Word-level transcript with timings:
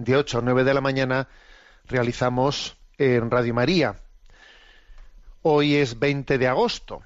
de 0.00 0.16
8 0.16 0.38
a 0.38 0.40
9 0.42 0.64
de 0.64 0.74
la 0.74 0.80
mañana, 0.80 1.28
realizamos 1.86 2.76
en 2.98 3.30
Radio 3.30 3.54
María. 3.54 4.00
Hoy 5.42 5.76
es 5.76 5.98
20 5.98 6.38
de 6.38 6.48
agosto, 6.48 7.02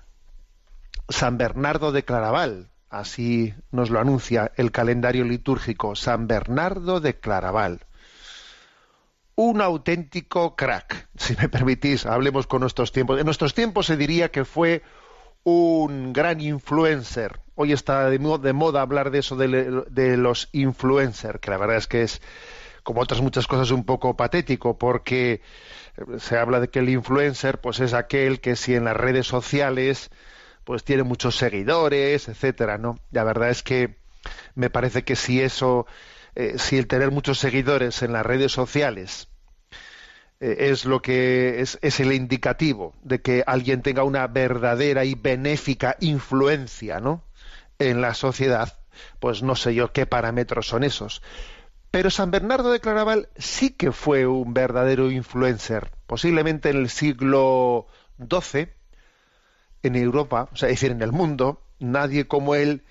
San 1.09 1.37
Bernardo 1.37 1.93
de 1.93 2.05
Claraval, 2.05 2.71
así 2.89 3.55
nos 3.71 3.91
lo 3.91 4.01
anuncia 4.01 4.53
el 4.57 4.73
calendario 4.73 5.25
litúrgico, 5.25 5.95
San 5.95 6.27
Bernardo 6.27 7.01
de 7.01 7.19
Claraval 7.19 7.87
un 9.37 9.61
auténtico 9.61 10.55
crack, 10.55 11.09
si 11.17 11.35
me 11.37 11.49
permitís, 11.49 12.07
hablemos 12.07 12.47
con 12.47 12.61
nuestros 12.61 12.93
tiempos. 12.93 13.19
En 13.19 13.25
nuestros 13.25 13.55
tiempos 13.55 13.87
se 13.87 13.97
diría 13.97 14.31
que 14.31 14.45
fue 14.45 14.83
un 15.43 16.13
gran 16.13 16.41
influencer. 16.41 17.41
Hoy 17.55 17.73
está 17.73 18.09
de, 18.11 18.19
moda 18.19 18.81
hablar 18.81 19.11
de 19.11 19.19
eso 19.19 19.37
de, 19.37 20.17
los 20.17 20.49
influencers, 20.53 21.39
que 21.41 21.51
la 21.51 21.57
verdad 21.57 21.77
es 21.77 21.87
que 21.87 22.03
es, 22.03 22.23
como 22.85 23.01
otras 23.01 23.21
muchas 23.21 23.49
cosas, 23.49 23.73
un 23.73 23.85
poco 23.85 24.17
patético, 24.17 24.79
porque 24.79 25.41
se 26.19 26.39
habla 26.39 26.61
de 26.61 26.69
que 26.69 26.79
el 26.81 26.91
influencer 26.91 27.61
pues 27.61 27.81
es 27.81 27.95
aquel 27.95 28.41
que 28.41 28.55
si 28.55 28.75
en 28.75 28.85
las 28.85 28.97
redes 28.97 29.27
sociales 29.27 30.11
pues 30.65 30.85
tiene 30.85 31.03
muchos 31.03 31.37
seguidores, 31.37 32.29
etcétera, 32.29 32.79
¿no? 32.79 32.99
La 33.11 33.25
verdad 33.25 33.51
es 33.51 33.63
que 33.63 33.97
me 34.55 34.71
parece 34.71 35.03
que 35.05 35.17
si 35.17 35.41
eso 35.41 35.87
eh, 36.37 36.55
si 36.59 36.79
el 36.79 36.87
tener 36.87 37.11
muchos 37.11 37.39
seguidores 37.39 38.03
en 38.03 38.13
las 38.13 38.27
redes 38.27 38.53
sociales 38.53 39.29
eh, 40.41 40.57
es 40.71 40.85
lo 40.85 41.01
que 41.01 41.61
es, 41.61 41.79
es, 41.81 42.01
el 42.01 42.13
indicativo 42.13 42.95
de 43.03 43.21
que 43.23 43.45
alguien 43.47 43.83
tenga 43.83 44.03
una 44.05 44.27
verdadera 44.27 45.05
y 45.05 45.15
benéfica 45.15 45.97
influencia 46.01 46.99
¿no? 47.01 47.23
en 47.79 48.01
la 48.01 48.15
sociedad, 48.15 48.79
pues 49.21 49.43
no 49.43 49.55
sé 49.55 49.75
yo 49.75 49.93
qué 49.93 50.07
parámetros 50.07 50.67
son 50.67 50.85
esos. 50.85 51.23
Pero 51.95 52.11
San 52.11 52.33
Bernardo 52.33 52.73
de 52.73 52.81
Claraval 52.81 53.29
sí 53.37 53.71
que 53.71 53.93
fue 53.93 54.27
un 54.27 54.53
verdadero 54.53 55.13
influencer, 55.13 55.93
posiblemente 56.09 56.71
en 56.71 56.79
el 56.79 56.91
siglo 56.91 57.87
XII, 58.19 58.69
en 59.85 59.95
Europa, 59.95 60.49
o 60.53 60.57
sea, 60.57 60.71
es 60.71 60.81
decir, 60.81 60.91
en 60.91 61.03
el 61.03 61.13
mundo, 61.13 61.63
nadie 61.79 62.27
como 62.27 62.57
él 62.57 62.83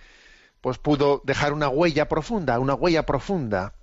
pues 0.61 0.77
pudo 0.77 1.21
dejar 1.25 1.51
una 1.51 1.67
huella 1.67 2.07
profunda, 2.07 2.57
una 2.59 2.75
huella 2.75 3.05
profunda 3.05 3.73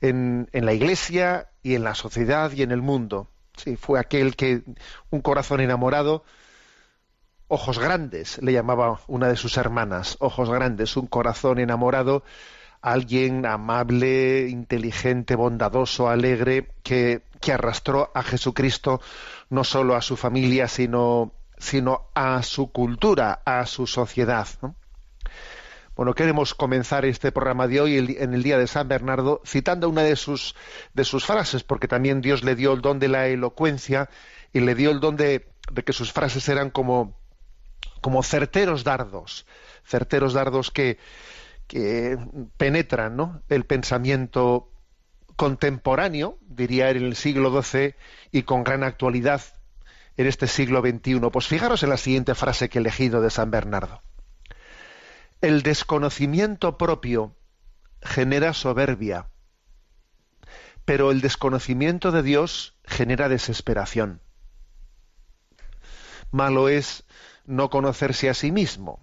en, 0.00 0.48
la 0.52 0.72
Iglesia 0.72 1.48
y 1.64 1.74
en 1.74 1.82
la 1.82 1.96
sociedad 1.96 2.52
y 2.52 2.62
en 2.62 2.70
el 2.70 2.82
mundo. 2.82 3.26
Sí, 3.56 3.74
fue 3.74 3.98
aquel 3.98 4.36
que 4.36 4.62
un 5.10 5.22
corazón 5.22 5.60
enamorado, 5.60 6.22
ojos 7.48 7.80
grandes, 7.80 8.40
le 8.40 8.52
llamaba 8.52 9.00
una 9.08 9.26
de 9.26 9.34
sus 9.34 9.56
hermanas, 9.56 10.16
ojos 10.20 10.50
grandes, 10.50 10.96
un 10.96 11.08
corazón 11.08 11.58
enamorado, 11.58 12.22
alguien 12.84 13.46
amable, 13.46 14.46
inteligente, 14.50 15.36
bondadoso, 15.36 16.10
alegre, 16.10 16.68
que, 16.82 17.22
arrastró 17.50 18.10
a 18.14 18.22
Jesucristo 18.22 19.00
no 19.48 19.64
solo 19.64 19.96
a 19.96 20.02
su 20.02 20.16
familia, 20.16 20.68
sino, 20.68 21.32
a 22.14 22.42
su 22.42 22.72
cultura, 22.72 23.40
a 23.46 23.64
su 23.64 23.86
sociedad. 23.86 24.46
¿no? 24.60 24.74
Bueno, 25.96 26.14
queremos 26.14 26.54
comenzar 26.54 27.06
este 27.06 27.32
programa 27.32 27.68
de 27.68 27.80
hoy 27.80 28.16
en 28.18 28.34
el 28.34 28.42
día 28.42 28.58
de 28.58 28.66
San 28.66 28.86
Bernardo 28.86 29.40
citando 29.46 29.88
una 29.88 30.02
de 30.02 30.16
sus, 30.16 30.54
frases, 31.24 31.62
porque 31.62 31.88
también 31.88 32.20
Dios 32.20 32.44
le 32.44 32.54
dio 32.54 32.74
el 32.74 32.82
don 32.82 32.98
de 32.98 33.08
la 33.08 33.28
elocuencia 33.28 34.10
y 34.52 34.60
le 34.60 34.74
dio 34.74 34.90
el 34.90 35.00
don 35.00 35.16
de, 35.16 35.46
que 35.86 35.92
sus 35.94 36.12
frases 36.12 36.46
eran 36.50 36.68
como 36.68 37.14
certeros 38.22 38.84
dardos, 38.84 39.46
certeros 39.86 40.34
dardos 40.34 40.70
que, 40.70 40.98
que 41.66 42.18
penetran 42.56 43.16
¿no? 43.16 43.42
el 43.48 43.64
pensamiento 43.64 44.70
contemporáneo, 45.36 46.38
diría 46.42 46.90
en 46.90 46.98
el 46.98 47.16
siglo 47.16 47.62
XII, 47.62 47.94
y 48.30 48.42
con 48.42 48.64
gran 48.64 48.82
actualidad 48.82 49.42
en 50.16 50.26
este 50.26 50.46
siglo 50.46 50.80
XXI. 50.80 51.20
Pues 51.32 51.46
fijaros 51.46 51.82
en 51.82 51.90
la 51.90 51.96
siguiente 51.96 52.34
frase 52.34 52.68
que 52.68 52.78
he 52.78 52.80
elegido 52.80 53.20
de 53.20 53.30
San 53.30 53.50
Bernardo. 53.50 54.02
El 55.40 55.62
desconocimiento 55.62 56.78
propio 56.78 57.36
genera 58.00 58.52
soberbia, 58.52 59.28
pero 60.84 61.10
el 61.10 61.20
desconocimiento 61.20 62.12
de 62.12 62.22
Dios 62.22 62.76
genera 62.84 63.28
desesperación. 63.28 64.20
Malo 66.30 66.68
es 66.68 67.04
no 67.46 67.70
conocerse 67.70 68.28
a 68.28 68.34
sí 68.34 68.52
mismo, 68.52 69.02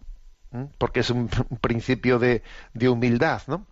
porque 0.78 1.02
es 1.02 1.10
un, 1.10 1.30
principio 1.62 2.20
de, 2.20 2.44
humildad, 2.88 3.42
¿no? 3.48 3.66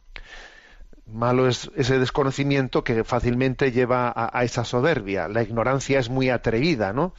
Malo 1.06 1.48
es 1.48 1.72
ese 1.76 1.98
desconocimiento 1.98 2.84
que 2.84 3.04
fácilmente 3.04 3.72
lleva 3.72 4.14
a, 4.16 4.44
esa 4.44 4.64
soberbia. 4.64 5.28
La 5.28 5.42
ignorancia 5.42 6.00
es 6.00 6.10
muy 6.10 6.30
atrevida, 6.30 6.94
¿no? 6.94 7.14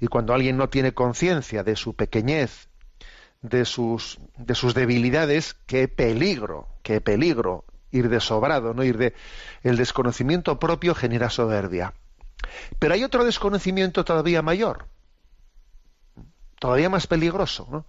Y 0.00 0.06
cuando 0.06 0.32
alguien 0.32 0.56
no 0.56 0.70
tiene 0.70 0.94
conciencia 0.94 1.62
de 1.62 1.76
su 1.76 1.94
pequeñez 1.94 2.68
de 3.44 3.66
sus, 3.66 4.18
de 4.38 4.54
sus 4.54 4.72
debilidades, 4.72 5.54
qué 5.66 5.86
peligro, 5.86 6.66
qué 6.82 7.02
peligro 7.02 7.66
ir 7.90 8.08
de 8.08 8.18
sobrado, 8.18 8.72
no 8.72 8.82
ir 8.84 8.96
de 8.96 9.14
el 9.62 9.76
desconocimiento 9.76 10.58
propio 10.58 10.94
genera 10.94 11.28
soberbia. 11.28 11.92
Pero 12.78 12.94
hay 12.94 13.04
otro 13.04 13.22
desconocimiento 13.22 14.02
todavía 14.02 14.40
mayor, 14.40 14.86
todavía 16.58 16.88
más 16.88 17.06
peligroso, 17.06 17.68
¿no? 17.70 17.86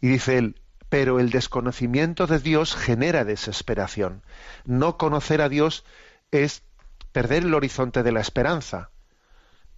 Y 0.00 0.08
dice 0.08 0.38
él, 0.38 0.60
pero 0.88 1.20
el 1.20 1.30
desconocimiento 1.30 2.26
de 2.26 2.38
Dios 2.38 2.74
genera 2.74 3.24
desesperación. 3.24 4.22
No 4.64 4.96
conocer 4.96 5.40
a 5.40 5.48
Dios 5.48 5.84
es 6.30 6.62
perder 7.12 7.44
el 7.44 7.54
horizonte 7.54 8.02
de 8.02 8.12
la 8.12 8.20
esperanza 8.20 8.90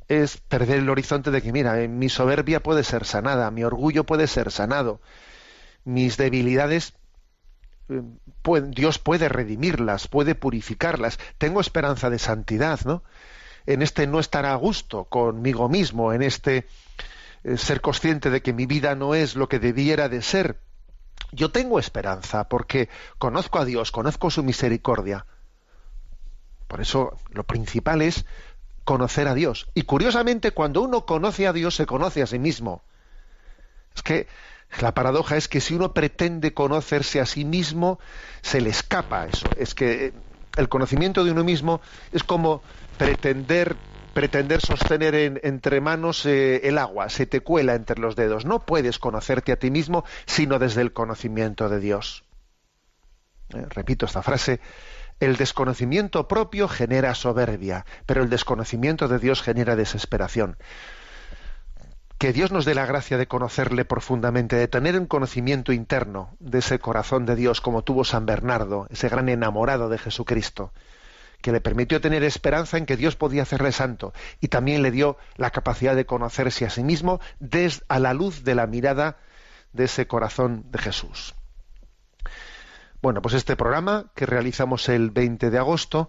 es 0.08 0.36
perder 0.36 0.78
el 0.78 0.90
horizonte 0.90 1.30
de 1.30 1.42
que, 1.42 1.52
mira, 1.52 1.74
mi 1.88 2.08
soberbia 2.08 2.62
puede 2.62 2.84
ser 2.84 3.04
sanada, 3.04 3.50
mi 3.50 3.64
orgullo 3.64 4.04
puede 4.04 4.26
ser 4.26 4.50
sanado, 4.50 5.00
mis 5.84 6.16
debilidades, 6.16 6.94
eh, 7.88 8.02
Dios 8.68 8.98
puede 8.98 9.28
redimirlas, 9.28 10.08
puede 10.08 10.34
purificarlas, 10.34 11.18
tengo 11.38 11.60
esperanza 11.60 12.10
de 12.10 12.18
santidad, 12.18 12.80
¿no? 12.84 13.02
En 13.64 13.80
este 13.80 14.06
no 14.06 14.18
estar 14.18 14.44
a 14.44 14.54
gusto 14.56 15.04
conmigo 15.04 15.68
mismo, 15.68 16.12
en 16.12 16.22
este 16.22 16.66
eh, 17.44 17.56
ser 17.56 17.80
consciente 17.80 18.30
de 18.30 18.42
que 18.42 18.52
mi 18.52 18.66
vida 18.66 18.94
no 18.94 19.14
es 19.14 19.36
lo 19.36 19.48
que 19.48 19.58
debiera 19.58 20.08
de 20.08 20.22
ser. 20.22 20.60
Yo 21.32 21.50
tengo 21.50 21.78
esperanza 21.78 22.48
porque 22.48 22.88
conozco 23.18 23.58
a 23.58 23.64
Dios, 23.64 23.90
conozco 23.90 24.30
su 24.30 24.42
misericordia. 24.42 25.26
Por 26.68 26.80
eso 26.80 27.18
lo 27.30 27.44
principal 27.44 28.02
es 28.02 28.24
conocer 28.84 29.28
a 29.28 29.34
Dios. 29.34 29.68
Y 29.74 29.82
curiosamente, 29.82 30.52
cuando 30.52 30.82
uno 30.82 31.06
conoce 31.06 31.46
a 31.46 31.52
Dios, 31.52 31.74
se 31.74 31.86
conoce 31.86 32.22
a 32.22 32.26
sí 32.26 32.38
mismo. 32.38 32.82
Es 33.94 34.02
que 34.02 34.26
la 34.80 34.94
paradoja 34.94 35.36
es 35.36 35.48
que 35.48 35.60
si 35.60 35.74
uno 35.74 35.92
pretende 35.92 36.54
conocerse 36.54 37.20
a 37.20 37.26
sí 37.26 37.44
mismo, 37.44 37.98
se 38.40 38.60
le 38.60 38.70
escapa 38.70 39.26
eso. 39.26 39.46
Es 39.56 39.74
que 39.74 40.12
el 40.56 40.68
conocimiento 40.68 41.24
de 41.24 41.30
uno 41.30 41.44
mismo 41.44 41.80
es 42.12 42.24
como 42.24 42.62
pretender 42.98 43.76
pretender 44.12 44.60
sostener 44.60 45.40
entre 45.42 45.80
manos 45.80 46.26
eh, 46.26 46.68
el 46.68 46.78
agua, 46.78 47.08
se 47.08 47.26
te 47.26 47.40
cuela 47.40 47.74
entre 47.74 48.00
los 48.00 48.16
dedos. 48.16 48.44
No 48.44 48.66
puedes 48.66 48.98
conocerte 48.98 49.52
a 49.52 49.56
ti 49.56 49.70
mismo 49.70 50.04
sino 50.26 50.58
desde 50.58 50.82
el 50.82 50.92
conocimiento 50.92 51.68
de 51.68 51.80
Dios. 51.80 52.24
Eh, 53.54 53.66
repito 53.70 54.06
esta 54.06 54.22
frase 54.22 54.60
el 55.20 55.36
desconocimiento 55.36 56.26
propio 56.26 56.66
genera 56.66 57.14
soberbia, 57.14 57.86
pero 58.06 58.24
el 58.24 58.30
desconocimiento 58.30 59.06
de 59.06 59.20
Dios 59.20 59.40
genera 59.40 59.76
desesperación. 59.76 60.56
Que 62.18 62.32
Dios 62.32 62.50
nos 62.50 62.64
dé 62.64 62.74
la 62.74 62.86
gracia 62.86 63.18
de 63.18 63.28
conocerle 63.28 63.84
profundamente, 63.84 64.56
de 64.56 64.66
tener 64.66 64.98
un 64.98 65.06
conocimiento 65.06 65.72
interno 65.72 66.34
de 66.40 66.58
ese 66.58 66.80
corazón 66.80 67.24
de 67.24 67.36
Dios 67.36 67.60
como 67.60 67.82
tuvo 67.82 68.04
San 68.04 68.26
Bernardo, 68.26 68.88
ese 68.90 69.08
gran 69.08 69.28
enamorado 69.28 69.88
de 69.88 69.98
Jesucristo, 69.98 70.72
que 71.42 71.52
le 71.52 71.60
permitió 71.60 72.00
tener 72.00 72.24
esperanza 72.24 72.78
en 72.78 72.86
que 72.86 72.96
Dios 72.96 73.16
podía 73.16 73.42
hacerle 73.42 73.72
santo 73.72 74.14
y 74.40 74.48
también 74.48 74.82
le 74.82 74.90
dio 74.90 75.18
la 75.36 75.50
capacidad 75.50 75.94
de 75.94 76.06
conocerse 76.06 76.64
a 76.64 76.70
sí 76.70 76.82
mismo 76.82 77.20
desde 77.40 77.84
a 77.88 77.98
la 77.98 78.14
luz 78.14 78.44
de 78.44 78.54
la 78.54 78.66
mirada 78.66 79.18
de 79.72 79.84
ese 79.84 80.06
corazón 80.06 80.64
de 80.70 80.78
Jesús. 80.78 81.34
Bueno, 83.02 83.20
pues 83.20 83.34
este 83.34 83.56
programa 83.56 84.12
que 84.14 84.26
realizamos 84.26 84.88
el 84.88 85.10
20 85.10 85.50
de 85.50 85.58
agosto 85.58 86.08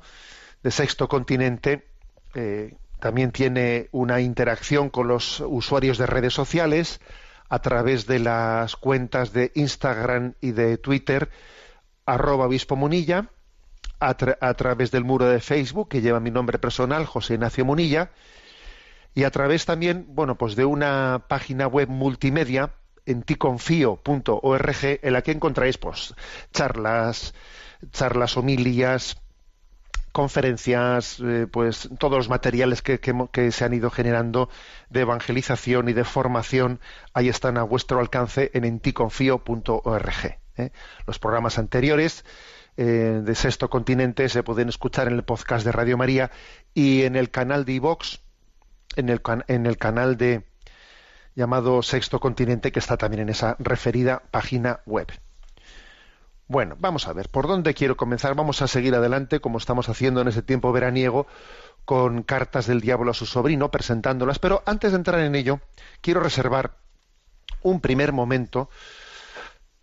de 0.62 0.72
Sexto 0.72 1.08
Continente 1.08 1.88
eh, 2.36 2.76
también 3.00 3.32
tiene 3.32 3.90
una 3.92 4.22
interacción 4.22 4.90
con 4.90 5.08
los 5.08 5.42
usuarios 5.42 5.98
de 5.98 6.06
redes 6.06 6.34
sociales 6.34 7.02
a 7.50 7.60
través 7.60 8.06
de 8.06 8.20
las 8.20 8.76
cuentas 8.76 9.34
de 9.34 9.52
Instagram 9.56 10.36
y 10.40 10.52
de 10.52 10.78
Twitter, 10.78 11.30
arroba 12.06 12.46
obispo 12.46 12.76
Munilla, 12.76 13.30
a, 14.10 14.54
través 14.54 14.92
del 14.92 15.04
muro 15.04 15.26
de 15.26 15.40
Facebook 15.40 15.90
que 15.90 16.02
lleva 16.02 16.20
mi 16.20 16.32
nombre 16.32 16.60
personal, 16.60 17.06
José 17.06 17.36
Ignacio 17.36 17.66
Munilla, 17.66 18.12
y 19.16 19.24
a 19.24 19.32
través 19.32 19.66
también, 19.66 20.06
bueno, 20.10 20.38
pues 20.38 20.56
de 20.56 20.66
una 20.66 21.26
página 21.28 21.68
web 21.68 21.88
multimedia 21.90 22.74
en 23.06 23.22
ticonfío.org 23.24 25.00
en 25.02 25.14
la 25.14 25.22
que 25.22 25.32
encontráis 25.32 25.78
pues 25.78 26.16
charlas, 26.52 27.34
charlas, 27.92 28.38
homilías, 28.38 29.18
conferencias, 30.12 31.20
eh, 31.20 31.48
pues 31.52 31.90
todos 32.00 32.18
los 32.18 32.30
materiales 32.30 32.82
que, 32.82 33.00
se 33.52 33.66
han 33.66 33.74
ido 33.74 33.90
generando 33.90 34.50
de 34.90 35.02
evangelización 35.02 35.90
y 35.90 35.94
de 35.94 36.04
formación, 36.04 36.80
ahí 37.14 37.30
están 37.30 37.58
a 37.58 37.64
vuestro 37.64 38.00
alcance 38.00 38.52
en 38.54 38.64
enticonfío.org. 38.64 40.38
¿eh? 40.58 40.72
Los 41.06 41.20
programas 41.20 41.58
anteriores 41.58 42.24
eh, 42.76 43.22
de 43.24 43.36
Sexto 43.36 43.70
Continente 43.70 44.28
se 44.30 44.44
pueden 44.44 44.70
escuchar 44.70 45.08
en 45.08 45.14
el 45.14 45.24
podcast 45.24 45.66
de 45.66 45.72
Radio 45.72 45.98
María 45.98 46.32
y 46.74 47.04
en 47.04 47.16
el 47.16 47.30
canal 47.30 47.66
de 47.66 47.74
iVox, 47.74 48.22
en 48.96 49.10
el, 49.10 49.22
en 49.48 49.66
el 49.66 49.78
canal 49.78 50.18
de 50.18 50.44
llamado 51.36 51.82
Sexto 51.84 52.20
Continente, 52.20 52.72
que 52.72 52.80
está 52.80 52.98
también 52.98 53.22
en 53.22 53.30
esa 53.30 53.56
referida 53.60 54.24
página 54.32 54.82
web. 54.86 55.08
Bueno, 56.48 56.76
vamos 56.80 57.08
a 57.08 57.14
ver, 57.14 57.30
¿por 57.30 57.48
dónde 57.48 57.74
quiero 57.74 57.96
comenzar? 57.96 58.36
Vamos 58.36 58.62
a 58.62 58.68
seguir 58.68 58.94
adelante, 58.96 59.40
como 59.40 59.58
estamos 59.58 59.90
haciendo 59.90 60.22
en 60.22 60.28
ese 60.28 60.42
tiempo 60.42 60.72
veraniego, 60.72 61.26
con 61.86 62.24
cartas 62.24 62.68
del 62.68 62.82
diablo 62.82 63.12
a 63.12 63.14
su 63.14 63.26
sobrino, 63.26 63.72
presentándolas, 63.72 64.40
pero 64.40 64.62
antes 64.66 64.92
de 64.92 64.98
entrar 64.98 65.20
en 65.22 65.36
ello, 65.36 65.62
quiero 66.02 66.20
reservar 66.20 66.78
un 67.62 67.82
primer 67.82 68.12
momento 68.12 68.70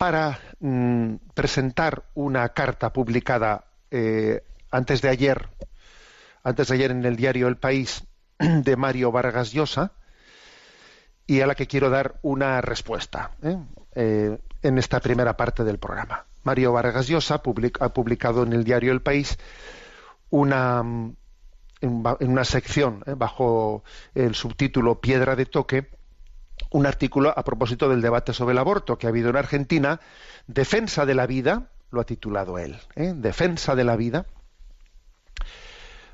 para 0.01 0.39
mm, 0.59 1.17
presentar 1.35 2.05
una 2.15 2.49
carta 2.49 2.91
publicada 2.91 3.65
eh, 3.91 4.43
antes 4.71 4.99
de 5.03 5.09
ayer, 5.09 5.47
antes 6.43 6.69
de 6.69 6.73
ayer 6.73 6.89
en 6.89 7.05
el 7.05 7.15
diario 7.15 7.47
El 7.47 7.57
País, 7.57 8.03
de 8.39 8.75
Mario 8.75 9.11
Vargas 9.11 9.51
Llosa, 9.51 9.91
y 11.27 11.41
a 11.41 11.45
la 11.45 11.53
que 11.53 11.67
quiero 11.67 11.91
dar 11.91 12.15
una 12.23 12.61
respuesta 12.61 13.33
¿eh? 13.43 13.57
Eh, 13.93 14.39
en 14.63 14.79
esta 14.79 14.99
primera 15.01 15.37
parte 15.37 15.63
del 15.63 15.77
programa. 15.77 16.25
Mario 16.41 16.73
Vargas 16.73 17.07
Llosa 17.07 17.35
ha 17.35 17.93
publicado 17.93 18.41
en 18.41 18.53
el 18.53 18.63
diario 18.63 18.93
El 18.93 19.03
País 19.03 19.37
una, 20.31 20.79
en, 20.79 22.03
una 22.21 22.43
sección 22.43 23.03
bajo 23.17 23.83
el 24.15 24.33
subtítulo 24.33 24.99
Piedra 24.99 25.35
de 25.35 25.45
Toque, 25.45 25.91
un 26.69 26.85
artículo 26.85 27.33
a 27.35 27.43
propósito 27.43 27.89
del 27.89 28.01
debate 28.01 28.33
sobre 28.33 28.53
el 28.53 28.59
aborto 28.59 28.97
que 28.97 29.07
ha 29.07 29.09
habido 29.09 29.29
en 29.29 29.37
Argentina, 29.37 29.99
Defensa 30.47 31.05
de 31.05 31.15
la 31.15 31.27
vida, 31.27 31.69
lo 31.91 32.01
ha 32.01 32.05
titulado 32.05 32.57
él, 32.57 32.77
Defensa 32.95 33.75
de 33.75 33.83
la 33.83 33.95
vida, 33.95 34.25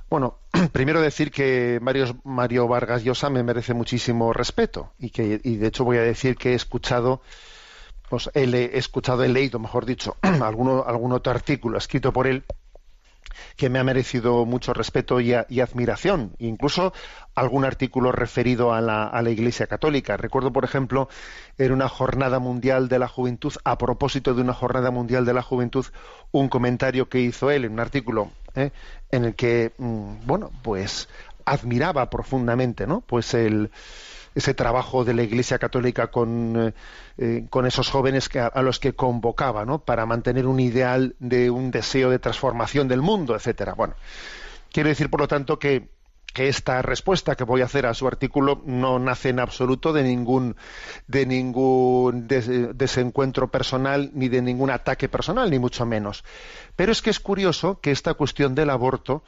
bueno, 0.10 0.40
primero 0.72 1.02
decir 1.02 1.32
que 1.32 1.80
Mario, 1.82 2.18
Mario 2.24 2.68
Vargas 2.68 3.04
Llosa 3.04 3.30
me 3.30 3.44
merece 3.44 3.74
muchísimo 3.74 4.32
respeto 4.32 4.94
y 5.00 5.10
que 5.10 5.42
y 5.44 5.58
de 5.58 5.68
hecho 5.68 5.84
voy 5.84 5.98
a 5.98 6.02
decir 6.02 6.38
que 6.38 6.52
he 6.52 6.56
escuchado 6.56 7.22
pues 8.10 8.30
he, 8.34 8.78
escuchado, 8.78 9.26
he 9.26 9.28
leído, 9.28 9.60
mejor 9.60 9.86
dicho, 9.86 10.16
alguno, 10.22 10.86
algún 10.88 11.12
otro 11.12 11.32
artículo 11.32 11.78
escrito 11.78 12.14
por 12.14 12.26
él 12.28 12.46
que 13.56 13.70
me 13.70 13.80
ha 13.80 13.84
merecido 13.84 14.46
mucho 14.46 14.74
respeto 14.74 15.20
y, 15.20 15.34
admiración, 15.34 16.34
incluso 16.40 16.94
algún 17.36 17.66
artículo 17.66 18.12
referido 18.12 18.74
a 18.74 18.82
la, 18.82 19.06
a 19.06 19.22
la, 19.22 19.30
Iglesia 19.30 19.68
Católica. 19.68 20.18
Recuerdo, 20.18 20.52
por 20.52 20.64
ejemplo, 20.64 21.10
en 21.58 21.72
una 21.72 21.90
jornada 21.90 22.40
mundial 22.40 22.88
de 22.88 23.00
la 23.00 23.08
juventud, 23.08 23.54
a 23.64 23.78
propósito 23.78 24.34
de 24.34 24.42
una 24.42 24.54
jornada 24.54 24.92
mundial 24.92 25.26
de 25.26 25.34
la 25.34 25.42
juventud, 25.42 25.86
un 26.32 26.50
comentario 26.50 27.10
que 27.10 27.20
hizo 27.20 27.52
él 27.52 27.66
en 27.66 27.74
un 27.74 27.80
artículo 27.80 28.32
¿eh? 28.56 28.72
en 29.12 29.26
el 29.26 29.36
que, 29.36 29.74
mm, 29.78 30.26
bueno, 30.26 30.52
pues 30.64 31.08
admiraba 31.46 32.10
profundamente, 32.10 32.88
¿no? 32.88 33.02
Pues 33.02 33.34
el, 33.34 33.72
ese 34.38 34.54
trabajo 34.54 35.04
de 35.04 35.16
la 35.16 35.24
Iglesia 35.24 35.58
Católica 35.58 36.08
con, 36.08 36.68
eh, 36.68 36.74
eh, 37.18 37.48
con 37.50 37.66
esos 37.66 37.90
jóvenes 37.90 38.30
a, 38.36 38.62
los 38.62 38.80
que 38.80 38.94
convocaba, 38.94 39.66
¿no? 39.66 39.80
Para 39.80 40.06
mantener 40.06 40.46
un 40.46 40.60
ideal 40.60 41.16
de 41.18 41.50
un 41.50 41.72
deseo 41.72 42.12
de 42.12 42.20
transformación 42.20 42.88
del 42.88 43.02
mundo, 43.02 43.36
etcétera. 43.36 43.74
Bueno, 43.74 43.96
quiero 44.72 44.90
decir, 44.90 45.10
por 45.10 45.22
lo 45.22 45.28
tanto, 45.28 45.58
que, 45.58 45.90
que 46.36 46.50
esta 46.50 46.84
respuesta 46.84 47.36
que 47.36 47.46
voy 47.46 47.62
a 47.62 47.66
hacer 47.66 47.88
a 47.88 47.96
su 47.96 48.06
artículo 48.06 48.62
no 48.64 49.00
nace 49.00 49.30
en 49.30 49.40
absoluto 49.40 49.92
de 49.92 50.04
ningún 50.04 50.56
de 51.08 51.26
ningún 51.26 52.28
desencuentro 52.28 53.50
personal 53.50 54.12
ni 54.14 54.30
de 54.30 54.44
ningún 54.44 54.70
ataque 54.70 55.10
personal 55.10 55.50
ni 55.50 55.58
mucho 55.58 55.86
menos 55.86 56.24
pero 56.76 56.92
es 56.92 57.02
que 57.02 57.10
es 57.10 57.20
curioso 57.20 57.80
que 57.80 57.92
esta 57.92 58.14
cuestión 58.14 58.54
del 58.54 58.70
aborto 58.70 59.24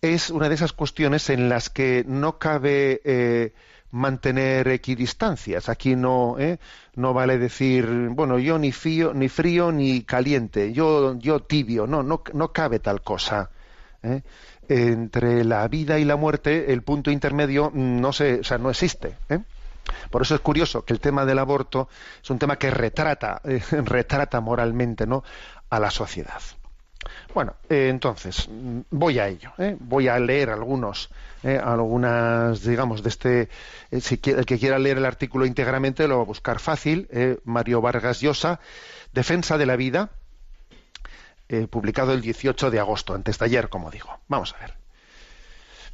es 0.00 0.30
una 0.30 0.48
de 0.48 0.54
esas 0.54 0.72
cuestiones 0.72 1.28
en 1.28 1.48
las 1.48 1.70
que 1.70 2.04
no 2.06 2.38
cabe 2.38 3.00
eh, 3.04 3.52
mantener 3.90 4.68
equidistancias. 4.68 5.68
Aquí 5.68 5.96
no, 5.96 6.36
¿eh? 6.38 6.58
no 6.94 7.14
vale 7.14 7.38
decir, 7.38 7.86
bueno, 8.10 8.38
yo 8.38 8.58
ni 8.58 8.72
frío, 8.72 9.14
ni 9.14 9.28
frío 9.28 9.72
ni 9.72 10.02
caliente, 10.02 10.72
yo, 10.72 11.16
yo 11.18 11.40
tibio, 11.40 11.86
no, 11.86 12.02
no, 12.02 12.22
no 12.32 12.52
cabe 12.52 12.78
tal 12.78 13.02
cosa. 13.02 13.50
¿eh? 14.02 14.22
Entre 14.68 15.44
la 15.44 15.66
vida 15.68 15.98
y 15.98 16.04
la 16.04 16.16
muerte, 16.16 16.72
el 16.72 16.82
punto 16.82 17.10
intermedio 17.10 17.70
no 17.74 18.12
se, 18.12 18.40
o 18.40 18.44
sea, 18.44 18.58
no 18.58 18.70
existe. 18.70 19.16
¿eh? 19.28 19.40
Por 20.10 20.22
eso 20.22 20.34
es 20.34 20.40
curioso 20.40 20.84
que 20.84 20.92
el 20.92 21.00
tema 21.00 21.24
del 21.24 21.38
aborto 21.38 21.88
es 22.22 22.28
un 22.30 22.38
tema 22.38 22.56
que 22.56 22.70
retrata, 22.70 23.40
retrata 23.70 24.40
moralmente, 24.40 25.06
¿no? 25.06 25.24
a 25.70 25.80
la 25.80 25.90
sociedad. 25.90 26.40
Bueno, 27.34 27.54
eh, 27.68 27.88
entonces, 27.88 28.48
voy 28.90 29.18
a 29.18 29.28
ello. 29.28 29.52
¿eh? 29.58 29.76
Voy 29.78 30.08
a 30.08 30.18
leer 30.18 30.50
algunos, 30.50 31.10
¿eh? 31.42 31.60
algunas, 31.62 32.62
digamos, 32.62 33.02
de 33.02 33.08
este. 33.08 33.48
si 34.00 34.20
el 34.24 34.46
que 34.46 34.58
quiera 34.58 34.78
leer 34.78 34.98
el 34.98 35.06
artículo 35.06 35.46
íntegramente 35.46 36.08
lo 36.08 36.16
va 36.16 36.22
a 36.22 36.26
buscar 36.26 36.58
fácil. 36.58 37.08
Mario 37.44 37.80
Vargas 37.80 38.20
Llosa, 38.20 38.60
Defensa 39.12 39.58
de 39.58 39.66
la 39.66 39.76
Vida, 39.76 40.10
publicado 41.70 42.12
el 42.12 42.20
18 42.20 42.70
de 42.70 42.80
agosto, 42.80 43.14
antes 43.14 43.38
de 43.38 43.44
ayer, 43.44 43.68
como 43.68 43.90
digo. 43.90 44.18
Vamos 44.28 44.54
a 44.54 44.60
ver. 44.60 44.74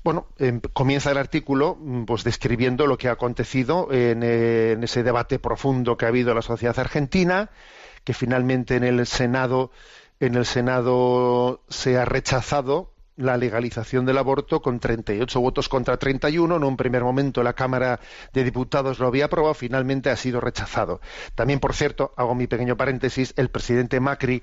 Bueno, 0.03 0.27
em, 0.39 0.61
comienza 0.61 1.11
el 1.11 1.17
artículo 1.17 1.79
mm, 1.81 2.05
pues 2.05 2.25
describiendo 2.25 2.87
lo 2.87 2.99
que 2.99 3.09
ha 3.09 3.13
acontecido 3.13 3.89
en, 3.91 4.23
en 4.23 4.85
ese 4.85 5.03
debate 5.03 5.39
profundo 5.39 5.97
que 5.97 6.05
ha 6.05 6.09
habido 6.09 6.31
en 6.31 6.37
la 6.37 6.43
sociedad 6.43 6.79
argentina, 6.79 7.49
que 8.05 8.13
finalmente 8.13 8.77
en 8.77 8.85
el 8.85 9.07
Senado 9.07 9.71
en 10.21 10.35
el 10.35 10.47
Senado 10.47 11.63
se 11.69 11.99
ha 11.99 12.05
rechazado 12.05 12.91
la 13.17 13.37
legalización 13.37 14.07
del 14.07 14.19
aborto 14.19 14.61
con 14.61 14.81
38 14.81 15.41
votos 15.41 15.69
contra 15.69 15.97
31. 15.97 16.57
En 16.57 16.65
un 16.65 16.77
primer 16.77 17.03
momento 17.03 17.43
la 17.43 17.53
Cámara 17.53 18.01
de 18.33 18.45
Diputados 18.45 18.99
lo 18.99 19.07
había 19.07 19.27
aprobado, 19.27 19.55
finalmente 19.55 20.11
ha 20.11 20.17
sido 20.17 20.41
rechazado. 20.41 21.01
También, 21.35 21.61
por 21.61 21.75
cierto, 21.75 22.13
hago 22.17 22.35
mi 22.35 22.47
pequeño 22.47 22.77
paréntesis, 22.77 23.35
el 23.37 23.51
presidente 23.51 24.01
Macri 24.01 24.43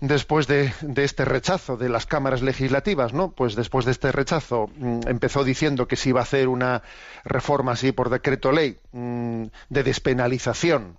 después 0.00 0.48
de, 0.48 0.72
este 0.96 1.24
rechazo 1.24 1.76
de 1.76 1.88
las 1.88 2.06
cámaras 2.06 2.42
legislativas, 2.42 3.12
¿no? 3.12 3.30
Pues 3.30 3.54
después 3.54 3.84
de 3.84 3.92
este 3.92 4.10
rechazo 4.10 4.68
mm, 4.76 5.02
empezó 5.06 5.44
diciendo 5.44 5.86
que 5.86 5.94
se 5.96 6.08
iba 6.08 6.20
a 6.20 6.24
hacer 6.24 6.48
una 6.48 6.82
reforma 7.24 7.72
así 7.72 7.92
por 7.92 8.10
decreto 8.10 8.50
ley 8.50 8.78
mm, 8.90 9.44
de 9.68 9.82
despenalización 9.84 10.98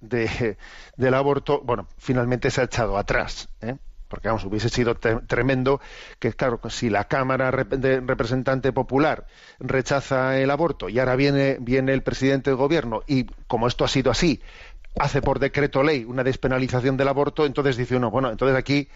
de, 0.00 0.56
del 0.96 1.14
aborto, 1.14 1.60
bueno, 1.62 1.88
finalmente 1.98 2.50
se 2.50 2.60
ha 2.60 2.64
echado 2.64 2.98
atrás. 2.98 3.48
¿eh? 3.60 3.76
Porque, 4.08 4.26
vamos, 4.26 4.44
hubiese 4.44 4.68
sido 4.68 4.96
tremendo 4.96 5.80
que, 6.18 6.32
claro, 6.32 6.60
si 6.68 6.90
la 6.90 7.04
Cámara 7.04 7.52
Representante 7.52 8.72
Popular 8.72 9.26
rechaza 9.60 10.36
el 10.36 10.50
aborto 10.50 10.88
y 10.88 10.98
ahora 10.98 11.14
viene, 11.14 11.58
viene 11.60 11.92
el 11.92 12.02
presidente 12.02 12.50
del 12.50 12.56
Gobierno 12.56 13.02
y, 13.06 13.26
como 13.46 13.68
esto 13.68 13.84
ha 13.84 13.88
sido 13.88 14.10
así, 14.10 14.42
hace 14.98 15.22
por 15.22 15.38
decreto 15.38 15.84
ley 15.84 16.04
una 16.04 16.24
despenalización 16.24 16.96
del 16.96 17.06
aborto, 17.06 17.46
entonces 17.46 17.76
dice 17.76 17.94
uno, 17.94 18.10
bueno, 18.10 18.30
entonces 18.30 18.56
aquí, 18.56 18.88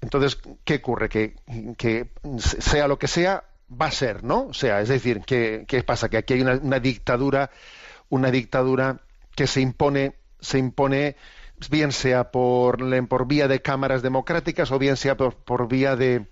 entonces, 0.00 0.38
¿qué 0.64 0.76
ocurre? 0.76 1.10
Que, 1.10 1.34
que 1.76 2.08
sea 2.38 2.88
lo 2.88 2.98
que 2.98 3.08
sea, 3.08 3.44
va 3.70 3.86
a 3.86 3.90
ser, 3.90 4.24
¿no? 4.24 4.46
O 4.46 4.54
sea, 4.54 4.80
es 4.80 4.88
decir, 4.88 5.20
¿qué, 5.26 5.66
qué 5.68 5.82
pasa? 5.82 6.08
Que 6.08 6.16
aquí 6.16 6.32
hay 6.32 6.40
una, 6.40 6.54
una 6.54 6.80
dictadura, 6.80 7.50
una 8.08 8.30
dictadura 8.30 9.00
que 9.36 9.46
se 9.46 9.60
impone, 9.60 10.16
se 10.40 10.58
impone 10.58 11.16
bien 11.70 11.92
sea 11.92 12.30
por, 12.30 12.78
por 13.06 13.26
vía 13.26 13.46
de 13.46 13.62
cámaras 13.62 14.02
democráticas 14.02 14.72
o 14.72 14.78
bien 14.78 14.96
sea 14.96 15.16
por, 15.16 15.68
vía 15.68 15.94
de, 15.94 16.26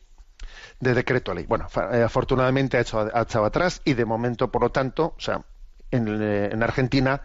de 0.80 0.94
decreto 0.94 1.32
ley. 1.32 1.46
Bueno, 1.46 1.68
eh, 1.92 2.02
afortunadamente 2.02 2.76
ha, 2.76 2.80
hecho, 2.80 3.00
ha 3.00 3.22
echado 3.22 3.44
atrás 3.44 3.80
y 3.84 3.94
de 3.94 4.04
momento, 4.04 4.50
por 4.50 4.62
lo 4.62 4.70
tanto, 4.70 5.14
o 5.16 5.20
sea, 5.20 5.44
en, 5.90 6.08
en, 6.20 6.62
Argentina, 6.62 7.22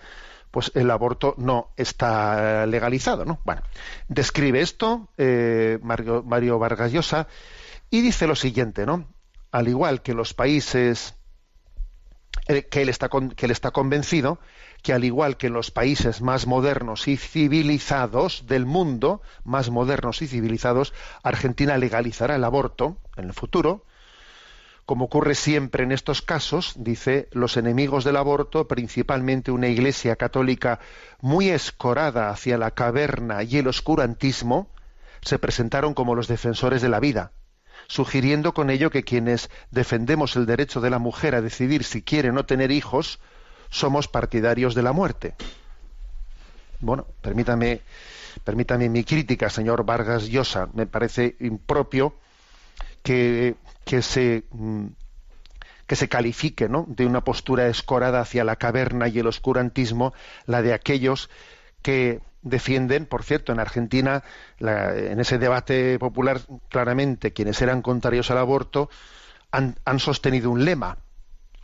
pues 0.51 0.71
el 0.75 0.91
aborto 0.91 1.33
no 1.37 1.71
está 1.75 2.65
legalizado, 2.65 3.25
¿no? 3.25 3.39
Bueno, 3.45 3.61
describe 4.07 4.61
esto 4.61 5.09
eh, 5.17 5.79
Mario, 5.81 6.23
Mario 6.23 6.59
Vargas 6.59 6.91
Llosa 6.91 7.27
y 7.89 8.01
dice 8.01 8.27
lo 8.27 8.35
siguiente, 8.35 8.85
¿no? 8.85 9.07
Al 9.51 9.67
igual 9.67 10.01
que 10.01 10.13
los 10.13 10.33
países 10.33 11.15
eh, 12.47 12.67
que 12.67 12.81
él 12.81 12.89
está 12.89 13.09
que 13.09 13.45
él 13.45 13.51
está 13.51 13.71
convencido 13.71 14.39
que 14.81 14.93
al 14.93 15.03
igual 15.03 15.37
que 15.37 15.47
en 15.47 15.53
los 15.53 15.71
países 15.71 16.21
más 16.21 16.47
modernos 16.47 17.07
y 17.07 17.17
civilizados 17.17 18.45
del 18.47 18.65
mundo, 18.65 19.21
más 19.43 19.69
modernos 19.69 20.21
y 20.21 20.27
civilizados, 20.27 20.93
Argentina 21.23 21.77
legalizará 21.77 22.35
el 22.35 22.43
aborto 22.43 22.97
en 23.17 23.25
el 23.25 23.33
futuro, 23.33 23.85
como 24.89 25.05
ocurre 25.05 25.35
siempre 25.35 25.83
en 25.83 25.91
estos 25.91 26.23
casos, 26.23 26.73
dice, 26.75 27.27
los 27.31 27.57
enemigos 27.57 28.03
del 28.03 28.15
aborto, 28.15 28.67
principalmente 28.67 29.51
una 29.51 29.67
iglesia 29.67 30.15
católica 30.15 30.79
muy 31.21 31.49
escorada 31.49 32.31
hacia 32.31 32.57
la 32.57 32.71
caverna 32.71 33.43
y 33.43 33.57
el 33.57 33.67
oscurantismo, 33.67 34.71
se 35.21 35.37
presentaron 35.37 35.93
como 35.93 36.15
los 36.15 36.27
defensores 36.27 36.81
de 36.81 36.89
la 36.89 36.99
vida, 36.99 37.33
sugiriendo 37.87 38.55
con 38.55 38.71
ello 38.71 38.89
que 38.89 39.03
quienes 39.03 39.51
defendemos 39.69 40.35
el 40.35 40.47
derecho 40.47 40.81
de 40.81 40.89
la 40.89 40.97
mujer 40.97 41.35
a 41.35 41.41
decidir 41.41 41.83
si 41.83 42.01
quiere 42.01 42.29
o 42.29 42.33
no 42.33 42.47
tener 42.47 42.71
hijos, 42.71 43.19
somos 43.69 44.07
partidarios 44.07 44.75
de 44.75 44.83
la 44.83 44.91
muerte. 44.91 45.35
Bueno, 46.79 47.05
permítame, 47.21 47.81
permítame 48.43 48.89
mi 48.89 49.03
crítica, 49.03 49.49
señor 49.49 49.83
Vargas 49.85 50.27
Llosa. 50.29 50.69
Me 50.73 50.85
parece 50.85 51.35
impropio 51.39 52.15
que, 53.03 53.55
que 53.85 54.01
se 54.01 54.43
mm, 54.51 54.87
que 55.89 55.95
se 55.95 56.07
califique 56.07 56.69
de 56.69 57.05
una 57.07 57.23
postura 57.23 57.67
escorada 57.67 58.21
hacia 58.21 58.43
la 58.43 58.57
caverna 58.57 59.07
y 59.07 59.17
el 59.17 59.25
oscurantismo, 59.25 60.13
la 60.45 60.61
de 60.61 60.73
aquellos 60.73 61.31
que 61.81 62.21
defienden, 62.43 63.07
por 63.07 63.23
cierto, 63.23 63.51
en 63.51 63.59
Argentina, 63.59 64.23
en 64.59 65.19
ese 65.19 65.39
debate 65.39 65.97
popular, 65.97 66.41
claramente 66.69 67.33
quienes 67.33 67.59
eran 67.63 67.81
contrarios 67.81 68.29
al 68.29 68.37
aborto 68.37 68.91
han, 69.49 69.77
han 69.83 69.97
sostenido 69.97 70.51
un 70.51 70.63
lema, 70.63 70.99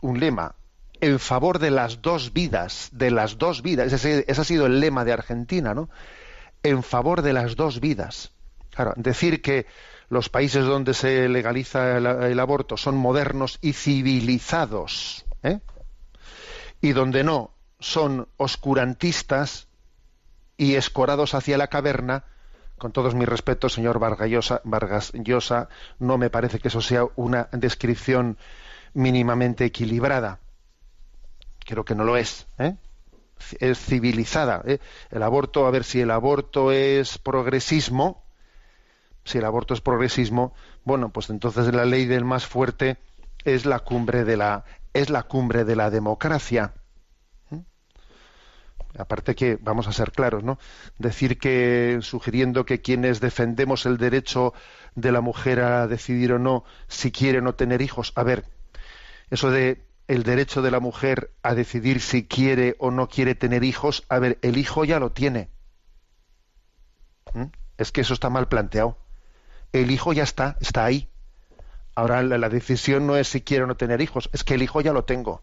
un 0.00 0.18
lema, 0.18 0.56
en 1.00 1.18
favor 1.18 1.58
de 1.58 1.70
las 1.70 2.02
dos 2.02 2.32
vidas, 2.32 2.88
de 2.92 3.10
las 3.10 3.38
dos 3.38 3.62
vidas. 3.62 3.92
Ese, 3.92 4.24
ese, 4.26 4.40
ha 4.40 4.44
sido 4.44 4.66
el 4.66 4.80
lema 4.80 5.04
de 5.04 5.12
Argentina, 5.12 5.74
¿no? 5.74 5.88
En 6.62 6.82
favor 6.82 7.22
de 7.22 7.32
las 7.32 7.56
dos 7.56 7.80
vidas. 7.80 8.32
Claro, 8.70 8.92
decir 8.96 9.42
que 9.42 9.66
los 10.08 10.28
países 10.28 10.64
donde 10.64 10.94
se 10.94 11.28
legaliza 11.28 11.96
el, 11.96 12.40
aborto 12.40 12.76
son 12.76 12.96
modernos 12.96 13.58
y 13.60 13.72
civilizados, 13.72 15.24
¿eh? 15.42 15.60
y 16.80 16.92
donde 16.92 17.24
no 17.24 17.52
son 17.80 18.28
oscurantistas 18.36 19.68
y 20.56 20.74
escorados 20.74 21.34
hacia 21.34 21.58
la 21.58 21.68
caverna, 21.68 22.24
con 22.78 22.92
todos 22.92 23.14
mis 23.14 23.28
respetos, 23.28 23.72
señor 23.72 23.98
Vargas 23.98 24.60
Vargas 24.64 25.12
Llosa, 25.14 25.68
no 25.98 26.18
me 26.18 26.30
parece 26.30 26.58
que 26.58 26.68
eso 26.68 26.80
sea 26.80 27.06
una 27.16 27.48
descripción 27.52 28.38
mínimamente 28.92 29.64
equilibrada 29.64 30.40
creo 31.66 31.84
que 31.84 31.94
no 31.94 32.04
lo 32.04 32.16
es. 32.16 32.46
¿eh? 32.58 32.76
Es 33.60 33.78
civilizada. 33.78 34.62
¿eh? 34.66 34.78
El 35.10 35.22
aborto, 35.22 35.66
a 35.66 35.70
ver 35.70 35.84
si 35.84 36.00
el 36.00 36.10
aborto 36.10 36.72
es 36.72 37.18
progresismo, 37.18 38.24
si 39.24 39.38
el 39.38 39.44
aborto 39.44 39.74
es 39.74 39.80
progresismo, 39.80 40.54
bueno, 40.84 41.12
pues 41.12 41.28
entonces 41.28 41.74
la 41.74 41.84
ley 41.84 42.06
del 42.06 42.24
más 42.24 42.46
fuerte 42.46 42.96
es 43.44 43.66
la 43.66 43.80
cumbre 43.80 44.24
de 44.24 44.36
la 44.36 44.64
es 44.94 45.10
la 45.10 45.24
cumbre 45.24 45.64
de 45.64 45.76
la 45.76 45.90
democracia. 45.90 46.72
¿eh? 47.50 47.60
Aparte 48.96 49.34
que 49.34 49.58
vamos 49.60 49.88
a 49.88 49.92
ser 49.92 50.12
claros, 50.12 50.42
¿no? 50.42 50.58
Decir 50.96 51.38
que 51.38 51.98
sugiriendo 52.00 52.64
que 52.64 52.80
quienes 52.80 53.20
defendemos 53.20 53.84
el 53.84 53.98
derecho 53.98 54.54
de 54.94 55.12
la 55.12 55.20
mujer 55.20 55.60
a 55.60 55.86
decidir 55.86 56.32
o 56.32 56.38
no 56.38 56.64
si 56.88 57.12
quiere 57.12 57.38
o 57.38 57.42
no 57.42 57.54
tener 57.54 57.82
hijos, 57.82 58.12
a 58.14 58.22
ver, 58.22 58.46
eso 59.28 59.50
de 59.50 59.85
el 60.08 60.22
derecho 60.22 60.62
de 60.62 60.70
la 60.70 60.80
mujer 60.80 61.32
a 61.42 61.54
decidir 61.54 62.00
si 62.00 62.26
quiere 62.26 62.76
o 62.78 62.90
no 62.90 63.08
quiere 63.08 63.34
tener 63.34 63.64
hijos, 63.64 64.04
a 64.08 64.18
ver, 64.18 64.38
el 64.42 64.56
hijo 64.56 64.84
ya 64.84 65.00
lo 65.00 65.12
tiene. 65.12 65.48
¿Mm? 67.34 67.46
Es 67.76 67.92
que 67.92 68.02
eso 68.02 68.14
está 68.14 68.30
mal 68.30 68.48
planteado. 68.48 68.96
El 69.72 69.90
hijo 69.90 70.12
ya 70.12 70.22
está, 70.22 70.56
está 70.60 70.84
ahí. 70.84 71.08
Ahora 71.94 72.22
la, 72.22 72.48
decisión 72.48 73.06
no 73.06 73.16
es 73.16 73.28
si 73.28 73.40
quiero 73.40 73.64
o 73.64 73.68
no 73.68 73.76
tener 73.76 74.00
hijos, 74.00 74.28
es 74.32 74.44
que 74.44 74.54
el 74.54 74.62
hijo 74.62 74.80
ya 74.80 74.92
lo 74.92 75.04
tengo. 75.04 75.42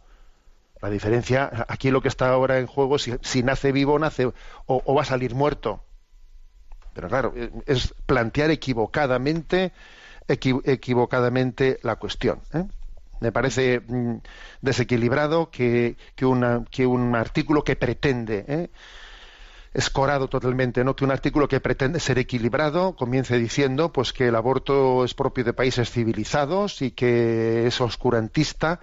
La 0.81 0.89
diferencia, 0.89 1.65
aquí 1.67 1.91
lo 1.91 2.01
que 2.01 2.07
está 2.07 2.29
ahora 2.29 2.59
en 2.59 2.67
juego 2.67 2.97
es 2.97 3.09
si, 3.21 3.43
nace 3.43 3.71
vivo 3.71 3.97
nace, 3.97 4.31
o, 4.67 4.93
va 4.93 5.01
a 5.01 5.05
salir 5.05 5.33
muerto. 5.33 5.83
Pero 6.93 7.07
claro, 7.07 7.33
es 7.65 7.95
plantear 8.05 8.51
equivocadamente, 8.51 9.71
equivocadamente 10.27 11.79
la 11.81 11.95
cuestión. 11.95 12.41
¿eh? 12.53 12.65
Me 13.23 13.31
parece 13.31 13.79
mm, 13.79 14.17
desequilibrado 14.61 15.49
que, 15.49 15.95
que, 16.15 16.25
un 16.25 17.15
artículo 17.15 17.63
que 17.63 17.77
pretende, 17.77 18.43
¿eh? 18.47 18.69
escorado 19.73 20.27
totalmente, 20.27 20.83
¿no? 20.83 20.93
Que 20.93 21.05
un 21.05 21.11
artículo 21.11 21.47
que 21.47 21.61
pretende 21.61 22.01
ser 22.01 22.19
equilibrado 22.19 22.97
comience 22.97 23.37
diciendo 23.37 23.93
pues 23.93 24.11
que 24.11 24.27
el 24.27 24.35
aborto 24.35 25.05
es 25.05 25.13
propio 25.13 25.45
de 25.45 25.53
países 25.53 25.89
civilizados 25.89 26.81
y 26.81 26.91
que 26.91 27.65
es 27.65 27.79
oscurantista 27.79 28.81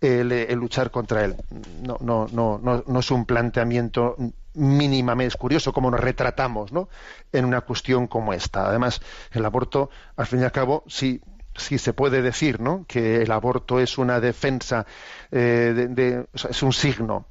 el, 0.00 0.28
luchar 0.54 0.92
contra 0.92 1.24
él. 1.24 1.34
No, 1.82 1.98
no, 2.00 2.28
no, 2.32 2.60
no, 2.62 2.84
no 2.86 3.00
es 3.00 3.10
un 3.10 3.26
planteamiento 3.26 4.16
mínimamente 4.54 5.28
es 5.28 5.36
curioso 5.36 5.72
cómo 5.72 5.90
nos 5.90 6.00
retratamos 6.00 6.72
¿no? 6.72 6.88
en 7.32 7.44
una 7.44 7.60
cuestión 7.60 8.06
como 8.06 8.32
esta. 8.32 8.66
Además, 8.66 9.00
el 9.32 9.44
aborto, 9.44 9.90
al 10.16 10.26
fin 10.26 10.40
y 10.40 10.44
al 10.44 10.52
cabo, 10.52 10.84
sí 10.86 11.20
si 11.60 11.78
se 11.78 11.92
puede 11.92 12.22
decir 12.22 12.60
¿no? 12.60 12.84
que 12.88 13.22
el 13.22 13.30
aborto 13.30 13.78
es 13.80 13.98
una 13.98 14.20
defensa, 14.20 14.86
eh, 15.30 16.24
es 16.34 16.62
un 16.62 16.72
signo 16.72 17.26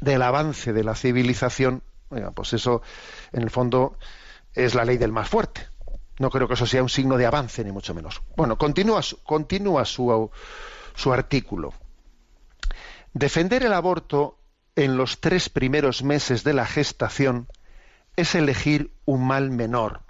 del 0.00 0.22
avance 0.22 0.72
de 0.72 0.84
la 0.84 0.94
civilización, 0.94 1.82
pues 2.34 2.52
eso 2.52 2.82
en 3.32 3.42
el 3.42 3.50
fondo 3.50 3.96
es 4.54 4.74
la 4.74 4.84
ley 4.84 4.98
del 4.98 5.12
más 5.12 5.28
fuerte. 5.28 5.66
No 6.18 6.30
creo 6.30 6.46
que 6.48 6.54
eso 6.54 6.66
sea 6.66 6.82
un 6.82 6.88
signo 6.88 7.16
de 7.16 7.26
avance, 7.26 7.64
ni 7.64 7.72
mucho 7.72 7.94
menos. 7.94 8.20
Bueno, 8.36 8.58
continúa, 8.58 9.00
continúa 9.24 9.84
su, 9.84 10.30
su 10.94 11.12
artículo. 11.12 11.72
Defender 13.14 13.64
el 13.64 13.72
aborto 13.72 14.38
en 14.76 14.96
los 14.96 15.20
tres 15.20 15.48
primeros 15.48 16.02
meses 16.02 16.44
de 16.44 16.52
la 16.52 16.66
gestación 16.66 17.48
es 18.16 18.34
elegir 18.34 18.92
un 19.06 19.26
mal 19.26 19.50
menor 19.50 20.02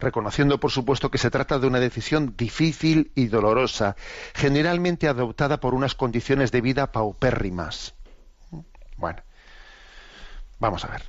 reconociendo 0.00 0.58
por 0.58 0.70
supuesto 0.70 1.10
que 1.10 1.18
se 1.18 1.30
trata 1.30 1.58
de 1.58 1.66
una 1.66 1.80
decisión 1.80 2.34
difícil 2.36 3.12
y 3.14 3.26
dolorosa, 3.26 3.96
generalmente 4.34 5.08
adoptada 5.08 5.60
por 5.60 5.74
unas 5.74 5.94
condiciones 5.94 6.52
de 6.52 6.60
vida 6.60 6.92
paupérrimas. 6.92 7.94
Bueno, 8.96 9.22
vamos 10.58 10.84
a 10.84 10.88
ver. 10.88 11.02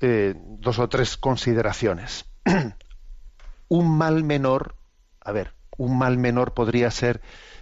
Eh, 0.00 0.34
dos 0.36 0.78
o 0.78 0.88
tres 0.88 1.16
consideraciones. 1.16 2.24
un 3.68 3.96
mal 3.96 4.24
menor, 4.24 4.76
a 5.20 5.32
ver, 5.32 5.54
un 5.76 5.96
mal 5.96 6.18
menor 6.18 6.54
podría 6.54 6.90
ser 6.90 7.20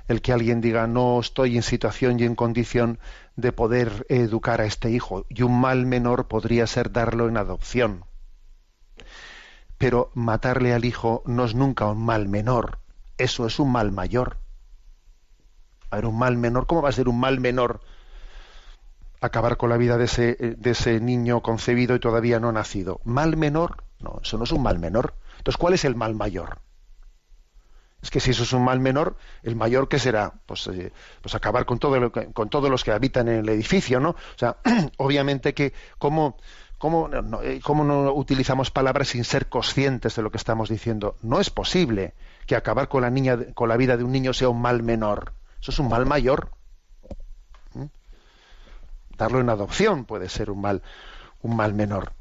el 0.09 0.23
que 0.23 0.33
alguien 0.33 0.61
diga 0.61 0.87
no 0.87 1.21
estoy 1.21 1.57
en 1.57 1.63
situación 1.63 2.19
y 2.19 2.25
en 2.25 2.35
condición 2.35 2.99
de 3.37 3.53
poder 3.53 4.07
educar 4.09 4.61
a 4.61 4.65
este 4.65 4.91
hijo. 4.91 5.25
Y 5.29 5.43
un 5.43 5.61
mal 5.61 5.87
menor 5.87 6.27
podría 6.27 6.67
ser 6.67 6.91
darlo 6.91 7.29
en 7.29 7.37
adopción 7.37 8.05
pero 9.81 10.11
matarle 10.13 10.75
al 10.75 10.85
hijo 10.85 11.23
no 11.25 11.47
es 11.47 11.55
nunca 11.55 11.87
un 11.87 12.05
mal 12.05 12.29
menor, 12.29 12.81
eso 13.17 13.47
es 13.47 13.59
un 13.59 13.73
mal 13.73 13.93
mayor. 13.93 14.37
A 15.89 15.97
ver, 15.97 16.05
un 16.05 16.19
mal 16.19 16.37
menor, 16.37 16.67
¿cómo 16.67 16.83
va 16.83 16.91
a 16.91 16.93
ser 16.93 17.09
un 17.09 17.19
mal 17.19 17.41
menor 17.41 17.81
acabar 19.23 19.57
con 19.57 19.71
la 19.71 19.79
vida 19.79 19.97
de 19.97 20.05
ese, 20.05 20.35
de 20.35 20.71
ese 20.71 21.01
niño 21.01 21.41
concebido 21.41 21.97
y 21.97 21.99
todavía 21.99 22.39
no 22.39 22.53
nacido? 22.53 23.01
¿Mal 23.05 23.39
menor? 23.39 23.83
No, 24.01 24.21
eso 24.23 24.37
no 24.37 24.45
es 24.45 24.53
un 24.53 24.63
mal 24.63 24.79
menor. 24.79 25.15
Entonces, 25.39 25.57
¿cuál 25.57 25.73
es 25.73 25.87
el 25.87 25.95
mal 25.97 26.15
mayor? 26.15 26.59
Es 28.03 28.11
que 28.11 28.21
si 28.21 28.33
eso 28.33 28.43
es 28.43 28.53
un 28.53 28.63
mal 28.63 28.81
menor, 28.81 29.17
el 29.43 29.57
mayor 29.57 29.89
que 29.89 29.99
será, 29.99 30.35
pues, 30.45 30.67
eh, 30.67 30.93
pues 31.23 31.35
acabar 31.35 31.65
con 31.65 31.79
todo 31.79 31.99
lo 31.99 32.13
con 32.13 32.51
todos 32.51 32.69
los 32.69 32.85
que 32.85 32.93
habitan 32.93 33.29
en 33.29 33.37
el 33.37 33.49
edificio, 33.49 33.99
¿no? 33.99 34.11
O 34.11 34.39
sea, 34.39 34.59
obviamente 34.99 35.55
que 35.55 35.73
cómo 35.97 36.37
eh, 36.83 37.61
¿Cómo 37.63 37.85
no, 37.85 38.13
utilizamos 38.13 38.71
palabras 38.71 39.09
sin 39.09 39.25
ser 39.25 39.49
conscientes 39.49 40.17
de 40.17 40.23
lo 40.23 40.31
que 40.31 40.39
estamos 40.39 40.71
diciendo? 40.71 41.17
No 41.23 41.39
es 41.39 41.51
posible 41.51 42.15
que 42.47 42.57
acabar 42.57 42.89
con 42.89 43.03
la, 43.03 43.11
niña, 43.11 43.39
con 43.55 43.69
la 43.69 43.77
vida 43.77 43.97
de 43.99 44.05
un 44.05 44.13
niño 44.13 44.33
sea 44.33 44.49
un 44.49 44.63
mal 44.63 44.83
menor. 44.83 45.33
Eso 45.61 45.73
es 45.73 45.79
un 45.79 45.89
mal 45.89 46.07
mayor. 46.07 46.51
¿Mm? 47.75 47.85
Darlo 49.19 49.41
en 49.41 49.51
adopción 49.51 50.07
puede 50.07 50.31
ser 50.31 50.51
un 50.51 50.63
mal, 50.63 50.83
un 51.43 51.55
mal 51.55 51.75
menor. 51.75 52.13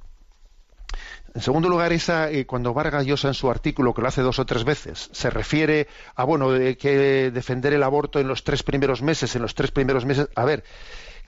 En 1.34 1.42
segundo 1.42 1.70
lugar, 1.70 1.94
esa, 1.94 2.30
eh, 2.30 2.46
cuando 2.46 2.74
Vargas 2.74 3.06
Llosa 3.06 3.30
en 3.30 3.36
su 3.36 3.50
artículo, 3.50 3.94
que 3.94 4.02
lo 4.02 4.08
hace 4.10 4.22
dos 4.22 4.40
o 4.40 4.46
tres 4.46 4.66
veces, 4.66 5.10
se 5.14 5.30
refiere 5.30 5.88
a 6.16 6.26
bueno, 6.26 6.50
que 6.50 7.32
defender 7.32 7.72
el 7.74 7.84
aborto 7.84 8.20
en 8.20 8.28
los 8.28 8.44
tres 8.44 8.64
primeros 8.64 9.02
meses, 9.02 9.36
en 9.36 9.44
los 9.44 9.56
tres 9.56 9.72
primeros 9.72 10.06
meses. 10.06 10.28
A 10.36 10.44
ver, 10.44 10.66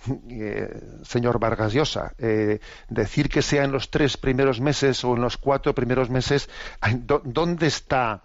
señor 1.03 1.39
Vargas 1.39 1.73
Llosa, 1.73 2.13
decir 2.89 3.29
que 3.29 3.41
sea 3.41 3.63
en 3.63 3.71
los 3.71 3.89
tres 3.89 4.17
primeros 4.17 4.59
meses 4.61 5.03
o 5.03 5.15
en 5.15 5.21
los 5.21 5.37
cuatro 5.37 5.75
primeros 5.75 6.09
meses, 6.09 6.49
¿dónde 7.23 7.67
está 7.67 8.23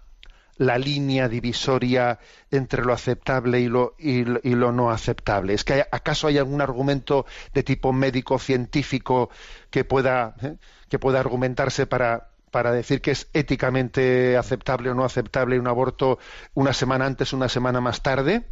la 0.57 0.77
línea 0.77 1.29
divisoria 1.29 2.19
entre 2.51 2.83
lo 2.83 2.93
aceptable 2.93 3.59
y 3.59 3.67
lo, 3.67 3.95
y, 3.97 4.23
lo 4.23 4.71
no 4.71 4.91
aceptable? 4.91 5.53
¿Es 5.53 5.63
que 5.63 5.85
acaso 5.91 6.27
hay 6.27 6.37
algún 6.37 6.61
argumento 6.61 7.25
de 7.53 7.63
tipo 7.63 7.93
médico 7.93 8.39
científico 8.39 9.29
que 9.69 9.83
pueda, 9.83 10.35
¿eh? 10.41 10.57
que 10.89 10.99
pueda 10.99 11.19
argumentarse 11.19 11.85
para, 11.85 12.29
para 12.51 12.71
decir 12.71 13.01
que 13.01 13.11
es 13.11 13.27
éticamente 13.33 14.37
aceptable 14.37 14.89
o 14.89 14.95
no 14.95 15.05
aceptable 15.05 15.59
un 15.59 15.67
aborto 15.67 16.19
una 16.53 16.73
semana 16.73 17.05
antes, 17.05 17.33
una 17.33 17.49
semana 17.49 17.81
más 17.81 18.01
tarde? 18.01 18.45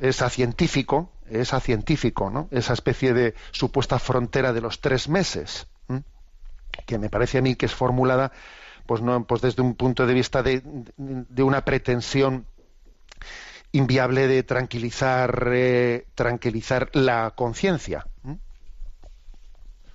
Es 0.00 0.22
a 0.22 0.30
científico, 0.30 1.12
es 1.28 1.52
a 1.52 1.60
científico, 1.60 2.30
¿no? 2.30 2.48
Esa 2.50 2.72
especie 2.72 3.12
de 3.12 3.34
supuesta 3.50 3.98
frontera 3.98 4.52
de 4.52 4.60
los 4.60 4.80
tres 4.80 5.08
meses, 5.08 5.66
que 6.86 6.98
me 6.98 7.10
parece 7.10 7.38
a 7.38 7.42
mí 7.42 7.54
que 7.54 7.66
es 7.66 7.74
formulada 7.74 8.32
pues 8.86 9.02
no 9.02 9.24
pues 9.24 9.42
desde 9.42 9.60
un 9.62 9.74
punto 9.74 10.06
de 10.06 10.14
vista 10.14 10.42
de, 10.42 10.62
una 11.42 11.64
pretensión 11.64 12.46
inviable 13.70 14.26
de 14.26 14.42
tranquilizar 14.42 15.50
eh, 15.52 16.06
tranquilizar 16.14 16.88
la 16.94 17.32
conciencia 17.36 18.06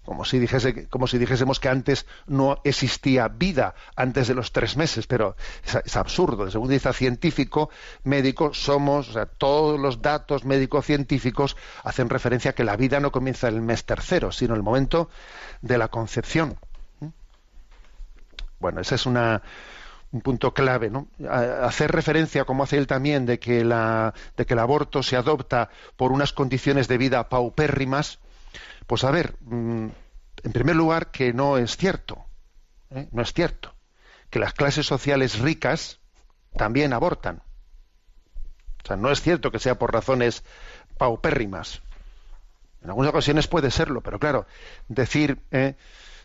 como 0.06 0.26
si 0.26 0.46
como 0.90 1.08
si 1.08 1.18
dijésemos 1.18 1.60
que 1.60 1.70
antes 1.70 2.06
no 2.28 2.60
existía 2.64 3.28
vida 3.28 3.76
antes 3.96 4.28
de 4.28 4.36
los 4.36 4.52
tres 4.52 4.76
meses 4.76 5.08
pero 5.08 5.36
es, 5.66 5.96
absurdo. 5.96 6.46
Desde 6.46 6.58
un 6.58 6.64
punto 6.64 6.72
de 6.72 6.76
vista 6.76 6.94
científico 6.94 7.70
médico 8.04 8.54
somos 8.54 9.18
todos 9.38 9.80
los 9.80 10.02
datos 10.02 10.46
médico 10.46 10.82
científicos 10.82 11.56
hacen 11.84 12.10
referencia 12.10 12.52
a 12.52 12.54
que 12.56 12.64
la 12.64 12.76
vida 12.76 13.00
no 13.00 13.12
comienza 13.12 13.48
en 13.48 13.56
el 13.56 13.62
mes 13.62 13.86
tercero 13.86 14.32
sino 14.32 14.56
el 14.56 14.64
momento 14.64 15.10
de 15.62 15.78
la 15.78 15.88
concepción. 15.88 16.58
Bueno, 18.60 18.80
ese 18.80 18.96
es 18.96 19.06
un 19.06 19.18
punto 20.24 20.54
clave, 20.54 20.90
¿no? 20.90 21.08
Hacer 21.30 21.92
referencia, 21.92 22.46
como 22.46 22.64
hace 22.64 22.78
él 22.78 22.88
también, 22.88 23.26
de 23.26 23.40
que, 23.40 23.66
la, 23.66 24.14
de 24.38 24.46
que 24.46 24.54
el 24.54 24.60
aborto 24.60 25.04
se 25.04 25.18
adopta 25.18 25.70
por 25.98 26.14
unas 26.14 26.32
condiciones 26.32 26.88
de 26.88 26.98
vida 26.98 27.28
paupérrimas, 27.28 28.20
pues 28.88 29.04
a 29.04 29.12
ver, 29.12 29.36
mm, 29.42 29.88
en 30.44 30.52
primer 30.52 30.76
lugar, 30.76 31.12
que 31.12 31.34
no 31.34 31.58
es 31.58 31.78
cierto, 31.78 32.26
¿eh? 32.90 33.08
no 33.12 33.22
es 33.22 33.34
cierto, 33.34 33.74
que 34.30 34.40
las 34.40 34.54
clases 34.54 34.86
sociales 34.86 35.40
ricas 35.40 36.00
también 36.56 36.94
abortan. 36.94 37.42
O 38.84 38.88
sea, 38.88 38.98
no 38.98 39.12
es 39.12 39.22
cierto 39.22 39.52
que 39.52 39.60
sea 39.60 39.80
por 39.80 39.94
razones 39.94 40.44
paupérrimas. 40.98 41.82
En 42.82 42.90
algunas 42.90 43.12
ocasiones 43.12 43.48
puede 43.48 43.72
serlo, 43.72 44.02
pero 44.02 44.20
claro, 44.20 44.46
decir 44.90 45.40
¿eh? 45.52 45.76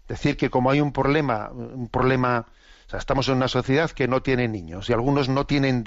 decir 0.09 0.37
que 0.37 0.51
como 0.51 0.71
hay 0.71 0.81
un 0.81 0.93
problema, 0.93 1.51
un 1.51 1.89
problema, 1.89 2.47
o 2.89 2.91
sea, 2.91 3.01
estamos 3.01 3.29
en 3.29 3.37
una 3.37 3.49
sociedad 3.49 3.91
que 3.91 4.09
no 4.09 4.23
tiene 4.23 4.49
niños 4.49 4.89
y 4.89 4.95
algunos 4.95 5.29
no 5.29 5.45
tienen 5.45 5.85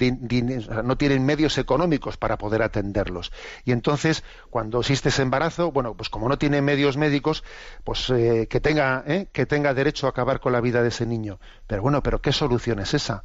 no 0.84 0.96
tienen 0.96 1.26
medios 1.26 1.58
económicos 1.58 2.16
para 2.16 2.38
poder 2.38 2.62
atenderlos. 2.62 3.32
Y 3.64 3.72
entonces, 3.72 4.22
cuando 4.50 4.78
existe 4.78 5.08
ese 5.08 5.22
embarazo, 5.22 5.72
bueno, 5.72 5.96
pues 5.96 6.08
como 6.08 6.28
no 6.28 6.38
tiene 6.38 6.62
medios 6.62 6.96
médicos, 6.96 7.42
pues 7.82 8.08
eh, 8.10 8.46
que 8.48 8.60
tenga 8.60 9.02
¿eh? 9.04 9.26
que 9.32 9.46
tenga 9.46 9.74
derecho 9.74 10.06
a 10.06 10.10
acabar 10.10 10.38
con 10.38 10.52
la 10.52 10.60
vida 10.60 10.80
de 10.80 10.90
ese 10.90 11.04
niño. 11.04 11.40
Pero 11.66 11.82
bueno, 11.82 12.04
pero 12.04 12.22
qué 12.22 12.30
solución 12.30 12.78
es 12.78 12.94
esa? 12.94 13.24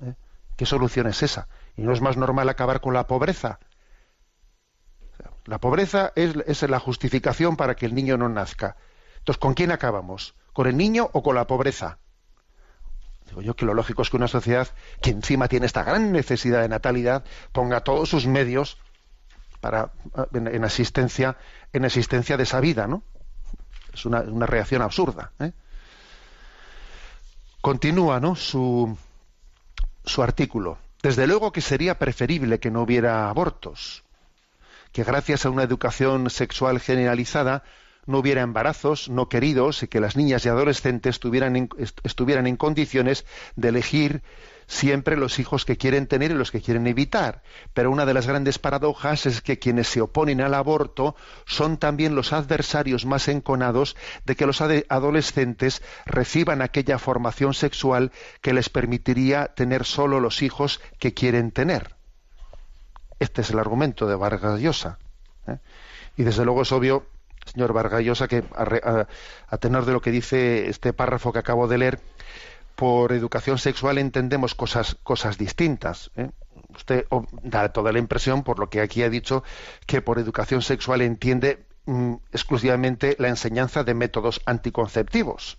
¿Eh? 0.00 0.14
¿Qué 0.56 0.64
solución 0.64 1.08
es 1.08 1.22
esa? 1.22 1.48
¿Y 1.76 1.82
no 1.82 1.92
es 1.92 2.00
más 2.00 2.16
normal 2.16 2.48
acabar 2.48 2.80
con 2.80 2.94
la 2.94 3.06
pobreza? 3.06 3.58
La 5.44 5.58
pobreza 5.58 6.14
es, 6.16 6.36
es 6.46 6.62
la 6.70 6.80
justificación 6.80 7.58
para 7.58 7.76
que 7.76 7.84
el 7.84 7.94
niño 7.94 8.16
no 8.16 8.30
nazca. 8.30 8.76
Entonces, 9.18 9.38
¿con 9.38 9.52
quién 9.52 9.72
acabamos? 9.72 10.34
¿Con 10.58 10.66
el 10.66 10.76
niño 10.76 11.08
o 11.12 11.22
con 11.22 11.36
la 11.36 11.46
pobreza? 11.46 11.98
Digo 13.28 13.42
yo 13.42 13.54
que 13.54 13.64
lo 13.64 13.74
lógico 13.74 14.02
es 14.02 14.10
que 14.10 14.16
una 14.16 14.26
sociedad 14.26 14.66
que 15.00 15.10
encima 15.10 15.46
tiene 15.46 15.66
esta 15.66 15.84
gran 15.84 16.10
necesidad 16.10 16.62
de 16.62 16.68
natalidad 16.68 17.22
ponga 17.52 17.84
todos 17.84 18.08
sus 18.08 18.26
medios 18.26 18.76
para 19.60 19.92
en, 20.34 20.64
asistencia 20.64 21.36
en 21.72 21.84
asistencia 21.84 22.36
de 22.36 22.42
esa 22.42 22.58
vida, 22.58 22.88
¿no? 22.88 23.04
Es 23.94 24.04
una, 24.04 24.20
reacción 24.46 24.82
absurda. 24.82 25.30
¿eh? 25.38 25.52
Continúa, 27.60 28.18
¿no? 28.18 28.34
Su, 28.34 28.98
su 30.04 30.24
artículo. 30.24 30.78
Desde 31.04 31.28
luego 31.28 31.52
que 31.52 31.60
sería 31.60 32.00
preferible 32.00 32.58
que 32.58 32.72
no 32.72 32.82
hubiera 32.82 33.30
abortos, 33.30 34.02
que 34.90 35.04
gracias 35.04 35.46
a 35.46 35.50
una 35.50 35.62
educación 35.62 36.30
sexual 36.30 36.80
generalizada 36.80 37.62
no 38.08 38.18
hubiera 38.18 38.40
embarazos 38.40 39.08
no 39.10 39.28
queridos 39.28 39.82
y 39.82 39.88
que 39.88 40.00
las 40.00 40.16
niñas 40.16 40.44
y 40.44 40.48
adolescentes 40.48 41.16
estuvieran 41.16 42.46
en, 42.46 42.56
condiciones 42.56 43.26
de 43.54 43.68
elegir 43.68 44.22
siempre 44.66 45.16
los 45.16 45.38
hijos 45.38 45.64
que 45.64 45.76
quieren 45.76 46.06
tener 46.06 46.30
y 46.30 46.34
los 46.34 46.50
que 46.50 46.62
quieren 46.62 46.86
evitar. 46.86 47.42
Pero 47.74 47.90
una 47.90 48.06
de 48.06 48.14
las 48.14 48.26
grandes 48.26 48.58
paradojas 48.58 49.26
es 49.26 49.42
que 49.42 49.58
quienes 49.58 49.88
se 49.88 50.00
oponen 50.00 50.40
al 50.40 50.54
aborto 50.54 51.16
son 51.46 51.76
también 51.76 52.14
los 52.14 52.32
adversarios 52.32 53.04
más 53.04 53.28
enconados 53.28 53.94
de 54.24 54.36
que 54.36 54.46
los 54.46 54.62
adolescentes 54.62 55.82
reciban 56.06 56.62
aquella 56.62 56.98
formación 56.98 57.52
sexual 57.52 58.10
que 58.40 58.54
les 58.54 58.70
permitiría 58.70 59.48
tener 59.48 59.84
solo 59.84 60.18
los 60.18 60.40
hijos 60.42 60.80
que 60.98 61.12
quieren 61.12 61.50
tener. 61.50 61.94
Este 63.18 63.42
es 63.42 63.50
el 63.50 63.58
argumento 63.58 64.06
de 64.06 64.14
Vargas 64.14 64.60
Llosa. 64.60 64.98
¿eh? 65.46 65.58
Y 66.16 66.22
desde 66.22 66.44
luego 66.46 66.62
es 66.62 66.72
obvio 66.72 67.06
señor 67.48 67.72
Vargallosa, 67.72 68.28
que 68.28 68.44
a, 68.54 69.56
tenor 69.58 69.84
de 69.84 69.92
lo 69.92 70.00
que 70.00 70.10
dice 70.10 70.68
este 70.68 70.92
párrafo 70.92 71.32
que 71.32 71.38
acabo 71.38 71.68
de 71.68 71.78
leer, 71.78 72.00
por 72.76 73.12
educación 73.12 73.58
sexual 73.58 73.98
entendemos 73.98 74.54
cosas, 74.54 74.96
cosas 75.02 75.36
distintas. 75.36 76.12
¿eh? 76.16 76.30
Usted 76.74 77.06
da 77.42 77.72
toda 77.72 77.92
la 77.92 77.98
impresión, 77.98 78.44
por 78.44 78.60
lo 78.60 78.70
que 78.70 78.80
aquí 78.80 79.02
ha 79.02 79.10
dicho, 79.10 79.42
que 79.86 80.00
por 80.00 80.18
educación 80.18 80.62
sexual 80.62 81.00
entiende 81.00 81.66
mm, 81.86 82.14
exclusivamente 82.32 83.16
la 83.18 83.28
enseñanza 83.28 83.82
de 83.82 83.94
métodos 83.94 84.40
anticonceptivos. 84.46 85.58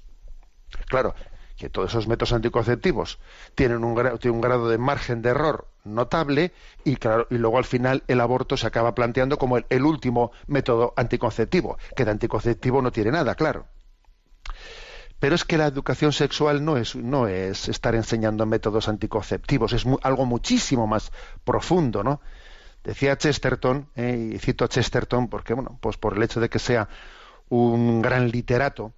Claro, 0.88 1.13
que 1.60 1.69
todos 1.69 1.91
esos 1.91 2.08
métodos 2.08 2.32
anticonceptivos 2.32 3.19
tienen 3.54 3.84
un, 3.84 3.93
grado 3.93 4.69
de 4.69 4.78
margen 4.78 5.22
de 5.22 5.32
error 5.32 5.67
notable 5.84 6.54
y, 6.86 6.95
claro, 6.95 7.28
y 7.30 7.36
luego 7.36 7.58
al 7.58 7.65
final 7.65 8.04
el 8.08 8.22
aborto 8.22 8.56
se 8.56 8.65
acaba 8.65 8.95
planteando 8.95 9.38
como 9.38 9.58
el, 9.58 9.84
último 9.84 10.32
método 10.48 10.93
anticonceptivo, 10.95 11.78
que 11.98 12.06
de 12.06 12.12
anticonceptivo 12.12 12.82
no 12.82 12.91
tiene 12.91 13.12
nada, 13.12 13.36
claro. 13.36 13.67
Pero 15.19 15.36
es 15.36 15.43
que 15.43 15.58
la 15.58 15.67
educación 15.67 16.13
sexual 16.13 16.63
no 16.63 16.78
es, 16.78 16.95
no 16.95 17.28
es 17.28 17.67
estar 17.67 17.93
enseñando 17.93 18.45
métodos 18.45 18.88
anticonceptivos, 18.88 19.74
es 19.74 19.86
algo 20.02 20.26
muchísimo 20.26 20.88
más 20.88 21.12
profundo, 21.43 22.04
¿no? 22.04 22.22
Decía 22.86 23.17
Chesterton, 23.17 23.89
eh, 23.98 24.32
y 24.36 24.39
cito 24.39 24.63
a 24.63 24.69
Chesterton 24.69 25.28
porque, 25.28 25.54
bueno, 25.54 25.78
pues 25.82 25.98
por 25.98 26.15
el 26.15 26.24
hecho 26.24 26.39
de 26.39 26.48
que 26.48 26.60
sea 26.60 26.88
un 27.50 28.02
gran 28.02 28.30
literato, 28.30 28.93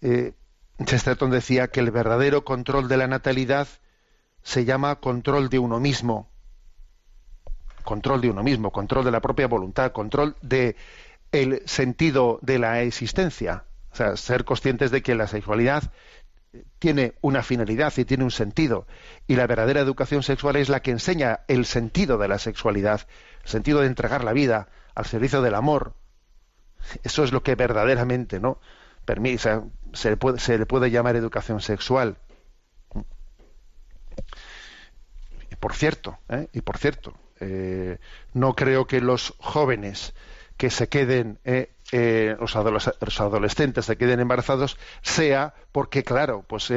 eh, 0.00 0.34
Chesterton 0.84 1.30
decía 1.30 1.68
que 1.68 1.80
el 1.80 1.90
verdadero 1.90 2.44
control 2.44 2.88
de 2.88 2.96
la 2.96 3.06
natalidad 3.06 3.68
se 4.42 4.64
llama 4.64 4.96
control 4.96 5.48
de 5.48 5.58
uno 5.58 5.80
mismo. 5.80 6.30
Control 7.84 8.20
de 8.20 8.30
uno 8.30 8.42
mismo, 8.42 8.72
control 8.72 9.04
de 9.04 9.10
la 9.10 9.20
propia 9.20 9.46
voluntad, 9.46 9.92
control 9.92 10.36
de 10.42 10.76
el 11.32 11.62
sentido 11.66 12.38
de 12.42 12.58
la 12.58 12.82
existencia. 12.82 13.64
O 13.92 13.96
sea, 13.96 14.16
ser 14.16 14.44
conscientes 14.44 14.90
de 14.90 15.02
que 15.02 15.14
la 15.14 15.26
sexualidad 15.26 15.90
tiene 16.78 17.14
una 17.20 17.42
finalidad 17.42 17.92
y 17.96 18.04
tiene 18.04 18.24
un 18.24 18.30
sentido. 18.30 18.86
Y 19.26 19.36
la 19.36 19.46
verdadera 19.46 19.80
educación 19.80 20.22
sexual 20.22 20.56
es 20.56 20.68
la 20.68 20.80
que 20.80 20.90
enseña 20.90 21.40
el 21.48 21.64
sentido 21.64 22.18
de 22.18 22.28
la 22.28 22.38
sexualidad, 22.38 23.06
el 23.44 23.48
sentido 23.48 23.80
de 23.80 23.86
entregar 23.86 24.24
la 24.24 24.32
vida 24.32 24.68
al 24.94 25.06
servicio 25.06 25.42
del 25.42 25.54
amor. 25.54 25.94
Eso 27.02 27.24
es 27.24 27.32
lo 27.32 27.42
que 27.42 27.54
verdaderamente, 27.54 28.40
¿no? 28.40 28.58
Permite, 29.10 29.60
se 29.92 30.10
le 30.10 30.16
puede, 30.16 30.38
se 30.38 30.56
le 30.56 30.66
puede 30.66 30.88
llamar 30.88 31.16
educación 31.16 31.60
sexual. 31.60 32.16
Y 35.50 35.56
por 35.56 35.74
cierto, 35.74 36.16
¿eh? 36.28 36.46
y 36.52 36.60
por 36.60 36.78
cierto, 36.78 37.14
eh, 37.40 37.98
no 38.34 38.54
creo 38.54 38.86
que 38.86 39.00
los 39.00 39.34
jóvenes 39.40 40.14
que 40.56 40.70
se 40.70 40.88
queden, 40.88 41.40
eh, 41.42 42.36
los, 42.38 42.54
adolescentes 42.54 43.86
se 43.86 43.96
queden 43.96 44.20
embarazados, 44.20 44.78
sea 45.02 45.54
porque, 45.72 46.04
claro, 46.04 46.44
pues 46.46 46.72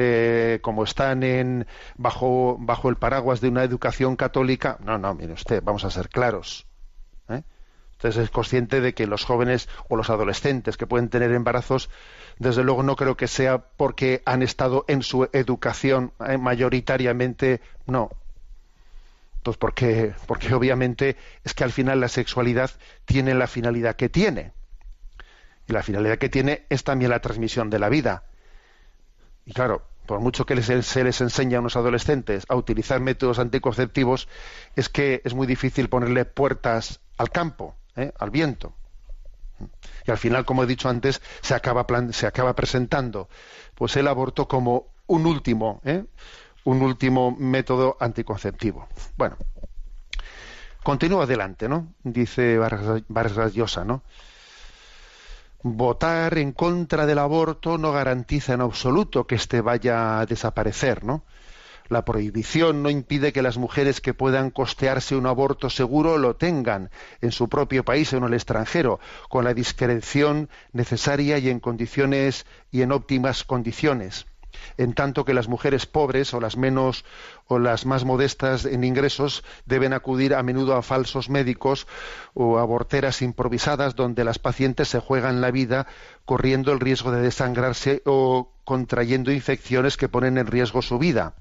como 0.60 0.82
están 0.82 1.22
en, 1.22 1.68
bajo, 1.96 2.56
bajo 2.58 2.88
el 2.88 2.96
paraguas 2.96 3.40
de 3.42 3.46
una 3.46 3.62
educación 3.62 4.16
católica, 4.16 4.76
no, 4.80 4.98
no, 4.98 5.14
mire 5.14 5.34
usted, 5.34 5.62
vamos 5.62 5.84
a 5.84 5.90
ser 5.92 6.08
claros. 6.08 6.66
Entonces 8.04 8.24
es 8.24 8.30
consciente 8.30 8.82
de 8.82 8.92
que 8.92 9.06
los 9.06 9.24
jóvenes 9.24 9.66
o 9.88 9.96
los 9.96 10.10
adolescentes 10.10 10.76
que 10.76 10.86
pueden 10.86 11.08
tener 11.08 11.32
embarazos 11.32 11.88
desde 12.38 12.62
luego 12.62 12.82
no 12.82 12.96
creo 12.96 13.16
que 13.16 13.28
sea 13.28 13.56
porque 13.56 14.22
han 14.26 14.42
estado 14.42 14.84
en 14.88 15.02
su 15.02 15.26
educación 15.32 16.12
eh, 16.28 16.36
mayoritariamente, 16.36 17.62
no. 17.86 18.10
Pues 19.42 19.56
porque, 19.56 20.12
porque 20.26 20.52
obviamente 20.52 21.16
es 21.44 21.54
que 21.54 21.64
al 21.64 21.72
final 21.72 21.98
la 21.98 22.08
sexualidad 22.08 22.72
tiene 23.06 23.32
la 23.32 23.46
finalidad 23.46 23.96
que 23.96 24.10
tiene. 24.10 24.52
Y 25.66 25.72
la 25.72 25.82
finalidad 25.82 26.18
que 26.18 26.28
tiene 26.28 26.66
es 26.68 26.84
también 26.84 27.10
la 27.10 27.20
transmisión 27.20 27.70
de 27.70 27.78
la 27.78 27.88
vida. 27.88 28.24
Y 29.46 29.54
claro, 29.54 29.80
por 30.04 30.20
mucho 30.20 30.44
que 30.44 30.62
se 30.62 31.04
les 31.04 31.20
enseña 31.22 31.56
a 31.56 31.60
unos 31.60 31.76
adolescentes 31.76 32.44
a 32.50 32.54
utilizar 32.54 33.00
métodos 33.00 33.38
anticonceptivos, 33.38 34.28
es 34.76 34.90
que 34.90 35.22
es 35.24 35.32
muy 35.32 35.46
difícil 35.46 35.88
ponerle 35.88 36.26
puertas 36.26 37.00
al 37.16 37.30
campo, 37.30 37.74
¿eh? 37.96 38.12
al 38.18 38.30
viento. 38.30 38.74
Y 40.06 40.10
al 40.10 40.18
final, 40.18 40.44
como 40.44 40.64
he 40.64 40.66
dicho 40.66 40.88
antes, 40.88 41.22
se 41.40 41.54
acaba, 41.54 41.86
se 42.12 42.26
acaba 42.26 42.54
presentando 42.54 43.28
pues 43.74 43.96
el 43.96 44.08
aborto 44.08 44.48
como 44.48 44.88
un 45.06 45.26
último, 45.26 45.80
¿eh? 45.84 46.04
un 46.64 46.82
último 46.82 47.36
método 47.38 47.96
anticonceptivo. 48.00 48.88
Bueno, 49.16 49.36
continúo 50.82 51.22
adelante, 51.22 51.68
¿no? 51.68 51.88
Dice 52.02 52.58
Vargas 52.58 53.54
Llosa, 53.54 53.84
¿no? 53.84 54.02
votar 55.64 56.36
en 56.36 56.52
contra 56.52 57.06
del 57.06 57.18
aborto 57.18 57.78
no 57.78 57.90
garantiza 57.90 58.52
en 58.52 58.60
absoluto 58.60 59.26
que 59.26 59.36
éste 59.36 59.62
vaya 59.62 60.20
a 60.20 60.26
desaparecer, 60.26 61.04
¿no? 61.04 61.24
La 61.94 62.04
prohibición 62.04 62.82
no 62.82 62.90
impide 62.90 63.32
que 63.32 63.40
las 63.40 63.56
mujeres 63.56 64.00
que 64.00 64.14
puedan 64.14 64.50
costearse 64.50 65.14
un 65.14 65.26
aborto 65.26 65.70
seguro 65.70 66.18
lo 66.18 66.34
tengan 66.34 66.90
en 67.20 67.30
su 67.30 67.48
propio 67.48 67.84
país 67.84 68.12
o 68.12 68.16
en 68.16 68.24
el 68.24 68.34
extranjero, 68.34 68.98
con 69.28 69.44
la 69.44 69.54
discreción 69.54 70.48
necesaria 70.72 71.38
y 71.38 71.48
en 71.48 71.60
condiciones 71.60 72.46
y 72.72 72.82
en 72.82 72.90
óptimas 72.90 73.44
condiciones 73.44 74.26
en 74.76 74.94
tanto 74.94 75.24
que 75.24 75.34
las 75.34 75.46
mujeres 75.46 75.86
pobres 75.86 76.34
o 76.34 76.40
las 76.40 76.56
menos 76.56 77.04
o 77.46 77.60
las 77.60 77.86
más 77.86 78.04
modestas 78.04 78.64
en 78.64 78.82
ingresos 78.82 79.44
deben 79.66 79.92
acudir 79.92 80.34
a 80.34 80.42
menudo 80.42 80.74
a 80.74 80.82
falsos 80.82 81.28
médicos 81.28 81.86
o 82.34 82.58
aborteras 82.58 83.22
improvisadas 83.22 83.94
donde 83.94 84.24
las 84.24 84.40
pacientes 84.40 84.88
se 84.88 85.00
juegan 85.00 85.40
la 85.40 85.50
vida 85.52 85.86
corriendo 86.24 86.72
el 86.72 86.80
riesgo 86.80 87.12
de 87.12 87.20
desangrarse 87.20 88.02
o 88.04 88.52
contrayendo 88.64 89.30
infecciones 89.30 89.96
que 89.96 90.08
ponen 90.08 90.38
en 90.38 90.46
riesgo 90.46 90.82
su 90.82 90.98
vida. 90.98 91.34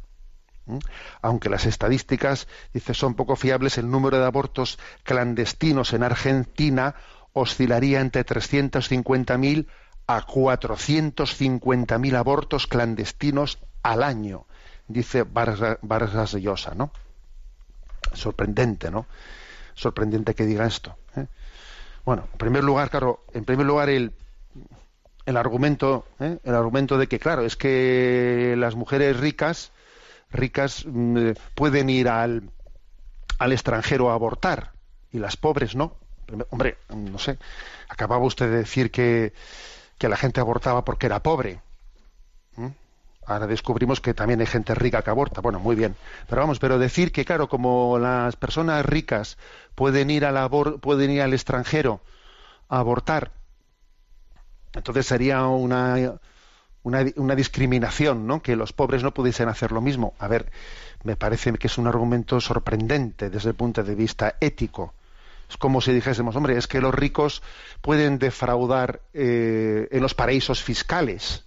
Aunque 1.22 1.50
las 1.50 1.66
estadísticas, 1.66 2.48
dice, 2.74 2.94
son 2.94 3.16
poco 3.16 3.36
fiables, 3.36 3.78
el 3.78 3.90
número 3.90 4.20
de 4.20 4.26
abortos 4.26 4.80
clandestinos 5.04 5.94
en 5.94 6.04
Argentina 6.04 6.96
oscilaría 7.34 8.00
entre 8.00 8.26
350.000 8.26 9.68
a 10.08 10.26
450.000 10.26 12.16
abortos 12.16 12.68
clandestinos 12.68 13.60
al 13.82 14.04
año, 14.04 14.46
dice 14.88 15.24
Vargas 15.24 16.34
Llosa, 16.34 16.74
¿no? 16.76 16.92
Sorprendente, 18.14 18.92
¿no? 18.92 19.06
Sorprendente 19.74 20.36
que 20.36 20.46
diga 20.46 20.66
esto. 20.66 20.96
¿eh? 21.16 21.26
Bueno, 22.06 22.28
en 22.32 22.38
primer 22.38 22.64
lugar, 22.64 22.90
claro, 22.90 23.22
en 23.34 23.46
primer 23.46 23.66
lugar 23.66 23.90
el, 23.90 24.14
el 25.26 25.38
argumento, 25.38 26.06
¿eh? 26.20 26.38
el 26.44 26.56
argumento 26.56 26.98
de 26.98 27.08
que, 27.08 27.20
claro, 27.20 27.44
es 27.44 27.56
que 27.56 28.56
las 28.58 28.76
mujeres 28.76 29.20
ricas, 29.20 29.72
ricas 30.34 30.86
mm, 30.86 31.32
pueden 31.56 31.90
ir 31.90 32.10
al, 32.10 32.50
al 33.40 33.52
extranjero 33.52 34.12
a 34.12 34.16
abortar 34.16 34.72
y 35.12 35.20
las 35.20 35.38
pobres 35.38 35.76
no. 35.76 35.96
Hombre, 36.50 36.78
no 36.96 37.20
sé, 37.20 37.38
acababa 37.90 38.26
usted 38.26 38.50
de 38.50 38.58
decir 38.58 38.92
que 38.92 39.34
que 40.04 40.10
la 40.10 40.18
gente 40.18 40.42
abortaba 40.42 40.84
porque 40.84 41.06
era 41.06 41.24
pobre. 41.24 41.62
¿Mm? 42.58 42.68
Ahora 43.26 43.48
descubrimos 43.48 44.02
que 44.02 44.14
también 44.14 44.42
hay 44.42 44.48
gente 44.48 44.76
rica 44.76 45.02
que 45.02 45.10
aborta. 45.10 45.40
Bueno, 45.40 45.60
muy 45.60 45.78
bien. 45.78 45.96
Pero 46.28 46.42
vamos, 46.42 46.60
pero 46.60 46.78
decir 46.78 47.14
que, 47.14 47.24
claro, 47.24 47.48
como 47.48 47.98
las 48.00 48.36
personas 48.36 48.86
ricas 48.86 49.38
pueden 49.76 50.10
ir 50.10 50.26
al, 50.26 50.50
pueden 50.82 51.10
ir 51.10 51.22
al 51.22 51.34
extranjero 51.34 52.02
a 52.68 52.80
abortar, 52.80 53.32
entonces 54.74 55.06
sería 55.06 55.46
una, 55.46 56.20
una, 56.84 57.06
una, 57.16 57.36
discriminación, 57.36 58.28
¿no? 58.28 58.42
Que 58.42 58.56
los 58.56 58.74
pobres 58.74 59.04
no 59.04 59.14
pudiesen 59.14 59.50
hacer 59.50 59.72
lo 59.72 59.82
mismo. 59.82 60.14
A 60.20 60.28
ver, 60.28 60.52
me 61.04 61.16
parece 61.16 61.54
que 61.54 61.68
es 61.68 61.78
un 61.78 61.88
argumento 61.88 62.40
sorprendente 62.40 63.30
desde 63.30 63.50
el 63.50 63.56
punto 63.56 63.84
de 63.84 63.96
vista 63.96 64.36
ético. 64.40 64.94
Es 65.50 65.58
como 65.58 65.82
si 65.82 65.94
dijésemos, 65.94 66.36
hombre, 66.36 66.58
es 66.58 66.68
que 66.68 66.82
los 66.82 66.94
ricos 66.94 67.44
pueden 67.82 68.18
defraudar 68.18 69.02
eh, 69.14 69.88
en 69.92 70.02
los 70.02 70.14
paraísos 70.14 70.64
fiscales. 70.64 71.46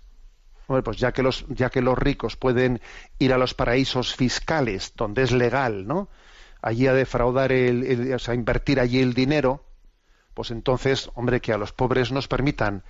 Hombre, 0.69 0.83
pues 0.83 0.97
ya 0.97 1.13
que, 1.13 1.23
los, 1.23 1.45
ya 1.49 1.71
que 1.71 1.81
los 1.81 1.97
ricos 1.97 2.37
pueden 2.37 2.81
ir 3.19 3.33
a 3.33 3.39
los 3.39 3.55
paraísos 3.55 4.15
fiscales, 4.15 4.93
donde 4.97 5.23
es 5.23 5.33
legal, 5.33 5.87
¿no? 5.87 6.09
Allí 6.61 6.87
a 6.87 6.93
defraudar, 6.93 7.53
el, 7.53 8.13
o 8.13 8.19
sea, 8.19 8.35
invertir 8.35 8.81
allí 8.81 9.01
el 9.01 9.15
dinero, 9.15 9.65
pues 10.35 10.51
entonces, 10.51 11.11
hombre, 11.15 11.41
que 11.41 11.53
a 11.53 11.59
los 11.59 11.73
pobres 11.73 12.13
nos 12.13 12.29
permitan 12.29 12.83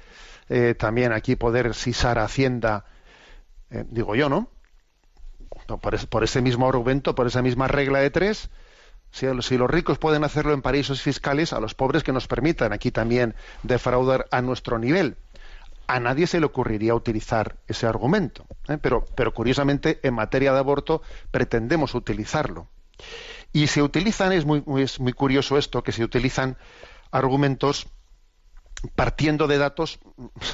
eh, 0.49 0.75
también 0.75 1.13
aquí 1.13 1.37
poder 1.37 1.75
sisar 1.75 2.19
Hacienda, 2.19 2.85
eh, 3.71 3.85
digo 3.89 4.15
yo, 4.15 4.29
¿no? 4.29 4.51
Por, 5.67 6.09
por 6.09 6.25
ese 6.25 6.43
mismo 6.43 6.69
argumento, 6.69 7.15
por 7.15 7.27
esa 7.27 7.43
misma 7.43 7.67
regla 7.67 8.01
de 8.01 8.11
tres, 8.11 8.51
si, 9.11 9.57
los 9.57 9.71
ricos 9.71 9.99
pueden 9.99 10.25
hacerlo 10.25 10.53
en 10.53 10.63
paraísos 10.63 11.01
fiscales, 11.01 11.53
a 11.53 11.61
los 11.61 11.75
pobres 11.75 12.03
que 12.03 12.13
nos 12.13 12.27
permitan 12.27 12.73
aquí 12.73 12.91
también 12.91 13.35
defraudar 13.63 14.27
a 14.31 14.43
nuestro 14.43 14.79
nivel. 14.79 15.17
A 15.87 16.01
nadie 16.01 16.27
se 16.27 16.41
le 16.41 16.47
ocurriría 16.47 16.95
utilizar 16.95 17.57
ese 17.67 17.87
argumento, 17.87 18.45
¿eh? 18.69 18.77
pero, 18.81 19.07
pero 19.15 19.33
curiosamente 19.33 20.01
en 20.03 20.15
materia 20.15 20.53
de 20.53 20.59
aborto 20.59 21.01
pretendemos 21.31 21.95
utilizarlo. 21.95 22.69
Y 23.53 23.69
se 23.69 23.83
utilizan, 23.83 24.33
es 24.33 24.45
muy, 24.45 24.63
muy 24.67 25.13
curioso 25.13 25.57
esto, 25.57 25.83
que 25.83 25.93
se 25.93 26.05
utilizan 26.05 26.57
argumentos 27.11 27.87
partiendo 28.95 29.47
de 29.47 29.59
datos, 29.59 29.99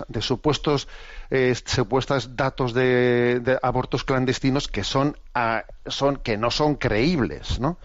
de 0.09 0.23
supuestos, 0.23 0.89
eh, 1.31 1.55
supuestos 1.65 2.37
datos 2.37 2.73
de, 2.73 3.59
abortos 3.63 4.05
clandestinos 4.05 4.69
que 4.69 4.85
son, 4.85 5.19
ah, 5.35 5.65
son, 5.87 6.17
que 6.17 6.37
no 6.37 6.51
son 6.51 6.77
creíbles, 6.77 7.61
¿no? 7.61 7.79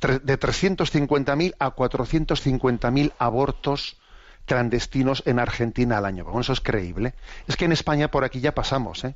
de 0.00 0.40
350.000 0.40 1.54
a 1.58 1.74
450.000 1.74 3.12
abortos 3.18 3.98
clandestinos 4.46 5.22
en 5.26 5.38
Argentina 5.38 5.98
al 5.98 6.06
año. 6.06 6.24
Bueno, 6.24 6.40
eso 6.40 6.54
es 6.54 6.60
creíble. 6.60 7.14
Es 7.46 7.56
que 7.56 7.66
en 7.66 7.72
España 7.72 8.10
por 8.10 8.24
aquí 8.24 8.40
ya 8.40 8.54
pasamos. 8.54 9.04
¿eh? 9.04 9.14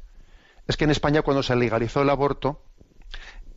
Es 0.68 0.76
que 0.76 0.84
en 0.84 0.90
España 0.90 1.22
cuando 1.22 1.42
se 1.42 1.56
legalizó 1.56 2.02
el 2.02 2.10
aborto, 2.10 2.60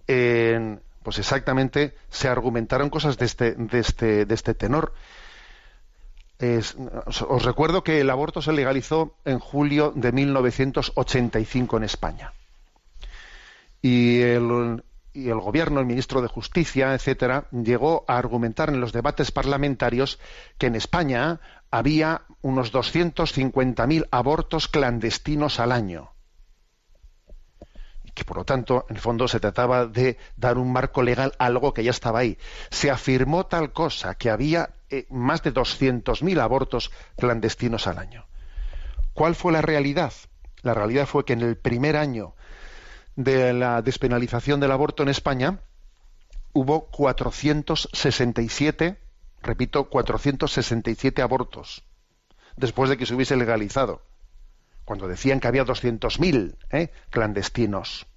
pues 0.07 1.19
exactamente 1.19 1.95
se 2.09 2.29
argumentaron 2.29 2.89
cosas 2.89 3.17
de 3.17 3.25
este, 3.25 3.55
de 3.55 3.79
este, 3.79 4.25
de 4.25 4.33
este 4.33 4.53
tenor. 4.53 4.93
Os 6.39 7.43
recuerdo 7.43 7.84
que 7.84 8.02
el 8.02 8.10
aborto 8.10 8.41
se 8.41 8.54
legalizó 8.54 9.15
en 9.26 9.39
julio 9.39 9.91
de 9.95 10.12
1985 10.12 11.78
en 11.78 11.84
España. 11.84 12.34
Y 13.82 14.21
el, 14.21 14.84
y 15.13 15.30
el 15.30 15.39
gobierno, 15.39 15.80
el 15.80 15.86
ministro 15.88 16.21
de 16.21 16.28
Justicia, 16.28 16.93
etcétera, 16.93 17.47
llegó 17.52 18.06
a 18.08 18.17
argumentar 18.17 18.69
en 18.69 18.80
los 18.80 18.93
debates 18.93 19.32
parlamentarios 19.32 20.19
que 20.60 20.67
en 20.67 20.76
España 20.76 21.39
había 21.71 22.21
unos 22.41 22.71
250.000 22.71 24.08
abortos 24.12 24.67
clandestinos 24.67 25.60
al 25.60 25.71
año. 25.71 26.12
Que 28.17 28.25
por 28.25 28.38
lo 28.38 28.45
tanto, 28.45 28.88
en 28.89 28.95
el 28.95 29.01
fondo, 29.01 29.27
se 29.27 29.39
trataba 29.39 29.86
de 29.86 30.17
dar 30.38 30.58
un 30.58 30.73
marco 30.73 31.03
legal 31.03 31.34
a 31.38 31.45
algo 31.45 31.71
que 31.71 31.84
ya 31.84 31.91
estaba 31.91 32.17
ahí. 32.17 32.39
Se 32.71 32.89
afirmó 32.89 33.45
tal 33.45 33.73
cosa, 33.73 34.15
que 34.15 34.32
había 34.32 34.71
eh, 34.89 35.06
más 35.12 35.43
de 35.43 35.53
200.000 35.53 36.41
abortos 36.41 36.89
clandestinos 37.15 37.86
al 37.86 37.99
año. 37.99 38.25
¿Cuál 39.13 39.36
fue 39.36 39.51
la 39.51 39.62
realidad? 39.62 40.13
La 40.63 40.73
realidad 40.73 41.06
fue 41.06 41.25
que 41.25 41.34
en 41.34 41.41
el 41.41 41.58
primer 41.58 41.95
año 41.95 42.34
de 43.15 43.53
la 43.53 43.84
despenalización 43.84 44.60
del 44.60 44.71
aborto 44.71 45.03
en 45.03 45.10
España, 45.10 45.60
hubo 46.53 46.88
467, 46.88 48.97
repito, 49.43 49.89
467 49.89 51.21
abortos 51.21 51.84
después 52.56 52.89
de 52.89 52.97
que 52.97 53.06
se 53.06 53.13
hubiese 53.13 53.38
legalizado, 53.38 54.01
cuando 54.88 55.10
decían 55.10 55.41
que 55.41 55.50
había 55.50 55.65
200.000 55.65 56.56
¿eh? 56.71 56.91
clandestinos. 57.10 58.08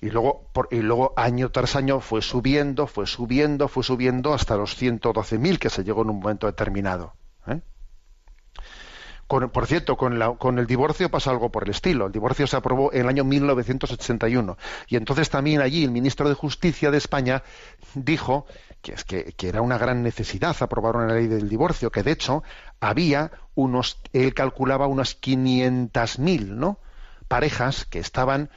Y 0.00 0.10
luego, 0.10 0.50
y 0.72 0.80
luego 0.80 1.14
año 1.16 1.50
tras 1.52 1.76
año 1.76 2.00
fue 2.00 2.22
subiendo, 2.22 2.88
fue 2.88 3.06
subiendo, 3.06 3.68
fue 3.68 3.84
subiendo 3.84 4.34
hasta 4.34 4.56
los 4.56 4.76
112.000 4.76 5.58
que 5.60 5.70
se 5.70 5.84
llegó 5.84 6.02
en 6.02 6.10
un 6.10 6.18
momento 6.18 6.48
determinado 6.48 7.14
por 9.28 9.66
cierto, 9.66 9.96
con, 9.96 10.58
el 10.58 10.66
divorcio 10.66 11.10
pasa 11.10 11.30
algo 11.30 11.50
por 11.50 11.64
el 11.64 11.70
estilo. 11.70 12.06
El 12.06 12.12
divorcio 12.12 12.46
se 12.46 12.56
aprobó 12.56 12.92
en 12.94 13.02
el 13.02 13.08
año 13.08 13.24
1981. 13.24 14.56
Y 14.88 14.96
entonces 14.96 15.28
también 15.28 15.60
allí 15.60 15.84
el 15.84 15.90
ministro 15.90 16.30
de 16.30 16.34
Justicia 16.34 16.90
de 16.90 16.96
España 16.96 17.42
dijo 17.94 18.46
que, 18.80 18.92
es 18.92 19.04
que, 19.04 19.34
era 19.40 19.60
una 19.60 19.76
gran 19.76 20.02
necesidad 20.02 20.56
aprobar 20.60 20.96
una 20.96 21.12
ley 21.12 21.26
del 21.26 21.48
divorcio, 21.48 21.90
que 21.90 22.02
de 22.02 22.12
hecho 22.12 22.42
había 22.80 23.30
unos, 23.54 24.00
él 24.14 24.32
calculaba 24.32 24.86
unas 24.86 25.20
500.000 25.20 26.46
¿no? 26.46 26.78
parejas 27.28 27.84
que 27.84 27.98
estaban 27.98 28.48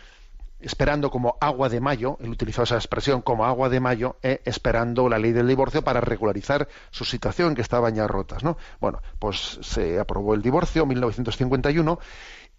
esperando 0.62 1.12
como 1.12 1.38
agua 1.42 1.70
de 1.70 1.80
mayo, 1.80 2.18
él 2.22 2.30
utilizó 2.30 2.64
esa 2.64 2.76
expresión 2.76 3.22
como 3.22 3.46
agua 3.46 3.70
de 3.70 3.80
mayo, 3.80 4.18
eh, 4.22 4.42
esperando 4.46 5.10
la 5.10 5.20
ley 5.20 5.32
del 5.32 5.48
divorcio 5.48 5.84
para 5.84 6.02
regularizar 6.02 6.68
su 6.90 7.06
situación 7.06 7.56
que 7.56 7.62
estaba 7.62 7.90
ya 7.90 8.08
rotas, 8.08 8.44
¿no? 8.44 8.58
Bueno, 8.80 9.02
pues 9.20 9.60
se 9.62 10.00
aprobó 10.00 10.34
el 10.34 10.42
divorcio 10.42 10.84
en 10.84 10.90
1951 10.90 12.00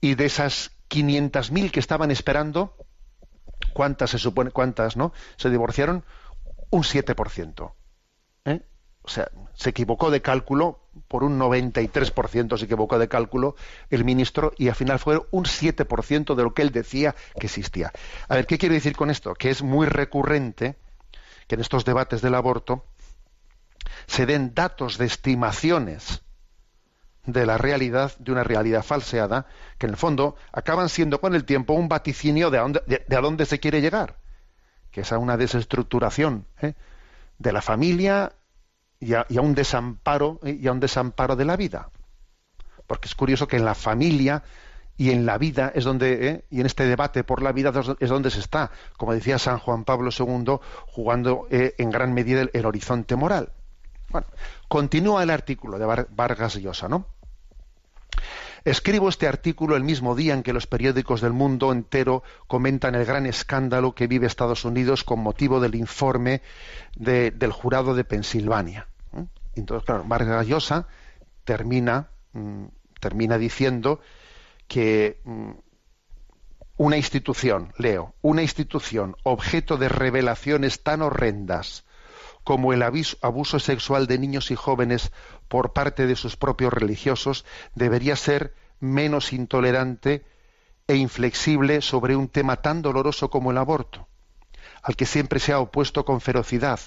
y 0.01 0.15
de 0.15 0.25
esas 0.25 0.73
500.000 0.91 1.71
que 1.71 1.81
estaban 1.81 2.11
esperando, 2.11 2.77
¿cuántas 3.73 4.11
se 4.11 4.19
supone, 4.19 4.51
cuántas, 4.51 4.97
no? 4.97 5.13
Se 5.37 5.49
divorciaron 5.49 6.05
un 6.71 6.83
7%. 6.83 7.73
¿eh? 8.45 8.63
O 9.03 9.09
sea, 9.09 9.31
se 9.55 9.71
equivocó 9.71 10.11
de 10.11 10.23
cálculo 10.23 10.82
por 11.13 11.25
un 11.25 11.39
93% 11.39 12.57
se 12.57 12.65
equivocó 12.65 12.99
de 12.99 13.07
cálculo 13.07 13.55
el 13.91 14.03
ministro 14.03 14.55
y 14.57 14.69
al 14.69 14.75
final 14.75 14.99
fue 14.99 15.21
un 15.31 15.45
7% 15.45 16.35
de 16.35 16.43
lo 16.43 16.55
que 16.55 16.63
él 16.63 16.73
decía 16.73 17.15
que 17.39 17.49
existía. 17.49 17.93
A 18.29 18.37
ver, 18.37 18.47
¿qué 18.47 18.57
quiero 18.57 18.75
decir 18.75 18.97
con 18.97 19.11
esto? 19.11 19.35
Que 19.35 19.51
es 19.51 19.63
muy 19.63 19.87
recurrente 19.87 20.77
que 21.47 21.57
en 21.57 21.61
estos 21.61 21.85
debates 21.85 22.23
del 22.23 22.35
aborto 22.35 22.87
se 24.07 24.25
den 24.25 24.55
datos 24.55 24.97
de 24.97 25.05
estimaciones 25.05 26.23
de 27.27 27.45
la 27.45 27.59
realidad, 27.59 28.17
de 28.19 28.33
una 28.33 28.43
realidad 28.43 28.83
falseada, 28.83 29.47
que 29.77 29.85
en 29.85 29.91
el 29.91 29.99
fondo 29.99 30.37
acaban 30.51 30.89
siendo 30.89 31.21
con 31.21 31.35
el 31.35 31.45
tiempo 31.45 31.75
un 31.75 31.89
vaticinio 31.89 32.51
de 32.51 32.57
a 32.57 32.63
dónde, 32.63 32.81
de, 32.87 33.17
a 33.17 33.21
dónde 33.21 33.45
se 33.45 33.61
quiere 33.61 33.83
llegar, 33.83 34.17
que 34.91 35.03
es 35.03 35.13
a 35.13 35.19
una 35.19 35.37
desestructuración 35.37 36.47
¿eh? 36.63 36.73
de 37.39 37.53
la 37.53 37.61
familia 37.61 38.33
y 39.03 39.15
a, 39.15 39.27
un 39.41 39.55
desamparo 39.55 40.39
¿eh? 40.45 40.57
y 40.61 40.69
a 40.69 40.73
un 40.73 40.79
desamparo 40.79 41.35
de 41.35 41.45
la 41.45 41.57
vida. 41.57 41.91
Porque 42.87 43.09
es 43.09 43.17
curioso 43.17 43.49
que 43.49 43.57
en 43.57 43.65
la 43.65 43.75
familia 43.75 44.45
y 44.97 45.11
en 45.11 45.27
la 45.27 45.39
vida 45.39 45.73
es 45.75 45.83
donde 45.83 46.29
¿eh? 46.29 46.45
y 46.51 46.61
en 46.61 46.67
este 46.67 46.87
debate 46.87 47.25
por 47.25 47.43
la 47.43 47.51
vida 47.51 47.73
es 47.99 48.09
donde 48.09 48.31
se 48.31 48.39
está, 48.39 48.71
como 48.97 49.13
decía 49.13 49.41
San 49.41 49.59
Juan 49.59 49.85
Pablo 49.85 50.11
II, 50.17 50.59
jugando 50.87 51.49
eh, 51.51 51.75
en 51.79 51.91
gran 51.91 52.15
medida 52.15 52.47
el, 52.53 52.67
horizonte 52.67 53.17
moral. 53.17 53.53
Bueno, 54.11 54.29
continúa 54.69 55.25
el 55.25 55.31
artículo 55.31 55.79
de 55.79 56.07
Vargas 56.11 56.55
Llosa, 56.57 56.89
¿no? 56.89 57.07
Escribo 58.65 59.09
este 59.09 59.27
artículo 59.27 59.75
el 59.75 59.83
mismo 59.83 60.15
día 60.15 60.35
en 60.35 60.45
que 60.45 60.53
los 60.53 60.69
periódicos 60.69 61.21
del 61.21 61.33
mundo 61.33 61.73
entero 61.73 62.23
comentan 62.47 62.95
el 62.95 63.05
gran 63.05 63.27
escándalo 63.27 63.97
que 63.97 64.07
vive 64.07 64.29
Estados 64.29 64.65
Unidos 64.65 65.03
con 65.03 65.19
motivo 65.19 65.59
del 65.59 65.75
informe 65.75 66.43
del 66.95 67.51
jurado 67.51 67.97
de 67.97 68.05
Pensilvania. 68.05 68.87
Entonces, 69.55 69.85
claro, 69.87 70.05
Vargas 70.07 70.47
Llosa 70.47 70.87
termina, 71.45 72.11
mm, 72.33 72.67
diciendo 73.39 74.01
que 74.69 75.21
mm, 75.25 75.51
una 76.77 76.97
institución, 76.97 77.73
leo, 77.77 78.15
una 78.23 78.43
institución 78.43 79.17
objeto 79.23 79.77
de 79.77 79.89
revelaciones 79.89 80.83
tan 80.83 81.03
horrendas 81.03 81.85
como 82.45 82.73
el 82.73 82.83
abuso 82.83 83.61
sexual 83.61 84.07
de 84.07 84.19
niños 84.19 84.51
y 84.51 84.57
jóvenes 84.57 85.13
por 85.49 85.73
parte 85.73 86.07
de 86.07 86.17
sus 86.17 86.37
propios 86.37 86.73
religiosos 86.73 87.45
debería 87.75 88.17
ser 88.17 88.55
menos 88.81 89.33
intolerante 89.33 90.25
e 90.89 90.97
inflexible 90.97 91.83
sobre 91.83 92.17
un 92.17 92.29
tema 92.29 92.57
tan 92.57 92.83
doloroso 92.83 93.31
como 93.31 93.53
el 93.53 93.59
aborto, 93.59 94.09
al 94.83 94.97
que 94.97 95.07
siempre 95.07 95.39
se 95.39 95.53
ha 95.53 95.61
opuesto 95.61 96.05
con 96.05 96.21
ferocidad 96.21 96.81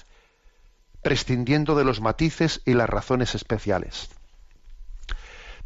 prescindiendo 1.06 1.76
de 1.76 1.84
los 1.84 2.00
matices 2.00 2.62
y 2.64 2.74
las 2.74 2.90
razones 2.90 3.36
especiales. 3.36 4.08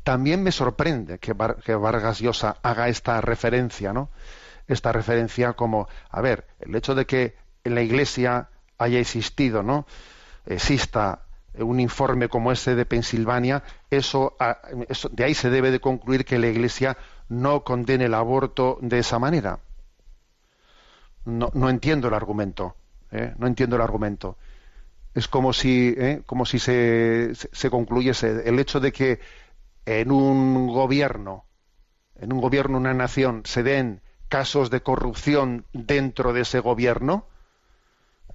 También 0.03 0.43
me 0.43 0.53
sorprende 0.53 1.19
que, 1.19 1.33
Vargas 1.33 2.19
Llosa 2.19 2.59
haga 2.63 2.89
esta 2.89 3.23
referencia, 3.23 3.95
¿no? 3.95 4.11
Esta 4.69 4.93
referencia 4.93 5.55
como, 5.55 5.89
a 6.11 6.21
ver, 6.21 6.47
el 6.61 6.75
hecho 6.75 6.95
de 6.95 7.07
que 7.07 7.37
en 7.65 7.75
la 7.75 7.81
Iglesia 7.81 8.51
haya 8.77 8.99
existido, 8.99 9.63
¿no? 9.63 9.87
Exista 10.45 11.23
un 11.55 11.81
informe 11.81 12.29
como 12.29 12.53
ese 12.53 12.75
de 12.75 12.85
Pensilvania, 12.85 13.63
eso, 13.89 14.37
de 15.11 15.25
ahí 15.25 15.33
se 15.33 15.49
debe 15.49 15.71
de 15.71 15.81
concluir 15.81 16.27
que 16.27 16.39
la 16.39 16.49
Iglesia 16.49 16.99
no 17.31 17.65
condene 17.65 18.05
el 18.05 18.15
aborto 18.15 18.77
de 18.83 18.99
esa 18.99 19.19
manera. 19.19 19.61
No, 21.25 21.51
no 21.55 21.71
entiendo 21.71 22.09
el 22.09 22.15
argumento. 22.15 22.77
¿eh? 23.11 23.33
No 23.39 23.47
entiendo 23.47 23.77
el 23.77 23.83
argumento 23.83 24.37
es 25.15 25.29
como 25.29 25.53
si, 25.53 25.95
¿eh? 25.97 26.23
como 26.27 26.47
si 26.47 26.59
se, 26.59 27.35
se, 27.35 27.71
concluyese 27.71 28.49
el 28.49 28.59
hecho 28.59 28.81
de 28.81 28.93
que 28.93 29.21
en 29.87 30.13
un 30.13 30.69
gobierno, 30.69 31.47
en 32.17 32.33
un 32.33 32.41
gobierno, 32.41 32.79
una 32.79 32.95
nación, 32.95 33.43
se 33.45 33.63
den 33.63 34.03
casos 34.29 34.71
de 34.71 34.83
corrupción 34.83 35.67
dentro 35.73 36.33
de 36.33 36.43
ese 36.43 36.61
gobierno. 36.61 37.27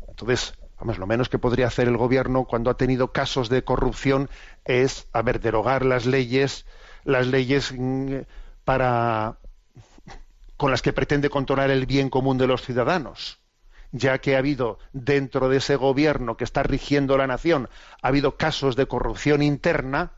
Entonces, 0.09 0.53
vamos, 0.77 0.97
lo 0.97 1.07
menos 1.07 1.29
que 1.29 1.39
podría 1.39 1.67
hacer 1.67 1.88
el 1.88 1.97
gobierno 1.97 2.45
cuando 2.45 2.69
ha 2.69 2.77
tenido 2.77 3.13
casos 3.13 3.47
de 3.47 3.63
corrupción 3.63 4.29
es, 4.65 5.07
a 5.13 5.21
ver, 5.21 5.39
derogar 5.39 5.85
las 5.85 6.05
leyes, 6.05 6.65
las 7.05 7.27
leyes 7.27 7.73
mm, 7.75 8.17
para 8.65 9.38
con 10.57 10.71
las 10.71 10.81
que 10.81 10.93
pretende 10.93 11.29
controlar 11.29 11.69
el 11.69 11.85
bien 11.85 12.09
común 12.09 12.38
de 12.38 12.47
los 12.47 12.61
ciudadanos 12.61 13.44
ya 13.95 14.19
que 14.19 14.36
ha 14.36 14.39
habido 14.39 14.77
dentro 14.91 15.47
de 15.47 15.58
ese 15.58 15.77
gobierno 15.77 16.36
que 16.36 16.43
está 16.43 16.63
rigiendo 16.63 17.17
la 17.17 17.27
nación, 17.27 17.69
ha 18.01 18.10
habido 18.10 18.36
casos 18.36 18.75
de 18.75 18.88
corrupción 18.88 19.41
interna, 19.41 20.12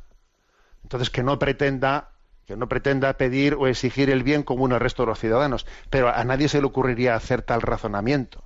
entonces 0.84 1.10
que 1.10 1.24
no 1.24 1.38
pretenda 1.40 2.10
que 2.48 2.56
no 2.56 2.70
pretenda 2.70 3.12
pedir 3.18 3.56
o 3.56 3.68
exigir 3.68 4.10
el 4.10 4.24
bien 4.24 4.42
común 4.42 4.72
al 4.72 4.80
resto 4.80 5.04
de 5.04 5.08
los 5.08 5.20
ciudadanos, 5.20 5.66
pero 5.90 6.08
a 6.08 6.24
nadie 6.24 6.48
se 6.48 6.62
le 6.62 6.68
ocurriría 6.68 7.14
hacer 7.14 7.42
tal 7.42 7.62
razonamiento. 7.62 8.46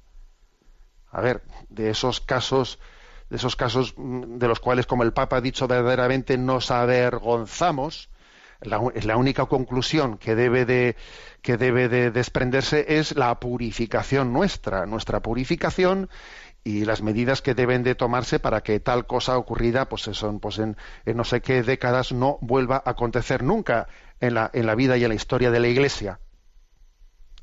A 1.12 1.22
ver, 1.22 1.44
de 1.70 1.91
esos 1.91 2.20
casos, 2.20 2.80
de 3.30 3.38
esos 3.38 3.56
casos 3.56 3.94
mm, 3.96 4.39
de 4.39 4.48
los 4.48 4.60
cuales, 4.60 4.88
como 4.88 5.04
el 5.04 5.13
Papa 5.13 5.38
ha 5.38 5.41
dicho, 5.41 5.67
verdaderamente 5.67 6.36
nos 6.39 6.72
avergonzamos, 6.72 8.10
la, 8.62 9.17
única 9.17 9.45
conclusión 9.45 10.17
que 10.17 10.36
debe 10.36 10.65
de 10.65 10.95
que 11.41 11.58
debe 11.58 11.89
de 11.89 12.12
desprenderse 12.12 12.86
es 13.00 13.15
la 13.15 13.39
purificación 13.39 14.32
nuestra, 14.32 14.86
nuestra 14.86 15.21
purificación 15.21 16.10
y 16.63 16.86
las 16.86 17.02
medidas 17.02 17.41
que 17.41 17.56
deben 17.56 17.82
de 17.82 17.95
tomarse 17.95 18.39
para 18.39 18.62
que 18.62 18.80
tal 18.80 19.08
cosa 19.08 19.38
ocurrida 19.38 19.89
pues 19.89 20.04
son 20.04 20.39
pues 20.39 20.60
en, 20.60 20.78
no 21.06 21.24
sé 21.24 21.41
qué 21.41 21.63
décadas 21.63 22.12
no 22.12 22.38
vuelva 22.41 22.84
a 22.86 22.91
acontecer 22.91 23.41
nunca 23.41 23.88
en 24.19 24.36
la, 24.36 24.52
en 24.54 24.67
la 24.67 24.76
vida 24.76 24.95
y 24.97 25.04
en 25.04 25.10
la 25.10 25.15
historia 25.15 25.50
de 25.50 25.60
la 25.60 25.67
Iglesia. 25.67 26.19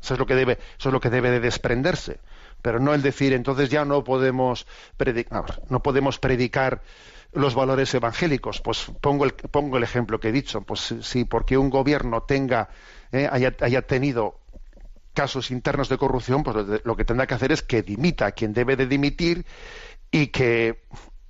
Eso 0.00 0.14
es 0.14 0.20
lo 0.20 0.26
que 0.26 0.36
debe, 0.36 0.58
eso 0.78 0.90
es 0.90 0.92
lo 0.92 1.00
que 1.00 1.10
debe 1.10 1.32
de 1.32 1.40
desprenderse. 1.40 2.20
Pero 2.62 2.78
no 2.78 2.94
el 2.94 3.02
decir 3.02 3.32
entonces 3.32 3.68
ya 3.70 3.84
no 3.84 4.04
podemos 4.04 4.66
predicar, 4.96 5.62
no 5.68 5.82
podemos 5.82 6.20
predicar 6.20 6.82
los 7.32 7.54
valores 7.54 7.92
evangélicos. 7.94 8.60
Pues 8.60 8.86
pongo 9.00 9.24
el, 9.24 9.32
pongo 9.32 9.76
el 9.76 9.82
ejemplo 9.82 10.20
que 10.20 10.28
he 10.28 10.32
dicho. 10.32 10.62
Pues 10.62 10.94
si 11.00 11.24
porque 11.24 11.58
un 11.58 11.70
gobierno 11.70 12.22
tenga, 12.22 12.68
eh, 13.12 13.28
haya, 13.30 13.82
tenido 13.82 14.40
casos 15.14 15.50
internos 15.50 15.88
de 15.88 15.98
corrupción, 15.98 16.42
pues 16.42 16.56
lo, 16.84 16.96
que 16.96 17.04
tendrá 17.04 17.26
que 17.26 17.34
hacer 17.34 17.52
es 17.52 17.62
que 17.62 17.82
dimita 17.82 18.26
a 18.26 18.32
quien 18.32 18.52
debe 18.52 18.76
de 18.76 18.86
dimitir 18.86 19.44
y 20.12 20.28
que, 20.28 20.84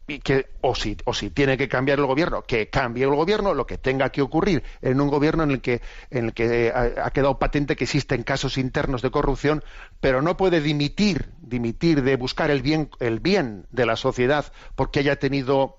y 0.07 0.19
que 0.19 0.51
o, 0.61 0.75
si, 0.75 0.97
o 1.07 1.15
si 1.15 1.31
tiene 1.31 1.57
que 1.57 1.69
cambiar 1.69 1.99
el 1.99 2.05
gobierno, 2.05 2.43
que 2.43 2.69
cambie 2.69 3.05
el 3.05 3.15
gobierno, 3.15 3.55
lo 3.55 3.67
que 3.67 3.79
tenga 3.79 4.11
que 4.11 4.21
ocurrir 4.21 4.63
en 4.83 5.01
un 5.01 5.09
gobierno 5.09 5.43
en 5.43 5.53
el 5.53 5.61
que, 5.63 5.81
en 6.11 6.27
el 6.27 6.33
que 6.35 6.71
ha, 6.71 7.07
ha 7.07 7.11
quedado 7.13 7.39
patente 7.39 7.77
que 7.77 7.85
existen 7.85 8.25
casos 8.25 8.59
internos 8.59 9.01
de 9.01 9.11
corrupción, 9.11 9.65
pero 10.01 10.21
no 10.21 10.37
puede 10.37 10.61
dimitir, 10.61 11.31
dimitir 11.41 12.03
de 12.03 12.17
buscar 12.17 12.51
el 12.51 12.61
bien, 12.61 12.91
el 13.01 13.21
bien 13.21 13.67
de 13.71 13.87
la 13.87 13.97
sociedad 13.97 14.53
porque 14.77 15.01
haya 15.01 15.17
tenido 15.17 15.78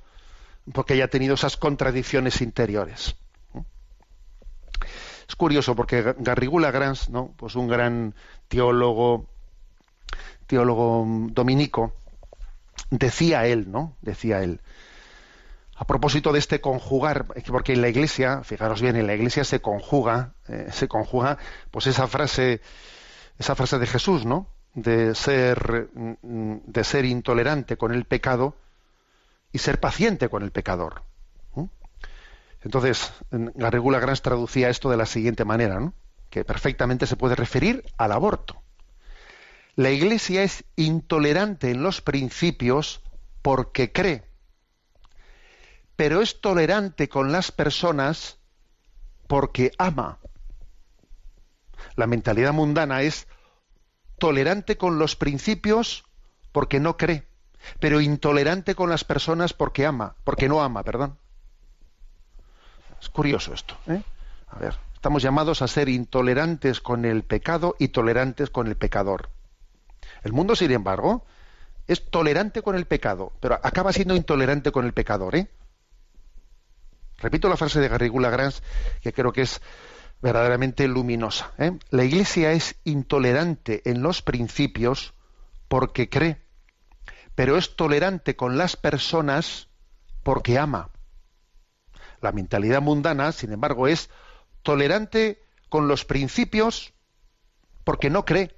porque 0.73 0.93
haya 0.93 1.07
tenido 1.07 1.35
esas 1.35 1.57
contradicciones 1.57 2.41
interiores. 2.41 3.15
Es 5.27 5.35
curioso 5.35 5.75
porque 5.75 6.15
Garrigula 6.17 6.71
Grans, 6.71 7.09
¿no? 7.09 7.33
pues 7.37 7.55
un 7.55 7.67
gran 7.67 8.15
teólogo, 8.47 9.27
teólogo 10.47 11.05
dominico, 11.31 11.93
decía 12.89 13.45
él, 13.45 13.71
¿no? 13.71 13.95
Decía 14.01 14.41
él, 14.41 14.59
a 15.75 15.85
propósito 15.85 16.33
de 16.33 16.39
este 16.39 16.59
conjugar, 16.59 17.25
porque 17.47 17.73
en 17.73 17.81
la 17.81 17.89
Iglesia, 17.89 18.43
fijaros 18.43 18.81
bien, 18.81 18.95
en 18.95 19.07
la 19.07 19.13
Iglesia 19.13 19.43
se 19.43 19.61
conjuga, 19.61 20.33
eh, 20.47 20.67
se 20.71 20.87
conjuga, 20.87 21.37
pues 21.71 21.87
esa 21.87 22.07
frase, 22.07 22.59
esa 23.37 23.55
frase 23.55 23.77
de 23.79 23.87
Jesús, 23.87 24.25
¿no? 24.25 24.47
De 24.73 25.15
ser, 25.15 25.89
mm, 25.93 26.55
de 26.65 26.83
ser 26.83 27.05
intolerante 27.05 27.77
con 27.77 27.93
el 27.93 28.03
pecado, 28.05 28.55
y 29.51 29.59
ser 29.59 29.79
paciente 29.79 30.29
con 30.29 30.43
el 30.43 30.51
pecador. 30.51 31.03
Entonces, 32.61 33.13
la 33.31 33.69
regula 33.69 33.99
Grans 33.99 34.21
traducía 34.21 34.69
esto 34.69 34.89
de 34.89 34.97
la 34.97 35.05
siguiente 35.05 35.45
manera, 35.45 35.93
que 36.29 36.43
perfectamente 36.43 37.07
se 37.07 37.15
puede 37.15 37.35
referir 37.35 37.85
al 37.97 38.11
aborto. 38.11 38.61
La 39.75 39.91
Iglesia 39.91 40.43
es 40.43 40.65
intolerante 40.75 41.71
en 41.71 41.83
los 41.83 42.01
principios 42.01 43.01
porque 43.41 43.93
cree, 43.93 44.25
pero 45.95 46.21
es 46.21 46.41
tolerante 46.41 47.07
con 47.07 47.31
las 47.31 47.53
personas 47.53 48.39
porque 49.27 49.71
ama. 49.77 50.19
La 51.95 52.07
mentalidad 52.07 52.51
mundana 52.51 53.03
es 53.03 53.25
tolerante 54.17 54.75
con 54.75 54.99
los 54.99 55.15
principios 55.15 56.03
porque 56.51 56.81
no 56.81 56.97
cree, 56.97 57.28
pero 57.79 58.01
intolerante 58.01 58.75
con 58.75 58.89
las 58.89 59.03
personas 59.03 59.53
porque 59.53 59.85
ama, 59.85 60.15
porque 60.23 60.47
no 60.47 60.61
ama, 60.61 60.83
perdón. 60.83 61.17
Es 63.01 63.09
curioso 63.09 63.53
esto. 63.53 63.77
¿eh? 63.87 64.01
A 64.49 64.59
ver, 64.59 64.75
estamos 64.93 65.23
llamados 65.23 65.61
a 65.61 65.67
ser 65.67 65.89
intolerantes 65.89 66.81
con 66.81 67.05
el 67.05 67.23
pecado 67.23 67.75
y 67.79 67.89
tolerantes 67.89 68.49
con 68.49 68.67
el 68.67 68.75
pecador. 68.75 69.29
El 70.23 70.33
mundo, 70.33 70.55
sin 70.55 70.71
embargo, 70.71 71.25
es 71.87 72.09
tolerante 72.09 72.61
con 72.61 72.75
el 72.75 72.85
pecado, 72.85 73.31
pero 73.39 73.59
acaba 73.63 73.93
siendo 73.93 74.15
intolerante 74.15 74.71
con 74.71 74.85
el 74.85 74.93
pecador. 74.93 75.35
¿eh? 75.35 75.47
Repito 77.17 77.49
la 77.49 77.57
frase 77.57 77.79
de 77.79 77.87
Garrigula 77.87 78.29
Grans, 78.29 78.61
que 79.01 79.13
creo 79.13 79.33
que 79.33 79.41
es 79.41 79.61
verdaderamente 80.21 80.87
luminosa. 80.87 81.51
¿eh? 81.57 81.77
La 81.89 82.03
Iglesia 82.03 82.51
es 82.51 82.75
intolerante 82.83 83.81
en 83.89 84.01
los 84.01 84.21
principios 84.21 85.13
porque 85.67 86.09
cree, 86.09 86.41
pero 87.39 87.55
es 87.55 87.77
tolerante 87.77 88.35
con 88.35 88.57
las 88.57 88.75
personas 88.75 89.69
porque 90.23 90.57
ama. 90.57 90.89
La 92.19 92.33
mentalidad 92.33 92.81
mundana, 92.81 93.31
sin 93.31 93.53
embargo, 93.53 93.87
es 93.87 94.09
tolerante 94.61 95.41
con 95.69 95.87
los 95.87 96.03
principios 96.03 96.91
porque 97.85 98.09
no 98.09 98.25
cree, 98.25 98.53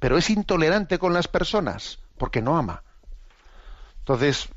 pero 0.00 0.18
es 0.18 0.28
intolerante 0.28 0.98
con 0.98 1.12
las 1.12 1.28
personas 1.28 2.00
porque 2.18 2.42
no 2.42 2.56
ama. 2.56 2.82
Entonces, 4.00 4.48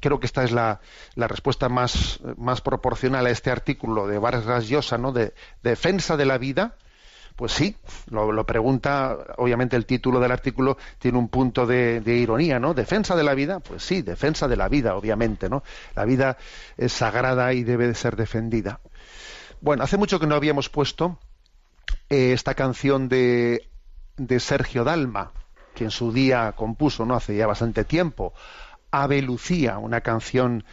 creo 0.00 0.18
que 0.18 0.26
esta 0.26 0.42
es 0.42 0.50
la, 0.50 0.80
respuesta 1.14 1.68
más, 1.68 2.18
más, 2.36 2.60
proporcional 2.60 3.24
a 3.24 3.30
este 3.30 3.52
artículo 3.52 4.08
de 4.08 4.18
Vargas 4.18 4.66
Llosa, 4.66 4.98
¿no? 4.98 5.12
De, 5.12 5.32
defensa 5.62 6.16
de 6.16 6.26
la 6.26 6.38
vida. 6.38 6.74
Pues 7.38 7.52
sí, 7.52 7.76
lo, 8.10 8.44
pregunta, 8.44 9.16
obviamente 9.36 9.76
el 9.76 9.86
título 9.86 10.18
del 10.18 10.32
artículo 10.32 10.76
tiene 10.98 11.18
un 11.18 11.28
punto 11.28 11.68
de, 11.68 12.02
ironía, 12.04 12.58
¿no? 12.58 12.74
Defensa 12.74 13.14
de 13.14 13.22
la 13.22 13.32
vida, 13.34 13.60
pues 13.60 13.84
sí, 13.84 14.02
defensa 14.02 14.48
de 14.48 14.56
la 14.56 14.68
vida, 14.68 14.96
obviamente, 14.96 15.48
¿no? 15.48 15.62
La 15.94 16.04
vida 16.04 16.36
es 16.76 16.92
sagrada 16.92 17.52
y 17.52 17.62
debe 17.62 17.86
de 17.86 17.94
ser 17.94 18.16
defendida. 18.16 18.80
Bueno, 19.60 19.84
hace 19.84 19.96
mucho 19.96 20.18
que 20.18 20.26
no 20.26 20.34
habíamos 20.34 20.68
puesto 20.68 21.20
eh, 22.10 22.32
esta 22.32 22.54
canción 22.54 23.08
de, 23.08 23.68
de 24.16 24.40
Sergio 24.40 24.82
Dalma, 24.82 25.30
que 25.76 25.84
en 25.84 25.92
su 25.92 26.12
día 26.12 26.54
compuso, 26.56 27.06
¿no? 27.06 27.14
Hace 27.14 27.36
ya 27.36 27.46
bastante 27.46 27.84
tiempo, 27.84 28.34
Ave 28.90 29.22
Lucía, 29.22 29.78
una 29.78 30.00
canción 30.00 30.64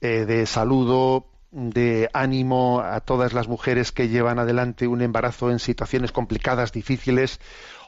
eh, 0.00 0.24
de 0.26 0.46
saludo, 0.46 1.26
de 1.50 2.10
ánimo 2.12 2.80
a 2.80 3.00
todas 3.00 3.32
las 3.32 3.48
mujeres 3.48 3.92
que 3.92 4.08
llevan 4.08 4.38
adelante 4.38 4.86
un 4.86 5.00
embarazo 5.00 5.50
en 5.50 5.58
situaciones 5.58 6.12
complicadas, 6.12 6.72
difíciles, 6.72 7.40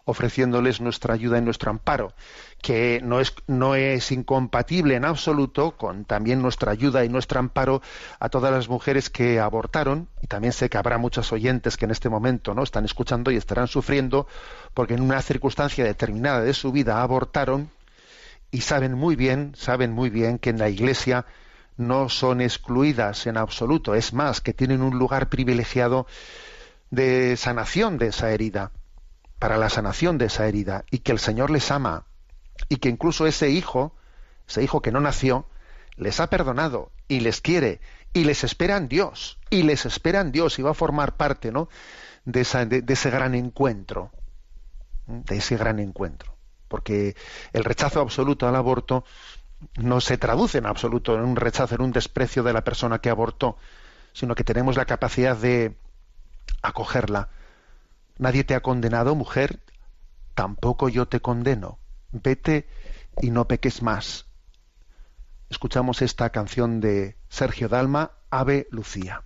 ofreciéndoles 0.04 0.80
nuestra 0.80 1.14
ayuda 1.14 1.38
y 1.38 1.42
nuestro 1.42 1.70
amparo, 1.70 2.14
que 2.62 3.00
no 3.02 3.20
es, 3.20 3.34
no 3.46 3.74
es 3.74 4.10
incompatible 4.12 4.94
en 4.94 5.04
absoluto 5.04 5.76
con 5.76 6.04
también 6.04 6.40
nuestra 6.42 6.72
ayuda 6.72 7.04
y 7.04 7.08
nuestro 7.08 7.38
amparo 7.38 7.82
a 8.18 8.28
todas 8.28 8.50
las 8.50 8.68
mujeres 8.68 9.10
que 9.10 9.40
abortaron, 9.40 10.08
y 10.22 10.26
también 10.26 10.52
sé 10.52 10.68
que 10.68 10.78
habrá 10.78 10.98
muchos 10.98 11.32
oyentes 11.32 11.76
que 11.76 11.84
en 11.84 11.90
este 11.90 12.08
momento 12.08 12.54
no 12.54 12.62
están 12.62 12.84
escuchando 12.84 13.30
y 13.30 13.36
estarán 13.36 13.68
sufriendo 13.68 14.26
porque 14.74 14.94
en 14.94 15.02
una 15.02 15.20
circunstancia 15.22 15.84
determinada 15.84 16.42
de 16.42 16.54
su 16.54 16.72
vida 16.72 17.02
abortaron 17.02 17.70
y 18.50 18.62
saben 18.62 18.94
muy 18.94 19.16
bien, 19.16 19.52
saben 19.56 19.92
muy 19.92 20.10
bien 20.10 20.38
que 20.38 20.50
en 20.50 20.58
la 20.58 20.68
Iglesia 20.68 21.26
no 21.76 22.09
son 22.09 22.40
excluidas 22.40 23.26
en 23.26 23.37
absoluto, 23.37 23.94
es 23.94 24.12
más, 24.12 24.40
que 24.40 24.54
tienen 24.54 24.83
un 24.83 24.98
lugar 24.98 25.28
privilegiado 25.28 26.06
de 26.90 27.37
sanación 27.37 27.98
de 27.98 28.09
esa 28.09 28.30
herida, 28.30 28.72
para 29.38 29.56
la 29.56 29.70
sanación 29.70 30.18
de 30.18 30.26
esa 30.26 30.46
herida, 30.46 30.85
y 30.90 30.98
que 30.98 31.12
el 31.12 31.18
Señor 31.18 31.50
les 31.50 31.70
ama, 31.70 32.04
y 32.68 32.76
que 32.76 32.88
incluso 32.88 33.26
ese 33.26 33.50
hijo, 33.50 33.94
ese 34.46 34.62
hijo 34.62 34.83
que 34.83 34.92
no 34.92 35.00
nació, 35.00 35.46
les 35.96 36.20
ha 36.20 36.28
perdonado 36.28 36.90
y 37.09 37.20
les 37.20 37.40
quiere, 37.40 37.80
y 38.12 38.24
les 38.24 38.44
espera 38.44 38.76
en 38.76 38.88
Dios, 38.88 39.38
y 39.48 39.62
les 39.62 39.87
espera 39.87 40.20
en 40.20 40.33
Dios, 40.33 40.59
y 40.59 40.62
va 40.62 40.72
a 40.72 40.74
formar 40.74 41.16
parte 41.16 41.52
¿no? 41.52 41.68
de, 42.24 42.42
de 42.83 42.92
ese 42.92 43.11
gran 43.11 43.35
encuentro, 43.35 44.11
de 45.06 45.37
ese 45.37 45.56
gran 45.56 45.78
encuentro 45.78 46.40
porque 46.70 47.16
el 47.52 47.64
rechazo 47.64 48.00
absoluto 48.00 48.46
al 48.48 48.54
aborto 48.54 49.04
no 49.76 50.00
se 50.00 50.18
traduce 50.18 50.58
en 50.58 50.66
absoluto 50.66 51.14
en 51.14 51.22
un 51.22 51.36
rechazo, 51.36 51.74
en 51.74 51.82
un 51.82 51.92
desprecio 51.92 52.42
de 52.42 52.52
la 52.52 52.64
persona 52.64 53.00
que 53.00 53.10
abortó, 53.10 53.56
sino 54.12 54.34
que 54.34 54.44
tenemos 54.44 54.76
la 54.76 54.86
capacidad 54.86 55.36
de 55.36 55.76
acogerla. 56.62 57.28
Nadie 58.18 58.44
te 58.44 58.54
ha 58.54 58.60
condenado, 58.60 59.14
mujer, 59.14 59.60
tampoco 60.34 60.88
yo 60.88 61.06
te 61.06 61.20
condeno. 61.20 61.78
Vete 62.12 62.68
y 63.20 63.30
no 63.30 63.46
peques 63.46 63.82
más. 63.82 64.26
Escuchamos 65.48 66.02
esta 66.02 66.30
canción 66.30 66.80
de 66.80 67.16
Sergio 67.28 67.68
Dalma, 67.68 68.12
Ave 68.30 68.68
Lucía. 68.70 69.24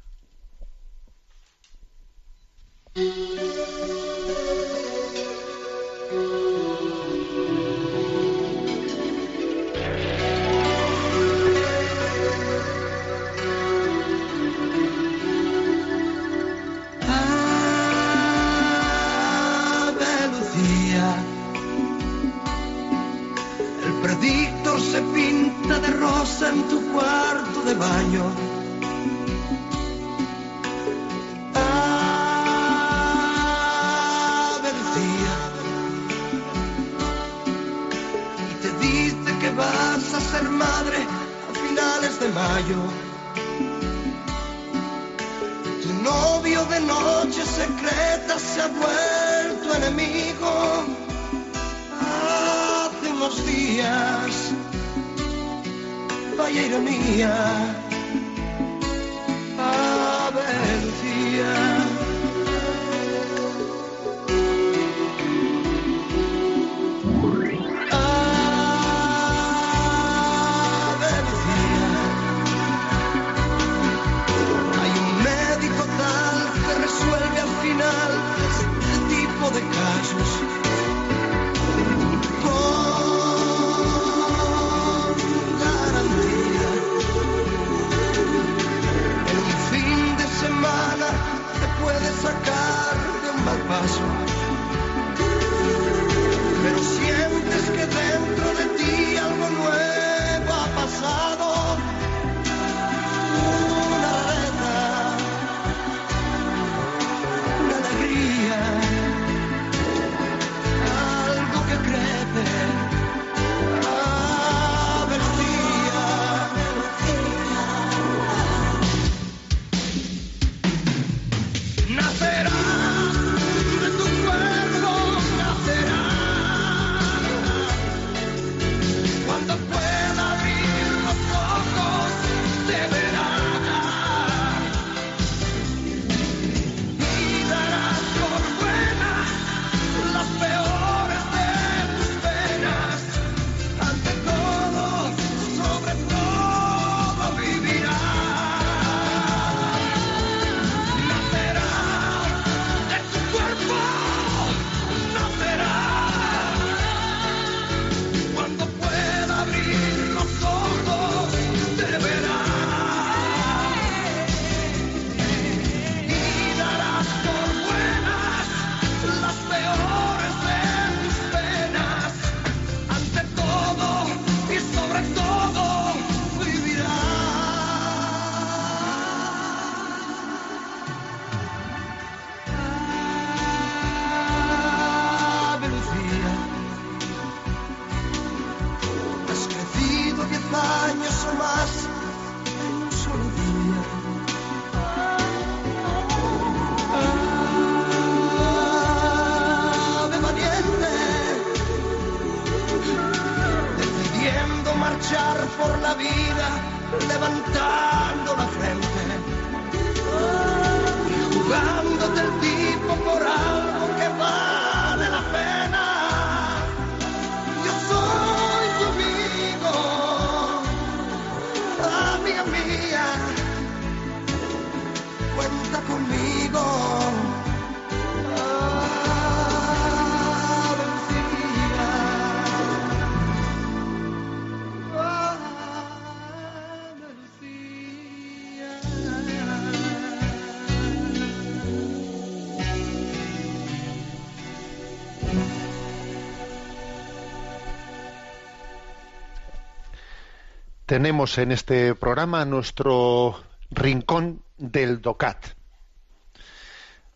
Tenemos 250.94 251.38
en 251.38 251.50
este 251.50 251.96
programa 251.96 252.44
nuestro 252.44 253.42
rincón 253.72 254.42
del 254.58 255.02
DOCAT. 255.02 255.44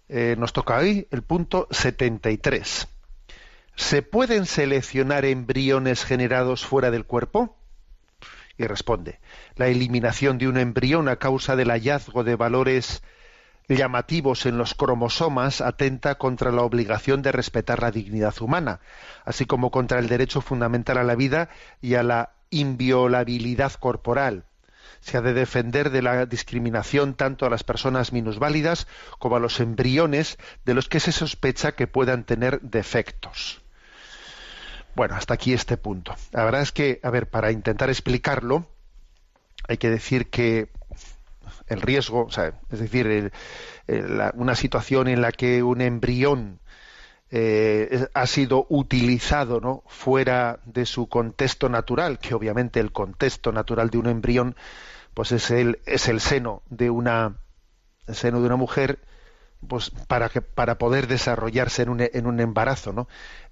Eh, 0.08 0.34
nos 0.36 0.52
toca 0.52 0.78
hoy 0.78 1.06
el 1.12 1.22
punto 1.22 1.68
73. 1.70 2.88
¿Se 3.76 4.02
pueden 4.02 4.46
seleccionar 4.46 5.24
embriones 5.24 6.04
generados 6.04 6.66
fuera 6.66 6.90
del 6.90 7.04
cuerpo? 7.04 7.56
Y 8.56 8.66
responde, 8.66 9.20
la 9.54 9.68
eliminación 9.68 10.38
de 10.38 10.48
un 10.48 10.58
embrión 10.58 11.08
a 11.08 11.14
causa 11.14 11.54
del 11.54 11.70
hallazgo 11.70 12.24
de 12.24 12.34
valores 12.34 13.04
llamativos 13.68 14.44
en 14.46 14.58
los 14.58 14.74
cromosomas 14.74 15.60
atenta 15.60 16.16
contra 16.16 16.50
la 16.50 16.62
obligación 16.62 17.22
de 17.22 17.30
respetar 17.30 17.80
la 17.80 17.92
dignidad 17.92 18.34
humana, 18.40 18.80
así 19.24 19.46
como 19.46 19.70
contra 19.70 20.00
el 20.00 20.08
derecho 20.08 20.40
fundamental 20.40 20.98
a 20.98 21.04
la 21.04 21.14
vida 21.14 21.48
y 21.80 21.94
a 21.94 22.02
la 22.02 22.32
inviolabilidad 22.50 23.72
corporal. 23.74 24.44
Se 25.00 25.16
ha 25.16 25.20
de 25.20 25.32
defender 25.32 25.90
de 25.90 26.02
la 26.02 26.26
discriminación 26.26 27.14
tanto 27.14 27.46
a 27.46 27.50
las 27.50 27.62
personas 27.62 28.12
minusválidas 28.12 28.88
como 29.18 29.36
a 29.36 29.40
los 29.40 29.60
embriones 29.60 30.38
de 30.64 30.74
los 30.74 30.88
que 30.88 31.00
se 31.00 31.12
sospecha 31.12 31.72
que 31.72 31.86
puedan 31.86 32.24
tener 32.24 32.60
defectos. 32.60 33.62
Bueno, 34.96 35.14
hasta 35.14 35.34
aquí 35.34 35.52
este 35.52 35.76
punto. 35.76 36.16
La 36.32 36.44
verdad 36.44 36.62
es 36.62 36.72
que, 36.72 36.98
a 37.04 37.10
ver, 37.10 37.30
para 37.30 37.52
intentar 37.52 37.88
explicarlo, 37.90 38.66
hay 39.68 39.76
que 39.76 39.90
decir 39.90 40.30
que 40.30 40.68
el 41.68 41.80
riesgo, 41.80 42.24
o 42.24 42.30
sea, 42.30 42.54
es 42.70 42.80
decir, 42.80 43.32
una 44.34 44.54
situación 44.56 45.06
en 45.06 45.22
la 45.22 45.30
que 45.30 45.62
un 45.62 45.80
embrión 45.80 46.58
eh, 47.30 48.06
ha 48.14 48.26
sido 48.26 48.66
utilizado 48.70 49.60
¿no? 49.60 49.82
fuera 49.86 50.60
de 50.64 50.86
su 50.86 51.08
contexto 51.08 51.68
natural, 51.68 52.18
que 52.18 52.34
obviamente 52.34 52.80
el 52.80 52.92
contexto 52.92 53.52
natural 53.52 53.90
de 53.90 53.98
un 53.98 54.06
embrión 54.06 54.56
pues 55.12 55.32
es 55.32 55.50
el, 55.50 55.80
es 55.84 56.08
el 56.08 56.20
seno 56.20 56.62
de 56.70 56.90
una 56.90 57.38
el 58.06 58.14
seno 58.14 58.40
de 58.40 58.46
una 58.46 58.56
mujer 58.56 59.00
pues 59.66 59.90
para 59.90 60.28
que 60.28 60.40
para 60.40 60.78
poder 60.78 61.08
desarrollarse 61.08 61.82
en 61.82 62.26
un, 62.26 62.40
embarazo 62.40 62.92
¿no? 62.92 63.08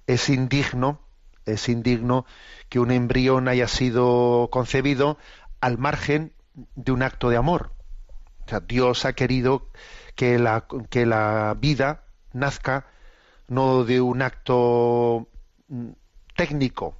es 0.07 0.29
indigno 0.29 1.01
es 1.45 1.69
indigno 1.69 2.25
que 2.69 2.79
un 2.79 2.89
embrión 2.91 3.47
haya 3.47 3.67
sido 3.67 4.49
concebido 4.51 5.17
al 5.61 5.77
margen 5.77 6.33
de 6.75 6.91
un 6.93 7.03
acto 7.03 7.29
de 7.29 7.37
amor 7.37 7.73
o 8.45 8.49
sea, 8.49 8.61
Dios 8.61 9.05
ha 9.05 9.13
querido 9.13 9.69
que 10.15 10.39
la, 10.39 10.65
que 10.89 11.05
la 11.05 11.55
vida 11.59 12.05
nazca 12.31 12.87
no 13.47 13.83
de 13.83 14.01
un 14.01 14.21
acto 14.21 15.27
mm, 15.67 15.89
técnico. 16.35 16.97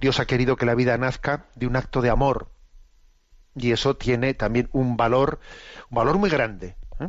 Dios 0.00 0.20
ha 0.20 0.26
querido 0.26 0.56
que 0.56 0.66
la 0.66 0.74
vida 0.74 0.96
nazca 0.98 1.46
de 1.54 1.66
un 1.66 1.76
acto 1.76 2.02
de 2.02 2.10
amor. 2.10 2.50
Y 3.54 3.72
eso 3.72 3.96
tiene 3.96 4.34
también 4.34 4.68
un 4.72 4.96
valor, 4.96 5.40
un 5.90 5.96
valor 5.96 6.18
muy 6.18 6.30
grande. 6.30 6.76
¿eh? 7.00 7.08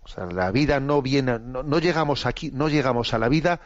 O 0.00 0.08
sea, 0.08 0.26
la 0.26 0.50
vida 0.50 0.80
no 0.80 1.02
viene, 1.02 1.38
no, 1.38 1.78
llegamos 1.78 2.26
aquí, 2.26 2.50
no 2.52 2.68
llegamos 2.68 3.14
a 3.14 3.18
la 3.18 3.28
vida 3.28 3.60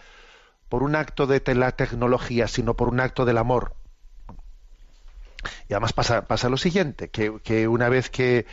por 0.68 0.82
un 0.82 0.94
acto 0.94 1.26
de 1.26 1.42
la 1.54 1.72
tecnología, 1.72 2.48
sino 2.48 2.74
por 2.74 2.88
un 2.88 3.00
acto 3.00 3.24
del 3.24 3.38
amor. 3.38 3.74
Y 5.68 5.74
además 5.74 5.92
pasa, 5.92 6.26
pasa 6.26 6.48
lo 6.48 6.56
siguiente, 6.56 7.10
que, 7.10 7.40
que 7.42 7.66
una 7.66 7.88
vez 7.88 8.10
que, 8.10 8.46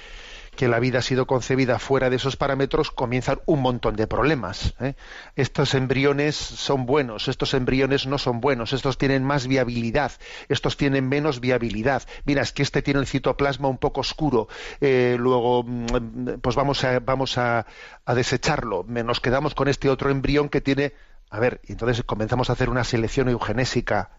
que 0.59 0.67
la 0.67 0.81
vida 0.81 0.99
ha 0.99 1.01
sido 1.01 1.25
concebida 1.25 1.79
fuera 1.79 2.09
de 2.09 2.17
esos 2.17 2.35
parámetros, 2.35 2.91
comienzan 2.91 3.39
un 3.45 3.61
montón 3.61 3.95
de 3.95 4.07
problemas. 4.07 4.73
¿eh? 4.81 4.95
Estos 5.37 5.73
embriones 5.73 6.35
son 6.35 6.85
buenos, 6.85 7.29
estos 7.29 7.53
embriones 7.53 8.07
no 8.07 8.17
son 8.17 8.41
buenos, 8.41 8.73
estos 8.73 8.97
tienen 8.97 9.23
más 9.23 9.47
viabilidad, 9.47 10.11
estos 10.49 10.75
tienen 10.75 11.07
menos 11.07 11.39
viabilidad. 11.39 12.03
Mira, 12.25 12.41
es 12.41 12.51
que 12.51 12.63
este 12.63 12.81
tiene 12.81 12.99
el 12.99 13.07
citoplasma 13.07 13.69
un 13.69 13.77
poco 13.77 14.01
oscuro, 14.01 14.49
eh, 14.81 15.15
luego 15.17 15.63
mm, 15.63 16.41
pues 16.41 16.57
vamos 16.57 16.83
a, 16.83 16.99
vamos 16.99 17.37
a, 17.37 17.65
a 18.03 18.13
desecharlo, 18.13 18.83
nos 18.85 19.21
quedamos 19.21 19.55
con 19.55 19.69
este 19.69 19.89
otro 19.89 20.09
embrión 20.09 20.49
que 20.49 20.59
tiene... 20.59 20.91
A 21.29 21.39
ver, 21.39 21.61
entonces 21.69 22.03
comenzamos 22.03 22.49
a 22.49 22.53
hacer 22.53 22.69
una 22.69 22.83
selección 22.83 23.29
eugenésica 23.29 24.18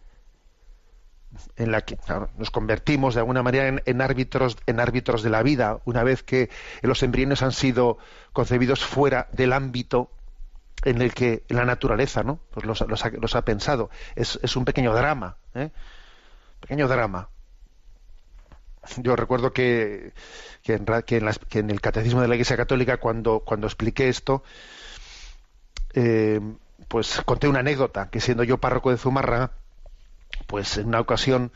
en 1.57 1.71
la 1.71 1.83
que 1.83 1.97
nos 2.39 2.51
convertimos 2.51 3.15
de 3.15 3.21
alguna 3.21 3.43
manera 3.43 3.83
en, 3.85 4.01
árbitros 4.01 4.57
en 4.67 4.81
árbitros 4.81 5.23
de 5.23 5.31
la 5.31 5.43
vida 5.43 5.81
una 5.85 6.03
vez 6.03 6.23
que 6.23 6.51
los 6.83 7.03
embriones 7.03 7.43
han 7.43 7.53
sido 7.53 7.99
concebidos 8.33 8.85
fuera 8.85 9.29
del 9.33 9.53
ámbito 9.53 10.11
en 10.85 11.03
el 11.03 11.15
que 11.15 11.45
la 11.49 11.65
naturaleza 11.65 12.23
no 12.23 12.41
pues 12.51 12.67
los, 12.67 13.35
ha, 13.35 13.43
pensado. 13.43 13.91
Es, 14.17 14.57
un 14.57 14.65
pequeño 14.65 14.95
drama 14.95 15.37
¿eh? 15.55 15.71
pequeño 16.61 16.89
drama. 16.89 17.29
Yo 18.97 19.15
recuerdo 19.15 19.53
que, 19.53 20.13
que, 20.63 20.75
en, 20.75 21.71
el 21.71 21.81
catecismo 21.81 22.23
de 22.23 22.29
la 22.29 22.35
Iglesia 22.35 22.57
Católica 22.57 22.97
cuando 22.97 23.41
cuando 23.41 23.67
expliqué 23.67 24.09
esto 24.09 24.43
eh, 25.93 26.41
pues 26.89 27.21
conté 27.25 27.47
una 27.47 27.61
anécdota 27.61 28.09
que 28.11 28.21
siendo 28.21 28.43
yo 28.43 28.59
párroco 28.59 28.91
de 28.91 28.97
Zumarra 28.97 29.53
pues 30.47 30.77
en 30.79 30.89
una 30.89 31.01
ocasión 31.01 31.53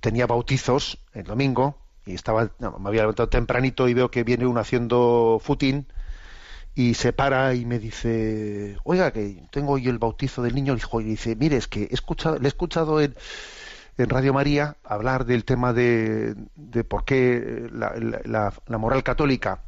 tenía 0.00 0.26
bautizos 0.26 0.98
el 1.12 1.24
domingo 1.24 1.78
y 2.06 2.14
estaba 2.14 2.50
me 2.58 2.88
había 2.88 3.02
levantado 3.02 3.28
tempranito 3.28 3.88
y 3.88 3.94
veo 3.94 4.10
que 4.10 4.24
viene 4.24 4.46
uno 4.46 4.60
haciendo 4.60 5.40
footing 5.42 5.86
y 6.74 6.94
se 6.94 7.12
para 7.12 7.54
y 7.54 7.64
me 7.64 7.78
dice 7.78 8.76
oiga 8.84 9.12
que 9.12 9.42
tengo 9.50 9.72
hoy 9.72 9.88
el 9.88 9.98
bautizo 9.98 10.42
del 10.42 10.54
niño 10.54 10.76
y 10.76 11.02
dice 11.04 11.36
mire 11.36 11.56
es 11.56 11.68
que 11.68 11.84
he 11.84 11.94
escuchado 11.94 12.38
le 12.38 12.46
he 12.46 12.48
escuchado 12.48 13.00
en, 13.00 13.14
en 13.96 14.10
Radio 14.10 14.34
María 14.34 14.76
hablar 14.84 15.24
del 15.24 15.44
tema 15.44 15.72
de, 15.72 16.34
de 16.56 16.84
por 16.84 17.04
qué 17.04 17.68
la, 17.72 18.52
la, 18.66 18.78
moral 18.78 19.02
católica 19.02 19.60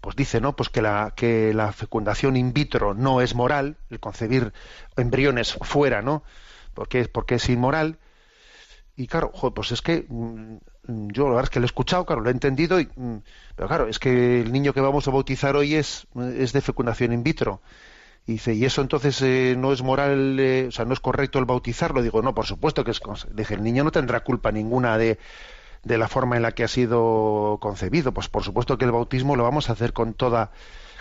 pues 0.00 0.16
dice 0.16 0.40
no 0.40 0.56
pues 0.56 0.68
que 0.70 0.82
la 0.82 1.12
que 1.14 1.52
la 1.52 1.72
fecundación 1.72 2.36
in 2.36 2.52
vitro 2.52 2.94
no 2.94 3.20
es 3.20 3.34
moral 3.34 3.76
el 3.90 4.00
concebir 4.00 4.52
embriones 4.96 5.58
fuera 5.62 6.00
no 6.02 6.22
porque, 6.74 7.06
porque 7.08 7.36
es 7.36 7.48
inmoral. 7.48 7.98
Y 8.96 9.06
claro, 9.06 9.32
pues 9.32 9.72
es 9.72 9.82
que 9.82 10.06
mm, 10.08 10.56
yo 11.12 11.24
la 11.24 11.30
verdad 11.30 11.44
es 11.44 11.50
que 11.50 11.60
lo 11.60 11.64
he 11.64 11.66
escuchado, 11.66 12.06
claro, 12.06 12.22
lo 12.22 12.28
he 12.28 12.32
entendido, 12.32 12.80
y, 12.80 12.88
mm, 12.94 13.16
pero 13.56 13.68
claro, 13.68 13.88
es 13.88 13.98
que 13.98 14.40
el 14.40 14.52
niño 14.52 14.72
que 14.72 14.80
vamos 14.80 15.08
a 15.08 15.10
bautizar 15.10 15.56
hoy 15.56 15.74
es, 15.74 16.06
es 16.36 16.52
de 16.52 16.60
fecundación 16.60 17.12
in 17.12 17.22
vitro. 17.22 17.60
Y 18.26 18.32
dice, 18.32 18.54
¿y 18.54 18.64
eso 18.64 18.80
entonces 18.80 19.20
eh, 19.22 19.54
no 19.58 19.72
es 19.72 19.82
moral, 19.82 20.38
eh, 20.40 20.66
o 20.68 20.72
sea, 20.72 20.86
no 20.86 20.94
es 20.94 21.00
correcto 21.00 21.38
el 21.38 21.44
bautizarlo? 21.44 22.02
Digo, 22.02 22.22
no, 22.22 22.34
por 22.34 22.46
supuesto 22.46 22.82
que 22.82 22.90
es. 22.92 23.00
Dije, 23.34 23.54
el 23.54 23.62
niño 23.62 23.84
no 23.84 23.90
tendrá 23.90 24.20
culpa 24.20 24.50
ninguna 24.50 24.96
de, 24.96 25.18
de 25.82 25.98
la 25.98 26.08
forma 26.08 26.36
en 26.36 26.42
la 26.42 26.52
que 26.52 26.64
ha 26.64 26.68
sido 26.68 27.58
concebido. 27.60 28.12
Pues 28.12 28.28
por 28.28 28.42
supuesto 28.42 28.78
que 28.78 28.86
el 28.86 28.92
bautismo 28.92 29.36
lo 29.36 29.42
vamos 29.42 29.68
a 29.68 29.74
hacer 29.74 29.92
con 29.92 30.14
toda, 30.14 30.52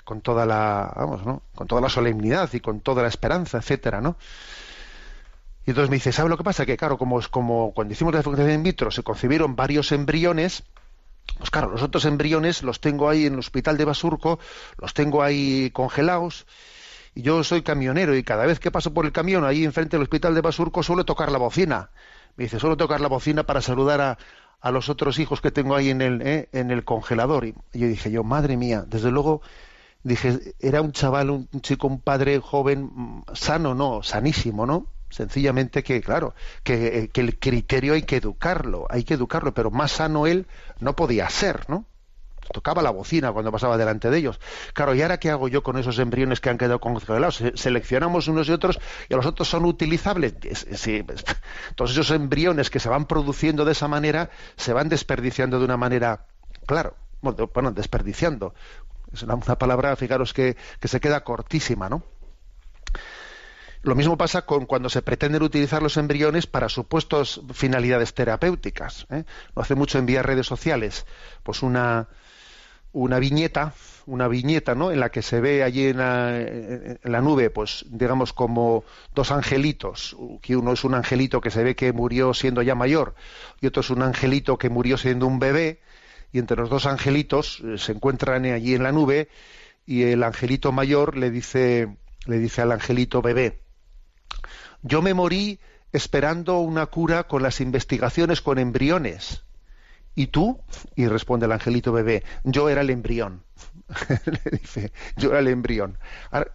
con 0.03 0.19
toda 0.19 0.45
la, 0.45 0.91
vamos, 0.97 1.26
¿no? 1.26 1.43
Con 1.55 1.67
toda 1.67 1.80
la 1.82 1.89
solemnidad 1.89 2.49
y 2.51 2.59
con 2.59 2.82
toda 2.82 3.03
la 3.03 3.07
esperanza, 3.07 3.59
etcétera, 3.59 4.01
¿no? 4.01 4.17
Y 5.66 5.72
entonces 5.72 5.89
me 5.89 5.95
dice, 5.95 6.11
¿sabe 6.11 6.30
lo 6.30 6.38
que 6.38 6.43
pasa? 6.43 6.66
Que 6.66 6.78
claro, 6.78 6.97
como, 6.97 7.22
como 7.30 7.74
cuando 7.74 7.93
hicimos 7.93 8.14
la 8.14 8.22
fecundación 8.22 8.55
in 8.55 8.64
vitro 8.64 8.91
se 8.91 9.03
concibieron 9.03 9.55
varios 9.55 9.91
embriones, 9.91 10.64
pues 11.38 11.49
claro, 11.49 11.72
los 11.72 11.82
otros 11.82 12.05
embriones 12.05 12.64
los 12.64 12.82
tengo 12.82 13.09
ahí 13.09 13.26
en 13.26 13.34
el 13.34 13.39
hospital 13.39 13.78
de 13.78 13.86
Basurco, 13.86 14.39
los 14.78 14.93
tengo 14.93 15.24
ahí 15.24 15.72
congelados, 15.72 16.45
y 17.16 17.22
yo 17.22 17.43
soy 17.43 17.61
camionero 17.61 18.16
y 18.16 18.24
cada 18.24 18.45
vez 18.45 18.59
que 18.59 18.72
paso 18.72 18.93
por 18.93 19.05
el 19.05 19.11
camión 19.11 19.45
ahí 19.45 19.64
enfrente 19.64 19.97
del 19.97 20.03
hospital 20.03 20.36
de 20.36 20.41
Basurco 20.41 20.84
suelo 20.84 21.05
tocar 21.05 21.32
la 21.32 21.38
bocina. 21.38 21.91
Me 22.36 22.45
dice, 22.45 22.59
suelo 22.59 22.76
tocar 22.76 23.01
la 23.01 23.07
bocina 23.07 23.43
para 23.43 23.61
saludar 23.61 24.18
a, 24.61 24.72
los 24.72 24.89
otros 24.89 25.20
hijos 25.20 25.41
que 25.41 25.51
tengo 25.51 25.76
ahí 25.76 25.89
en 25.89 26.01
el, 26.01 26.22
eh, 26.22 26.49
en 26.53 26.72
el 26.72 26.84
congelador. 26.86 27.45
Y 27.45 27.53
yo 27.74 27.88
dije, 27.88 28.09
yo, 28.09 28.24
madre 28.24 28.57
mía, 28.57 28.86
desde 28.88 29.11
luego, 29.11 29.41
dije, 30.03 30.55
era 30.59 30.82
un 30.82 30.93
chaval, 30.93 31.30
un 31.30 31.49
chico, 31.61 31.88
un 31.88 31.99
padre 31.99 32.39
joven, 32.39 32.89
mm, 32.95 33.24
sano, 33.34 33.76
no, 33.76 34.01
sanísimo, 34.03 34.66
¿no? 34.66 34.88
Sencillamente 35.14 35.84
que, 35.84 36.01
claro, 36.01 36.34
que, 36.64 37.11
el 37.14 37.38
criterio 37.38 37.93
hay 37.93 38.01
que 38.01 38.18
educarlo, 38.18 38.88
hay 38.89 39.03
que 39.03 39.14
educarlo, 39.14 39.53
pero 39.53 39.70
más 39.70 39.91
sano 39.91 40.26
él 40.26 40.47
no 40.80 40.95
podía 40.95 41.30
ser, 41.30 41.70
¿no? 41.70 41.86
Tocaba 42.51 42.82
la 42.82 42.89
bocina 42.89 43.32
cuando 43.32 43.51
pasaba 43.51 43.78
delante 43.78 44.09
de 44.09 44.18
ellos. 44.18 44.39
Claro, 44.74 44.95
¿y 44.95 45.03
ahora 45.03 45.20
qué 45.20 45.30
hago 45.30 45.47
yo 45.49 45.61
con 45.61 45.78
esos 45.78 45.99
embriones 45.99 46.41
que 46.41 46.49
han 46.49 46.57
quedado 46.57 46.80
congelados? 46.80 47.43
Seleccionamos 47.53 48.28
unos 48.28 48.49
y 48.49 48.53
otros 48.53 48.80
y 49.07 49.14
a 49.14 49.18
los 49.18 49.28
otros 49.28 49.47
son 49.47 49.66
utilizables. 49.66 50.34
Sí, 50.74 51.05
todos 51.76 51.91
esos 51.91 52.09
embriones 52.09 52.72
que 52.72 52.80
se 52.80 52.89
van 52.89 53.05
produciendo 53.05 53.66
de 53.66 53.74
esa 53.74 53.88
manera 53.88 54.32
se 54.57 54.74
van 54.74 54.89
desperdiciando 54.89 55.59
de 55.59 55.66
una 55.66 55.78
manera, 55.78 56.26
claro, 56.66 56.95
bueno, 57.22 57.72
desperdiciando. 57.72 58.55
Es 59.14 59.22
una, 59.22 59.38
palabra, 59.38 59.95
fijaros, 59.95 60.34
que, 60.34 60.57
que 60.80 60.88
se 60.88 60.99
queda 60.99 61.24
cortísima, 61.24 61.88
¿no? 61.88 62.03
Lo 63.84 63.95
mismo 63.95 64.17
pasa 64.17 64.43
con 64.43 64.65
cuando 64.65 64.88
se 64.88 65.01
pretenden 65.01 65.43
utilizar 65.43 65.84
los 65.84 65.97
embriones 65.97 66.47
para 66.47 66.69
supuestas 66.69 67.41
finalidades 67.53 68.13
terapéuticas. 68.13 69.05
¿eh? 69.09 69.25
No 69.53 69.61
hace 69.61 69.75
mucho 69.75 69.99
en 69.99 70.05
vía 70.05 70.23
redes 70.23 70.47
sociales, 70.47 71.05
pues 71.43 71.61
una, 71.61 72.07
una 72.93 73.19
viñeta, 73.19 73.73
una 74.05 74.29
viñeta, 74.29 74.73
¿no? 74.73 74.91
En 74.91 75.01
la 75.01 75.09
que 75.09 75.21
se 75.21 75.41
ve 75.41 75.63
allí 75.63 75.88
en 75.88 75.97
la, 75.97 77.21
nube, 77.21 77.49
pues 77.49 77.86
digamos 77.89 78.31
como 78.31 78.86
dos 79.13 79.31
angelitos, 79.31 80.15
que 80.41 80.55
uno 80.55 80.71
es 80.71 80.86
un 80.86 80.93
angelito 80.93 81.41
que 81.41 81.51
se 81.51 81.63
ve 81.63 81.75
que 81.75 81.91
murió 81.91 82.34
siendo 82.34 82.61
ya 82.61 82.75
mayor 82.75 83.15
y 83.59 83.67
otro 83.67 83.81
es 83.81 83.89
un 83.89 84.01
angelito 84.01 84.57
que 84.57 84.69
murió 84.69 84.97
siendo 84.97 85.27
un 85.27 85.39
bebé 85.39 85.81
y 86.31 86.39
entre 86.39 86.55
los 86.55 86.69
dos 86.69 86.86
angelitos 86.86 87.61
eh, 87.65 87.77
se 87.77 87.91
encuentran 87.91 88.45
allí 88.45 88.75
en 88.75 88.84
la 88.84 88.93
nube 88.93 89.27
y 89.86 90.03
el 90.03 90.23
angelito 90.23 90.71
mayor 90.71 91.17
le 91.17 91.31
dice 91.31 91.97
le 92.25 92.39
dice 92.39 92.61
al 92.61 92.71
angelito 92.71 93.21
bebé 93.21 93.62
yo 94.81 95.01
me 95.01 95.13
morí 95.13 95.59
esperando 95.91 96.59
una 96.59 96.88
cura 96.88 97.27
con 97.27 97.43
las 97.43 97.61
investigaciones 97.61 98.41
con 98.41 98.59
embriones. 98.59 99.43
¿Y 100.15 100.27
tú? 100.27 100.59
Y 100.95 101.07
responde 101.07 101.45
el 101.45 101.51
angelito 101.51 101.91
bebé, 101.91 102.23
yo 102.43 102.69
era 102.69 102.81
el 102.81 102.89
embrión. 102.89 103.43
Le 104.25 104.57
dice, 104.57 104.91
yo 105.17 105.29
era 105.29 105.39
el 105.39 105.47
embrión. 105.47 105.97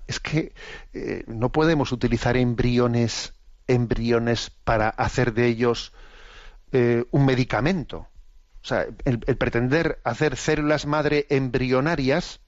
es 0.06 0.20
que 0.20 0.52
eh, 0.92 1.24
no 1.26 1.50
podemos 1.50 1.90
utilizar 1.90 2.36
embriones, 2.36 3.34
embriones 3.66 4.50
para 4.64 4.88
hacer 4.90 5.32
de 5.32 5.46
ellos 5.46 5.92
eh, 6.72 7.04
un 7.10 7.26
medicamento. 7.26 8.08
O 8.62 8.66
sea, 8.68 8.86
el 9.04 9.18
pretender 9.18 10.00
hacer 10.04 10.36
células 10.36 10.84
madre 10.84 11.26
embrionarias 11.30 12.40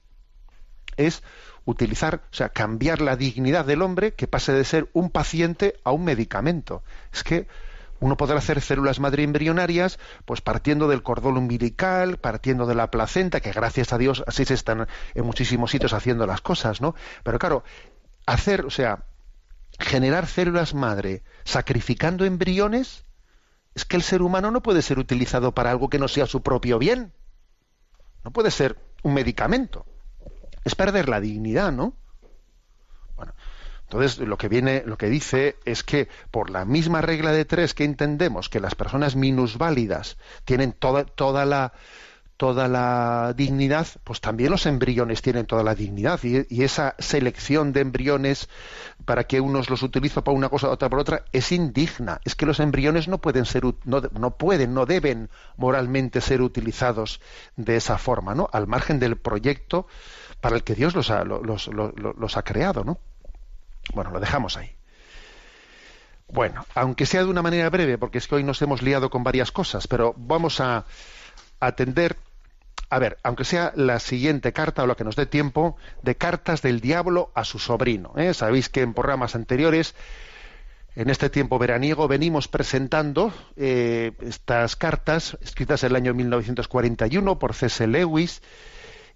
es 0.97 1.23
utilizar, 1.65 2.23
o 2.31 2.33
sea, 2.33 2.49
cambiar 2.49 3.01
la 3.01 3.15
dignidad 3.15 3.65
del 3.65 3.81
hombre 3.81 4.13
que 4.13 4.27
pase 4.27 4.53
de 4.53 4.63
ser 4.63 4.89
un 4.93 5.09
paciente 5.09 5.75
a 5.83 5.91
un 5.91 6.03
medicamento. 6.03 6.83
Es 7.13 7.23
que 7.23 7.47
uno 7.99 8.17
podrá 8.17 8.39
hacer 8.39 8.61
células 8.61 8.99
madre 8.99 9.23
embrionarias, 9.23 9.99
pues 10.25 10.41
partiendo 10.41 10.87
del 10.87 11.03
cordón 11.03 11.37
umbilical, 11.37 12.17
partiendo 12.17 12.65
de 12.65 12.73
la 12.73 12.89
placenta, 12.89 13.41
que 13.41 13.51
gracias 13.51 13.93
a 13.93 13.99
Dios 13.99 14.23
así 14.25 14.43
se 14.43 14.55
están 14.55 14.87
en 15.13 15.25
muchísimos 15.25 15.69
sitios 15.69 15.93
haciendo 15.93 16.25
las 16.25 16.41
cosas, 16.41 16.81
¿no? 16.81 16.95
Pero 17.23 17.37
claro, 17.37 17.63
hacer, 18.25 18.65
o 18.65 18.71
sea, 18.71 19.05
generar 19.79 20.25
células 20.25 20.73
madre 20.73 21.23
sacrificando 21.43 22.25
embriones, 22.25 23.05
es 23.75 23.85
que 23.85 23.97
el 23.97 24.03
ser 24.03 24.23
humano 24.23 24.49
no 24.49 24.63
puede 24.63 24.81
ser 24.81 24.97
utilizado 24.97 25.53
para 25.53 25.69
algo 25.69 25.89
que 25.89 25.99
no 25.99 26.07
sea 26.07 26.25
su 26.25 26.41
propio 26.41 26.79
bien. 26.79 27.13
No 28.23 28.31
puede 28.31 28.49
ser 28.49 28.77
un 29.03 29.13
medicamento 29.13 29.85
es 30.63 30.75
perder 30.75 31.09
la 31.09 31.19
dignidad, 31.19 31.71
¿no? 31.71 31.93
Bueno, 33.15 33.33
entonces 33.83 34.19
lo 34.19 34.37
que 34.37 34.47
viene, 34.47 34.83
lo 34.85 34.97
que 34.97 35.09
dice 35.09 35.57
es 35.65 35.83
que 35.83 36.07
por 36.31 36.49
la 36.49 36.65
misma 36.65 37.01
regla 37.01 37.31
de 37.31 37.45
tres 37.45 37.73
que 37.73 37.83
entendemos 37.83 38.49
que 38.49 38.59
las 38.59 38.75
personas 38.75 39.15
minusválidas 39.15 40.17
tienen 40.45 40.71
toda, 40.71 41.05
toda 41.05 41.45
la 41.45 41.73
toda 42.41 42.67
la 42.67 43.35
dignidad, 43.37 43.85
pues 44.03 44.19
también 44.19 44.49
los 44.49 44.65
embriones 44.65 45.21
tienen 45.21 45.45
toda 45.45 45.61
la 45.61 45.75
dignidad 45.75 46.19
y, 46.23 46.63
esa 46.63 46.95
selección 46.97 47.71
de 47.71 47.81
embriones 47.81 48.49
para 49.05 49.25
que 49.25 49.39
unos 49.39 49.69
los 49.69 49.83
utilicen 49.83 50.23
para 50.23 50.35
una 50.35 50.49
cosa, 50.49 50.69
otra 50.69 50.89
por 50.89 50.97
otra, 50.97 51.23
es 51.33 51.51
indigna. 51.51 52.19
Es 52.25 52.33
que 52.33 52.47
los 52.47 52.59
embriones 52.59 53.07
no 53.07 53.19
pueden 53.19 53.45
ser, 53.45 53.61
no, 53.85 54.01
no 54.17 54.37
pueden, 54.37 54.73
no 54.73 54.87
deben 54.87 55.29
moralmente 55.55 56.19
ser 56.19 56.41
utilizados 56.41 57.21
de 57.57 57.75
esa 57.75 57.99
forma, 57.99 58.33
¿no? 58.33 58.49
Al 58.51 58.65
margen 58.65 58.97
del 58.97 59.17
proyecto 59.17 59.85
para 60.41 60.55
el 60.55 60.63
que 60.63 60.75
Dios 60.75 60.95
los 60.95 61.11
ha, 61.11 61.21
ha 61.21 62.43
creado, 62.43 62.83
¿no? 62.83 62.99
Bueno, 63.93 64.11
lo 64.11 64.19
dejamos 64.19 64.57
ahí. 64.57 64.75
Bueno, 66.27 66.65
aunque 66.75 67.05
sea 67.05 67.23
de 67.23 67.29
una 67.29 67.41
manera 67.41 67.69
breve, 67.69 67.97
porque 67.97 68.17
es 68.17 68.27
que 68.27 68.35
hoy 68.35 68.43
nos 68.43 68.61
hemos 68.61 68.81
liado 68.81 69.09
con 69.09 69.23
varias 69.23 69.51
cosas, 69.51 69.87
pero 69.87 70.15
vamos 70.17 70.61
a 70.61 70.85
atender, 71.59 72.15
a 72.89 72.99
ver, 72.99 73.17
aunque 73.21 73.43
sea 73.43 73.73
la 73.75 73.99
siguiente 73.99 74.53
carta 74.53 74.83
o 74.83 74.87
la 74.87 74.95
que 74.95 75.03
nos 75.03 75.15
dé 75.15 75.25
tiempo, 75.25 75.75
de 76.01 76.15
cartas 76.15 76.61
del 76.61 76.79
diablo 76.79 77.31
a 77.35 77.43
su 77.43 77.59
sobrino. 77.59 78.13
¿eh? 78.15 78.33
Sabéis 78.33 78.69
que 78.69 78.81
en 78.81 78.93
programas 78.93 79.35
anteriores, 79.35 79.93
en 80.95 81.09
este 81.09 81.29
tiempo 81.29 81.59
veraniego, 81.59 82.07
venimos 82.07 82.47
presentando 82.47 83.33
eh, 83.57 84.13
estas 84.21 84.77
cartas 84.77 85.37
escritas 85.41 85.83
en 85.83 85.91
el 85.91 85.95
año 85.97 86.13
1941 86.13 87.39
por 87.39 87.53
C.S. 87.53 87.85
Lewis, 87.87 88.41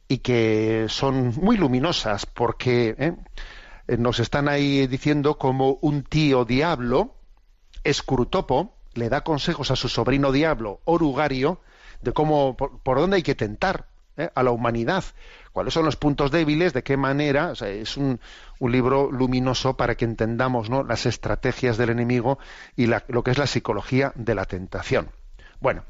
y 0.07 0.19
que 0.19 0.85
son 0.89 1.33
muy 1.41 1.57
luminosas 1.57 2.25
porque 2.25 2.95
¿eh? 2.97 3.97
nos 3.97 4.19
están 4.19 4.47
ahí 4.47 4.87
diciendo 4.87 5.37
como 5.37 5.77
un 5.81 6.03
tío 6.03 6.45
diablo, 6.45 7.15
Escrutopo, 7.83 8.75
le 8.93 9.09
da 9.09 9.21
consejos 9.21 9.71
a 9.71 9.75
su 9.75 9.89
sobrino 9.89 10.31
diablo, 10.31 10.79
Orugario, 10.85 11.59
de 12.01 12.13
cómo, 12.13 12.55
por, 12.55 12.99
dónde 12.99 13.17
hay 13.17 13.23
que 13.23 13.35
tentar 13.35 13.87
¿eh? 14.17 14.29
a 14.33 14.43
la 14.43 14.51
humanidad, 14.51 15.03
cuáles 15.51 15.73
son 15.73 15.85
los 15.85 15.95
puntos 15.95 16.31
débiles, 16.31 16.73
de 16.73 16.83
qué 16.83 16.97
manera, 16.97 17.53
es 17.53 17.97
un, 17.97 18.19
un, 18.59 18.71
libro 18.71 19.11
luminoso 19.11 19.75
para 19.75 19.95
que 19.95 20.05
entendamos 20.05 20.69
¿no? 20.69 20.83
las 20.83 21.05
estrategias 21.05 21.77
del 21.77 21.89
enemigo 21.89 22.39
y 22.75 22.87
lo 22.87 23.23
que 23.23 23.31
es 23.31 23.37
la 23.37 23.47
psicología 23.47 24.11
de 24.15 24.35
la 24.35 24.45
tentación. 24.45 25.09
Bueno, 25.59 25.83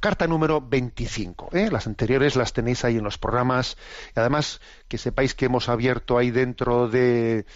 Carta 0.00 0.26
número 0.26 0.60
25. 0.60 1.50
¿eh? 1.52 1.70
Las 1.70 1.86
anteriores 1.86 2.36
las 2.36 2.52
tenéis 2.52 2.84
ahí 2.84 2.96
en 2.96 3.04
los 3.04 3.18
programas. 3.18 3.76
Y 4.14 4.20
además, 4.20 4.60
que 4.88 4.98
sepáis 4.98 5.34
que 5.34 5.46
hemos 5.46 5.68
abierto 5.68 6.18
ahí 6.18 6.30
dentro 6.30 6.88
de 6.88 7.46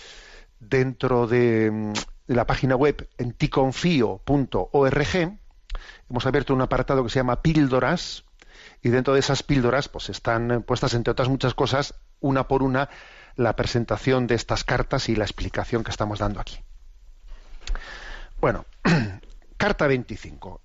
dentro 0.61 1.27
de, 1.27 1.93
la 2.27 2.47
página 2.47 2.77
web 2.77 3.09
en 3.17 3.33
ticonfio.org 3.33 5.39
hemos 6.11 6.27
abierto 6.27 6.55
un 6.55 6.61
apartado 6.61 7.05
que 7.05 7.11
se 7.11 7.19
llama 7.19 7.43
píldoras 7.43 8.25
y 8.83 8.91
dentro 8.91 9.15
de 9.15 9.21
esas 9.21 9.43
píldoras 9.43 9.89
pues 9.89 10.11
están 10.11 10.63
puestas 10.63 10.95
entre 10.95 11.13
otras 11.13 11.29
muchas 11.29 11.55
cosas 11.55 11.95
una 12.21 12.49
por 12.49 12.63
una 12.63 12.89
la 13.37 13.57
presentación 13.57 14.27
de 14.27 14.35
estas 14.35 14.65
cartas 14.65 15.09
y 15.09 15.17
la 15.17 15.25
explicación 15.25 15.85
que 15.85 15.91
estamos 15.91 16.19
dando 16.19 16.41
aquí. 16.41 16.59
Bueno, 18.41 18.67
carta 19.57 19.87
25 19.87 20.61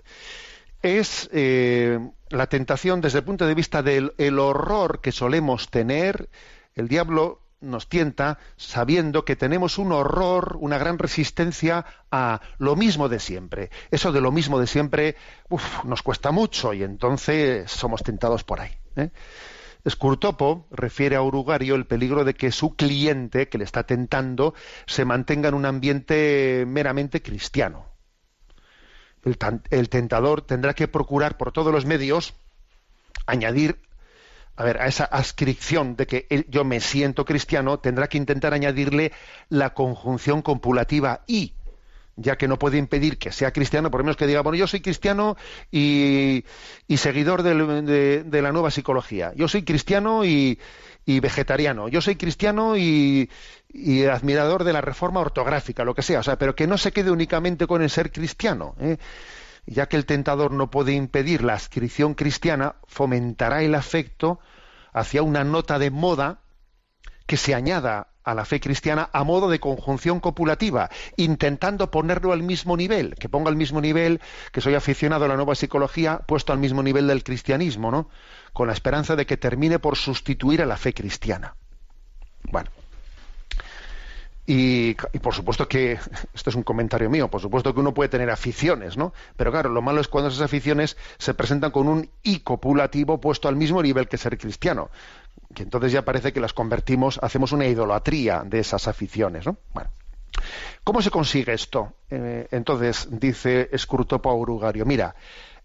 es 0.84 1.30
eh, 1.32 1.98
la 2.30 2.48
tentación 2.48 3.02
desde 3.02 3.20
el 3.20 3.24
punto 3.24 3.48
de 3.48 3.56
vista 3.56 3.82
del 3.82 4.40
horror 4.40 5.02
que 5.02 5.12
solemos 5.12 5.70
tener. 5.70 6.30
El 6.76 6.88
diablo 6.90 7.42
nos 7.62 7.88
tienta 7.88 8.38
sabiendo 8.58 9.24
que 9.24 9.38
tenemos 9.38 9.78
un 9.78 9.94
horror, 9.94 10.58
una 10.60 10.78
gran 10.78 11.00
resistencia 11.00 11.86
a 12.12 12.42
lo 12.58 12.76
mismo 12.76 13.08
de 13.08 13.20
siempre. 13.20 13.72
Eso 13.90 14.12
de 14.12 14.20
lo 14.20 14.34
mismo 14.34 14.60
de 14.60 14.68
siempre 14.68 15.16
nos 15.86 16.04
cuesta 16.04 16.32
mucho 16.32 16.74
y 16.74 16.84
entonces 16.84 17.72
somos 17.72 18.04
tentados 18.04 18.44
por 18.44 18.60
ahí. 18.60 18.72
¿eh? 18.98 19.10
Escurtopo 19.86 20.68
refiere 20.70 21.16
a 21.16 21.22
Urugario 21.22 21.76
el 21.76 21.86
peligro 21.86 22.26
de 22.26 22.34
que 22.34 22.52
su 22.52 22.76
cliente, 22.76 23.48
que 23.48 23.58
le 23.58 23.64
está 23.64 23.84
tentando, 23.84 24.54
se 24.86 25.06
mantenga 25.06 25.48
en 25.48 25.56
un 25.56 25.66
ambiente 25.66 26.66
meramente 26.68 27.22
cristiano 27.22 27.93
el, 29.24 29.90
tentador 29.90 30.42
tendrá 30.42 30.74
que 30.74 30.88
procurar 30.88 31.38
por 31.38 31.52
todos 31.52 31.74
los 31.74 31.86
medios 31.86 32.34
añadir 33.26 33.80
a 34.56 34.64
ver, 34.64 34.80
a 34.82 34.88
esa 34.88 35.06
ascripción 35.06 35.96
de 35.96 36.06
que 36.06 36.46
yo 36.50 36.64
me 36.64 36.80
siento 36.80 37.26
cristiano, 37.26 37.80
tendrá 37.80 38.08
que 38.08 38.20
intentar 38.20 38.54
añadirle 38.54 39.12
la 39.50 39.74
conjunción 39.74 40.44
compulativa 40.44 41.24
y, 41.26 41.54
ya 42.16 42.38
que 42.38 42.48
no 42.48 42.60
puede 42.60 42.78
impedir 42.78 43.18
que 43.18 43.32
sea 43.32 43.52
cristiano, 43.52 43.90
por 43.90 44.02
lo 44.02 44.06
menos 44.06 44.18
que 44.18 44.28
diga, 44.28 44.42
bueno, 44.42 44.58
yo 44.58 44.68
soy 44.68 44.82
cristiano 44.82 45.36
y, 45.72 46.46
seguidor 46.96 47.44
de, 47.44 48.42
la 48.42 48.52
nueva 48.52 48.72
psicología. 48.72 49.34
Yo 49.36 49.48
soy 49.48 49.64
cristiano 49.64 50.24
y, 50.24 50.60
y 51.06 51.20
vegetariano. 51.20 51.88
Yo 51.88 52.02
soy 52.02 52.16
cristiano 52.16 52.78
y, 52.78 53.30
y 53.70 54.06
admirador 54.06 54.64
de 54.64 54.74
la 54.74 54.82
reforma 54.82 55.20
ortográfica, 55.20 55.84
lo 55.84 55.96
que 55.96 56.04
sea, 56.04 56.20
o 56.20 56.24
sea, 56.24 56.38
pero 56.38 56.56
que 56.56 56.68
no 56.68 56.78
se 56.78 56.92
quede 56.92 57.10
únicamente 57.10 57.66
con 57.66 57.82
el 57.82 57.90
ser 57.90 58.12
cristiano. 58.12 58.76
¿eh? 58.80 58.98
Ya 59.66 59.88
que 59.88 59.98
el 59.98 60.06
tentador 60.06 60.52
no 60.52 60.70
puede 60.70 60.94
impedir 60.94 61.44
la 61.44 61.54
adscripción 61.54 62.14
cristiana, 62.14 62.76
fomentará 62.86 63.64
el 63.64 63.74
afecto 63.74 64.40
hacia 64.94 65.24
una 65.24 65.44
nota 65.44 65.80
de 65.80 65.90
moda 65.90 66.42
que 67.26 67.38
se 67.38 67.56
añada 67.56 68.13
a 68.24 68.34
la 68.34 68.46
fe 68.46 68.60
cristiana 68.60 69.10
a 69.12 69.24
modo 69.24 69.50
de 69.50 69.60
conjunción 69.60 70.20
copulativa, 70.20 70.90
intentando 71.18 71.92
ponerlo 71.92 72.34
al 72.34 72.44
mismo 72.44 72.78
nivel, 72.78 73.16
que 73.16 73.30
ponga 73.30 73.50
al 73.50 73.56
mismo 73.56 73.82
nivel, 73.82 74.22
que 74.52 74.62
soy 74.62 74.76
aficionado 74.76 75.26
a 75.26 75.28
la 75.28 75.36
nueva 75.36 75.56
psicología, 75.56 76.20
puesto 76.26 76.54
al 76.54 76.60
mismo 76.60 76.84
nivel 76.84 77.08
del 77.08 77.24
cristianismo, 77.24 77.92
¿no? 77.92 78.10
Con 78.54 78.68
la 78.68 78.74
esperanza 78.74 79.16
de 79.16 79.26
que 79.26 79.38
termine 79.38 79.80
por 79.80 79.98
sustituir 79.98 80.62
a 80.62 80.66
la 80.66 80.78
fe 80.78 80.94
cristiana. 80.94 81.56
Bueno, 82.52 82.70
Y, 84.46 84.96
por 85.22 85.34
supuesto 85.34 85.70
que, 85.70 85.94
esto 86.34 86.50
es 86.50 86.56
un 86.56 86.64
comentario 86.64 87.10
mío, 87.10 87.30
por 87.30 87.40
supuesto 87.40 87.74
que 87.74 87.80
uno 87.80 87.94
puede 87.94 88.10
tener 88.10 88.30
aficiones, 88.30 88.98
¿no? 88.98 89.14
Pero 89.38 89.52
claro, 89.52 89.70
lo 89.70 89.82
malo 89.82 90.02
es 90.02 90.10
cuando 90.10 90.30
esas 90.30 90.42
aficiones 90.42 90.98
se 91.18 91.34
presentan 91.34 91.72
con 91.72 91.88
un 91.88 92.10
i 92.24 92.40
copulativo 92.40 93.22
puesto 93.22 93.48
al 93.48 93.56
mismo 93.56 93.82
nivel 93.82 94.10
que 94.10 94.18
ser 94.18 94.38
cristiano. 94.38 94.90
Entonces 95.56 95.92
ya 95.92 96.04
parece 96.04 96.34
que 96.34 96.40
las 96.40 96.54
convertimos, 96.54 97.20
hacemos 97.22 97.52
una 97.52 97.66
idolatría 97.66 98.44
de 98.46 98.60
esas 98.60 98.88
aficiones, 98.88 99.46
¿no? 99.46 99.58
Bueno. 99.74 99.92
¿Cómo 100.84 101.02
se 101.02 101.12
consigue 101.12 101.54
esto? 101.54 101.94
Eh, 102.10 102.48
entonces, 102.52 103.08
dice 103.12 103.70
Escrutopo 103.72 104.30
Aurugario, 104.30 104.86
mira, 104.86 105.16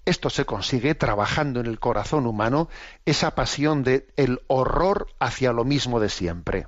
esto 0.05 0.31
se 0.31 0.45
consigue 0.45 0.95
trabajando 0.95 1.61
en 1.61 1.67
el 1.67 1.79
corazón 1.81 2.27
humano 2.27 2.69
esa 3.05 3.35
pasión 3.35 3.83
de 3.83 4.07
el 4.17 4.41
horror 4.47 5.09
hacia 5.19 5.53
lo 5.53 5.65
mismo 5.65 6.01
de 6.01 6.09
siempre. 6.09 6.67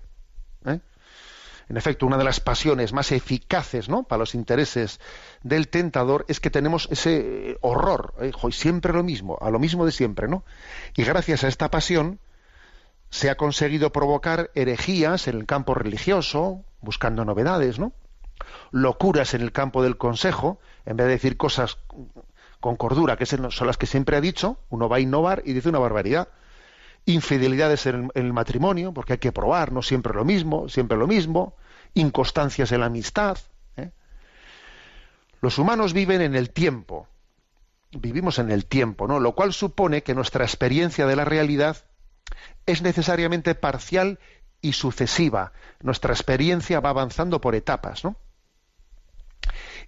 ¿eh? 0.66 0.80
En 1.68 1.76
efecto, 1.76 2.04
una 2.04 2.18
de 2.18 2.24
las 2.24 2.40
pasiones 2.40 2.92
más 2.92 3.12
eficaces 3.12 3.88
¿no? 3.88 4.02
para 4.02 4.18
los 4.18 4.34
intereses 4.34 5.00
del 5.42 5.68
tentador 5.68 6.24
es 6.28 6.40
que 6.40 6.50
tenemos 6.50 6.88
ese 6.90 7.56
horror, 7.60 8.14
¿eh? 8.20 8.32
siempre 8.50 8.92
lo 8.92 9.04
mismo, 9.04 9.38
a 9.40 9.50
lo 9.50 9.58
mismo 9.58 9.86
de 9.86 9.92
siempre, 9.92 10.28
¿no? 10.28 10.44
Y 10.96 11.04
gracias 11.04 11.44
a 11.44 11.48
esta 11.48 11.70
pasión 11.70 12.18
se 13.10 13.28
ha 13.28 13.36
conseguido 13.36 13.92
provocar 13.92 14.50
herejías 14.54 15.26
en 15.26 15.36
el 15.36 15.46
campo 15.46 15.74
religioso, 15.74 16.64
buscando 16.80 17.24
novedades, 17.24 17.78
¿no? 17.78 17.92
Locuras 18.70 19.34
en 19.34 19.42
el 19.42 19.52
campo 19.52 19.82
del 19.82 19.96
consejo, 19.96 20.60
en 20.86 20.96
vez 20.96 21.06
de 21.06 21.12
decir 21.12 21.36
cosas 21.36 21.78
con 22.60 22.76
cordura, 22.76 23.16
que 23.16 23.26
son 23.26 23.48
las 23.66 23.76
que 23.76 23.86
siempre 23.86 24.16
ha 24.16 24.20
dicho, 24.20 24.58
uno 24.70 24.88
va 24.88 24.98
a 24.98 25.00
innovar 25.00 25.42
y 25.44 25.52
dice 25.52 25.68
una 25.68 25.78
barbaridad. 25.78 26.28
Infidelidades 27.06 27.86
en 27.86 28.10
el, 28.14 28.32
matrimonio, 28.32 28.92
porque 28.92 29.14
hay 29.14 29.18
que 29.18 29.32
probar, 29.32 29.72
no 29.72 29.82
siempre 29.82 30.14
lo 30.14 30.24
mismo, 30.24 30.68
siempre 30.68 30.96
lo 30.96 31.06
mismo. 31.06 31.56
Inconstancias 31.94 32.70
en 32.72 32.80
la 32.80 32.86
amistad. 32.86 33.38
¿eh? 33.76 33.90
Los 35.40 35.58
humanos 35.58 35.94
viven 35.94 36.20
en 36.20 36.36
el 36.36 36.50
tiempo, 36.50 37.08
vivimos 37.90 38.38
en 38.38 38.50
el 38.50 38.66
tiempo, 38.66 39.08
¿no? 39.08 39.18
Lo 39.18 39.34
cual 39.34 39.54
supone 39.54 40.02
que 40.02 40.14
nuestra 40.14 40.44
experiencia 40.44 41.06
de 41.06 41.16
la 41.16 41.24
realidad 41.24 41.78
es 42.66 42.82
necesariamente 42.82 43.54
parcial 43.54 44.18
y 44.60 44.72
sucesiva. 44.72 45.52
Nuestra 45.80 46.12
experiencia 46.12 46.80
va 46.80 46.90
avanzando 46.90 47.40
por 47.40 47.54
etapas, 47.54 48.04
¿no? 48.04 48.16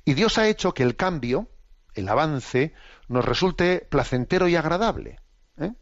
Y 0.05 0.15
Dios 0.15 0.39
ha 0.39 0.49
hecho 0.49 0.75
que 0.75 0.83
el 0.83 0.97
cambio, 0.97 1.49
el 1.95 2.09
avance, 2.09 2.75
nos 3.09 3.25
resulte 3.25 3.87
placentero 3.89 4.49
y 4.49 4.57
agradable. 4.57 5.21
¿eh? 5.59 5.73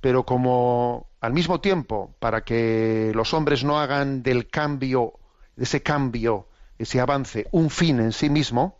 Pero 0.00 0.24
como 0.24 1.08
al 1.20 1.32
mismo 1.32 1.60
tiempo, 1.60 2.14
para 2.18 2.42
que 2.42 3.12
los 3.14 3.32
hombres 3.32 3.64
no 3.64 3.78
hagan 3.78 4.22
del 4.22 4.48
cambio, 4.48 5.14
de 5.56 5.64
ese 5.64 5.82
cambio, 5.82 6.48
ese 6.78 7.00
avance, 7.00 7.46
un 7.52 7.70
fin 7.70 8.00
en 8.00 8.12
sí 8.12 8.28
mismo, 8.28 8.78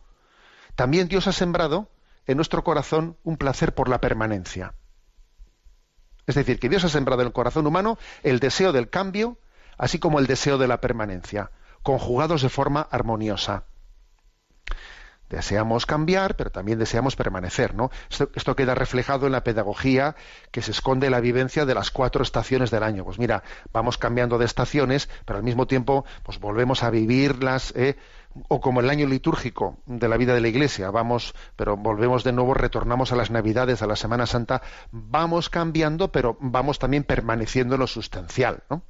también 0.75 1.07
Dios 1.07 1.27
ha 1.27 1.31
sembrado 1.31 1.89
en 2.27 2.35
nuestro 2.35 2.63
corazón 2.63 3.17
un 3.23 3.37
placer 3.37 3.73
por 3.73 3.89
la 3.89 3.99
permanencia. 3.99 4.75
Es 6.27 6.35
decir, 6.35 6.59
que 6.59 6.69
Dios 6.69 6.83
ha 6.83 6.89
sembrado 6.89 7.21
en 7.21 7.27
el 7.27 7.33
corazón 7.33 7.65
humano 7.65 7.97
el 8.21 8.39
deseo 8.39 8.73
del 8.73 8.89
cambio, 8.89 9.37
así 9.77 9.97
como 9.97 10.19
el 10.19 10.27
deseo 10.27 10.57
de 10.57 10.67
la 10.67 10.81
permanencia, 10.81 11.51
conjugados 11.83 12.41
de 12.41 12.49
forma 12.49 12.81
armoniosa. 12.81 13.63
Deseamos 15.29 15.85
cambiar, 15.85 16.35
pero 16.35 16.51
también 16.51 16.79
deseamos 16.79 17.17
permanecer, 17.17 17.75
¿no? 17.75 17.91
Esto, 18.09 18.55
queda 18.55 18.75
reflejado 18.75 19.25
en 19.25 19.33
la 19.33 19.43
pedagogía 19.43 20.15
que 20.51 20.61
se 20.61 20.71
esconde 20.71 21.07
en 21.07 21.11
la 21.11 21.19
vivencia 21.19 21.65
de 21.65 21.75
las 21.75 21.91
cuatro 21.91 22.23
estaciones 22.23 22.71
del 22.71 22.83
año. 22.83 23.03
Pues 23.03 23.19
mira, 23.19 23.43
vamos 23.73 23.97
cambiando 23.97 24.37
de 24.37 24.45
estaciones, 24.45 25.09
pero 25.25 25.37
al 25.37 25.43
mismo 25.43 25.67
tiempo, 25.67 26.05
pues 26.23 26.39
volvemos 26.39 26.83
a 26.83 26.89
vivirlas, 26.89 27.73
¿eh? 27.75 27.97
O 28.47 28.61
como 28.61 28.79
el 28.79 28.89
año 28.89 29.07
litúrgico 29.07 29.77
de 29.85 30.07
la 30.07 30.17
vida 30.17 30.33
de 30.33 30.41
la 30.41 30.47
Iglesia, 30.47 30.91
vamos, 30.91 31.33
pero 31.55 31.77
volvemos 31.77 32.23
de 32.23 32.31
nuevo, 32.31 32.53
retornamos 32.53 33.11
a 33.11 33.15
las 33.15 33.31
Navidades, 33.31 33.81
a 33.81 33.87
la 33.87 33.95
Semana 33.95 34.25
Santa, 34.25 34.61
vamos 34.91 35.49
cambiando, 35.49 36.11
pero 36.11 36.37
vamos 36.39 36.79
también 36.79 37.03
permaneciendo 37.03 37.75
en 37.75 37.81
lo 37.81 37.87
sustancial, 37.87 38.63
¿no? 38.69 38.83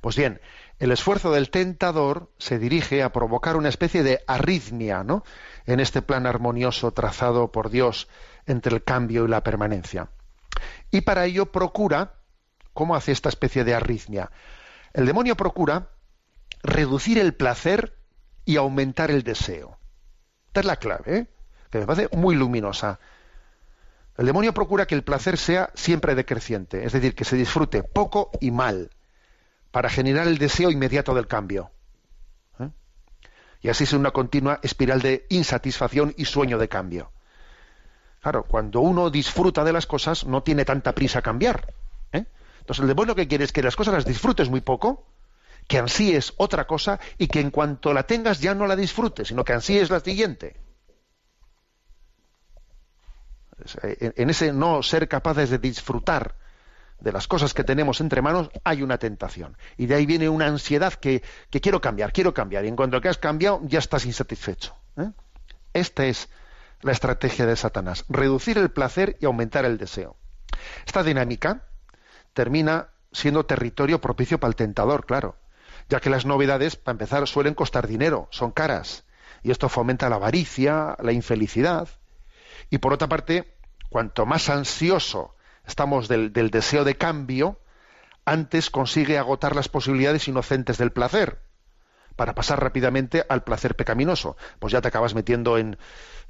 Pues 0.00 0.16
bien, 0.16 0.40
el 0.78 0.92
esfuerzo 0.92 1.32
del 1.32 1.50
tentador 1.50 2.32
se 2.38 2.58
dirige 2.58 3.02
a 3.02 3.12
provocar 3.12 3.56
una 3.56 3.68
especie 3.68 4.02
de 4.02 4.22
arritmia, 4.26 5.04
¿no? 5.04 5.24
En 5.66 5.80
este 5.80 6.02
plan 6.02 6.26
armonioso 6.26 6.92
trazado 6.92 7.52
por 7.52 7.70
Dios 7.70 8.08
entre 8.46 8.74
el 8.74 8.84
cambio 8.84 9.24
y 9.24 9.28
la 9.28 9.42
permanencia. 9.42 10.08
Y 10.90 11.02
para 11.02 11.26
ello 11.26 11.52
procura, 11.52 12.14
¿cómo 12.72 12.94
hace 12.94 13.12
esta 13.12 13.28
especie 13.28 13.64
de 13.64 13.74
arritmia? 13.74 14.30
El 14.92 15.06
demonio 15.06 15.36
procura 15.36 15.90
reducir 16.62 17.18
el 17.18 17.34
placer 17.34 17.97
y 18.48 18.56
aumentar 18.56 19.10
el 19.10 19.24
deseo. 19.24 19.76
Esta 20.46 20.60
es 20.60 20.66
la 20.66 20.76
clave, 20.76 21.18
¿eh? 21.18 21.26
que 21.70 21.80
me 21.80 21.86
parece 21.86 22.16
muy 22.16 22.34
luminosa. 22.34 22.98
El 24.16 24.24
demonio 24.24 24.54
procura 24.54 24.86
que 24.86 24.94
el 24.94 25.04
placer 25.04 25.36
sea 25.36 25.68
siempre 25.74 26.14
decreciente, 26.14 26.82
es 26.86 26.94
decir, 26.94 27.14
que 27.14 27.26
se 27.26 27.36
disfrute 27.36 27.82
poco 27.82 28.30
y 28.40 28.50
mal 28.50 28.88
para 29.70 29.90
generar 29.90 30.26
el 30.26 30.38
deseo 30.38 30.70
inmediato 30.70 31.14
del 31.14 31.26
cambio. 31.26 31.70
¿eh? 32.58 32.70
Y 33.60 33.68
así 33.68 33.84
es 33.84 33.92
una 33.92 34.12
continua 34.12 34.60
espiral 34.62 35.02
de 35.02 35.26
insatisfacción 35.28 36.14
y 36.16 36.24
sueño 36.24 36.56
de 36.56 36.70
cambio. 36.70 37.12
Claro, 38.22 38.44
cuando 38.44 38.80
uno 38.80 39.10
disfruta 39.10 39.62
de 39.62 39.74
las 39.74 39.86
cosas, 39.86 40.24
no 40.24 40.42
tiene 40.42 40.64
tanta 40.64 40.94
prisa 40.94 41.18
a 41.18 41.22
cambiar. 41.22 41.74
¿eh? 42.12 42.24
Entonces, 42.60 42.80
el 42.80 42.88
demonio 42.88 43.14
que 43.14 43.28
quiere 43.28 43.44
es 43.44 43.52
que 43.52 43.62
las 43.62 43.76
cosas 43.76 43.92
las 43.92 44.06
disfrutes 44.06 44.48
muy 44.48 44.62
poco, 44.62 45.04
que 45.68 45.78
ansíes 45.78 46.32
otra 46.38 46.66
cosa 46.66 46.98
y 47.18 47.28
que 47.28 47.40
en 47.40 47.50
cuanto 47.50 47.92
la 47.92 48.02
tengas 48.04 48.40
ya 48.40 48.54
no 48.54 48.66
la 48.66 48.74
disfrutes, 48.74 49.28
sino 49.28 49.44
que 49.44 49.52
ansíes 49.52 49.90
la 49.90 50.00
siguiente. 50.00 50.56
En 54.00 54.30
ese 54.30 54.52
no 54.52 54.82
ser 54.82 55.08
capaces 55.08 55.50
de 55.50 55.58
disfrutar 55.58 56.36
de 57.00 57.12
las 57.12 57.28
cosas 57.28 57.54
que 57.54 57.64
tenemos 57.64 58.00
entre 58.00 58.22
manos 58.22 58.50
hay 58.64 58.82
una 58.82 58.98
tentación. 58.98 59.56
Y 59.76 59.86
de 59.86 59.94
ahí 59.94 60.06
viene 60.06 60.28
una 60.28 60.46
ansiedad 60.46 60.94
que, 60.94 61.22
quiero 61.50 61.80
cambiar, 61.80 62.12
quiero 62.12 62.34
cambiar. 62.34 62.64
Y 62.64 62.68
en 62.68 62.76
cuanto 62.76 63.00
que 63.00 63.08
has 63.08 63.18
cambiado, 63.18 63.60
ya 63.64 63.78
estás 63.78 64.06
insatisfecho. 64.06 64.74
¿eh? 64.96 65.10
Esta 65.74 66.06
es 66.06 66.28
la 66.80 66.92
estrategia 66.92 67.46
de 67.46 67.56
Satanás. 67.56 68.04
Reducir 68.08 68.58
el 68.58 68.70
placer 68.70 69.16
y 69.20 69.26
aumentar 69.26 69.64
el 69.64 69.78
deseo. 69.78 70.16
Esta 70.86 71.02
dinámica 71.02 71.64
termina 72.32 72.88
siendo 73.12 73.44
territorio 73.44 74.00
propicio 74.00 74.38
para 74.38 74.48
el 74.48 74.56
tentador, 74.56 75.06
claro. 75.06 75.36
Ya 75.88 76.00
que 76.00 76.10
las 76.10 76.26
novedades, 76.26 76.76
para 76.76 76.92
empezar, 76.92 77.26
suelen 77.26 77.54
costar 77.54 77.86
dinero, 77.86 78.28
son 78.30 78.50
caras. 78.50 79.04
Y 79.42 79.50
esto 79.50 79.68
fomenta 79.68 80.08
la 80.08 80.16
avaricia, 80.16 80.96
la 81.00 81.12
infelicidad. 81.12 81.88
Y 82.70 82.78
por 82.78 82.92
otra 82.92 83.08
parte, 83.08 83.56
cuanto 83.88 84.26
más 84.26 84.50
ansioso 84.50 85.34
estamos 85.66 86.08
del, 86.08 86.32
deseo 86.32 86.84
de 86.84 86.96
cambio, 86.96 87.60
antes 88.24 88.70
consigue 88.70 89.18
agotar 89.18 89.54
las 89.54 89.68
posibilidades 89.68 90.28
inocentes 90.28 90.78
del 90.78 90.92
placer 90.92 91.40
para 92.16 92.34
pasar 92.34 92.60
rápidamente 92.60 93.24
al 93.28 93.44
placer 93.44 93.76
pecaminoso. 93.76 94.36
Pues 94.58 94.72
ya 94.72 94.80
te 94.80 94.88
acabas 94.88 95.14
metiendo 95.14 95.56
en, 95.56 95.78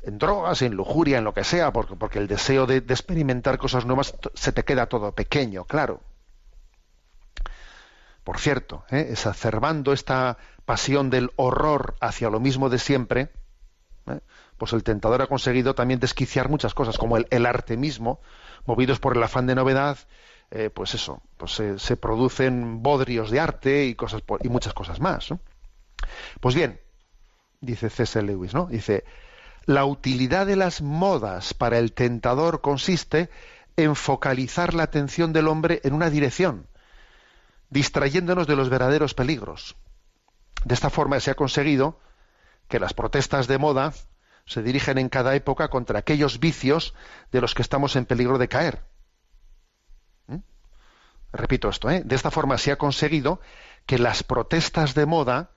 drogas, 0.05 0.63
en 0.63 0.75
lujuria, 0.75 1.19
en 1.19 1.25
lo 1.25 1.35
que 1.35 1.45
sea, 1.45 1.73
porque, 1.73 1.97
porque 1.97 2.19
el 2.19 2.29
deseo 2.29 2.67
de, 2.67 2.77
experimentar 2.77 3.59
cosas 3.59 3.87
nuevas 3.87 4.15
se 4.35 4.53
te 4.53 4.65
queda 4.65 4.87
todo 4.87 5.13
pequeño, 5.13 5.65
claro. 5.65 6.03
Por 8.29 8.41
cierto, 8.41 8.85
¿eh? 8.91 9.07
exacerbando 9.09 9.95
esta 9.95 10.37
pasión 10.67 11.09
del 11.09 11.31
horror 11.37 11.97
hacia 11.99 12.29
lo 12.29 12.41
mismo 12.41 12.69
de 12.69 12.79
siempre, 12.79 13.31
¿eh? 14.07 14.21
pues 14.59 14.75
el 14.75 14.83
tentador 14.83 15.23
ha 15.23 15.29
conseguido 15.29 15.75
también 15.75 15.99
desquiciar 15.99 16.51
muchas 16.51 16.75
cosas, 16.75 16.99
como 16.99 17.17
el 17.17 17.47
arte 17.47 17.79
mismo, 17.79 18.21
movidos 18.67 19.01
por 19.01 19.17
el 19.17 19.23
afán 19.23 19.47
de 19.47 19.55
novedad, 19.55 19.97
eh, 20.51 20.69
pues 20.69 20.93
eso, 20.93 21.23
pues 21.39 21.63
se, 21.79 21.97
producen 21.97 22.83
bodrios 22.83 23.31
de 23.31 23.41
arte 23.41 23.87
y 23.87 23.95
cosas 23.95 24.23
y 24.43 24.51
muchas 24.51 24.75
cosas 24.75 25.01
más. 25.01 25.31
Pues 26.41 26.55
bien, 26.55 26.83
dice 27.63 27.89
C.S. 27.89 28.21
Lewis, 28.21 28.53
¿no? 28.53 28.67
Dice, 28.67 29.05
la 29.65 29.87
utilidad 29.87 30.45
de 30.47 30.57
las 30.57 30.83
modas 30.83 31.55
para 31.55 31.79
el 31.79 31.95
tentador 31.95 32.61
consiste 32.61 33.31
en 33.79 33.97
focalizar 33.97 34.75
la 34.75 34.83
atención 34.83 35.33
del 35.33 35.49
hombre 35.49 35.81
en 35.83 35.95
una 35.95 36.11
dirección, 36.11 36.67
distrayéndonos 37.71 38.47
de 38.47 38.57
los 38.57 38.69
verdaderos 38.69 39.15
peligros. 39.15 39.77
De 40.65 40.75
esta 40.75 40.91
forma 40.91 41.21
se 41.21 41.31
ha 41.31 41.35
conseguido 41.35 42.01
que 42.69 42.81
las 42.81 42.95
protestas 42.95 43.47
de 43.47 43.59
moda 43.59 43.93
se 44.47 44.63
dirigen 44.63 44.99
en 44.99 45.09
cada 45.09 45.35
época 45.35 45.69
contra 45.69 45.99
aquellos 45.99 46.41
vicios 46.41 46.95
de 47.33 47.41
los 47.41 47.55
que 47.55 47.63
estamos 47.63 47.97
en 47.97 48.07
peligro 48.07 48.39
de 48.39 48.49
caer. 48.49 48.83
¿Mm? 50.27 50.39
Repito 51.33 51.69
esto, 51.69 51.91
¿eh? 51.91 52.03
de 52.05 52.15
esta 52.15 52.31
forma 52.31 52.59
se 52.59 52.73
ha 52.73 52.77
conseguido 52.77 53.41
que 53.87 53.99
las 53.99 54.23
protestas 54.23 54.95
de 54.95 55.07
moda 55.07 55.51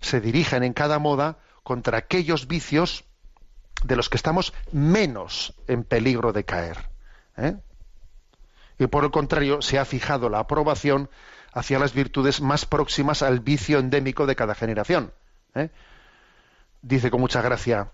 se 0.00 0.20
dirigen 0.20 0.62
en 0.62 0.74
cada 0.74 0.98
moda 0.98 1.38
contra 1.62 1.98
aquellos 1.98 2.46
vicios 2.46 3.04
de 3.82 3.96
los 3.96 4.08
que 4.08 4.16
estamos 4.16 4.52
menos 4.72 5.54
en 5.66 5.84
peligro 5.84 6.32
de 6.32 6.44
caer. 6.44 6.88
¿eh? 7.36 7.56
Y 8.78 8.86
por 8.86 9.04
el 9.04 9.10
contrario, 9.10 9.62
se 9.62 9.78
ha 9.78 9.84
fijado 9.84 10.28
la 10.28 10.40
aprobación 10.40 11.08
hacia 11.52 11.78
las 11.78 11.94
virtudes 11.94 12.40
más 12.40 12.66
próximas 12.66 13.22
al 13.22 13.40
vicio 13.40 13.78
endémico 13.78 14.26
de 14.26 14.36
cada 14.36 14.54
generación. 14.54 15.12
¿eh? 15.54 15.70
Dice 16.82 17.10
con 17.10 17.20
mucha 17.20 17.40
gracia, 17.40 17.92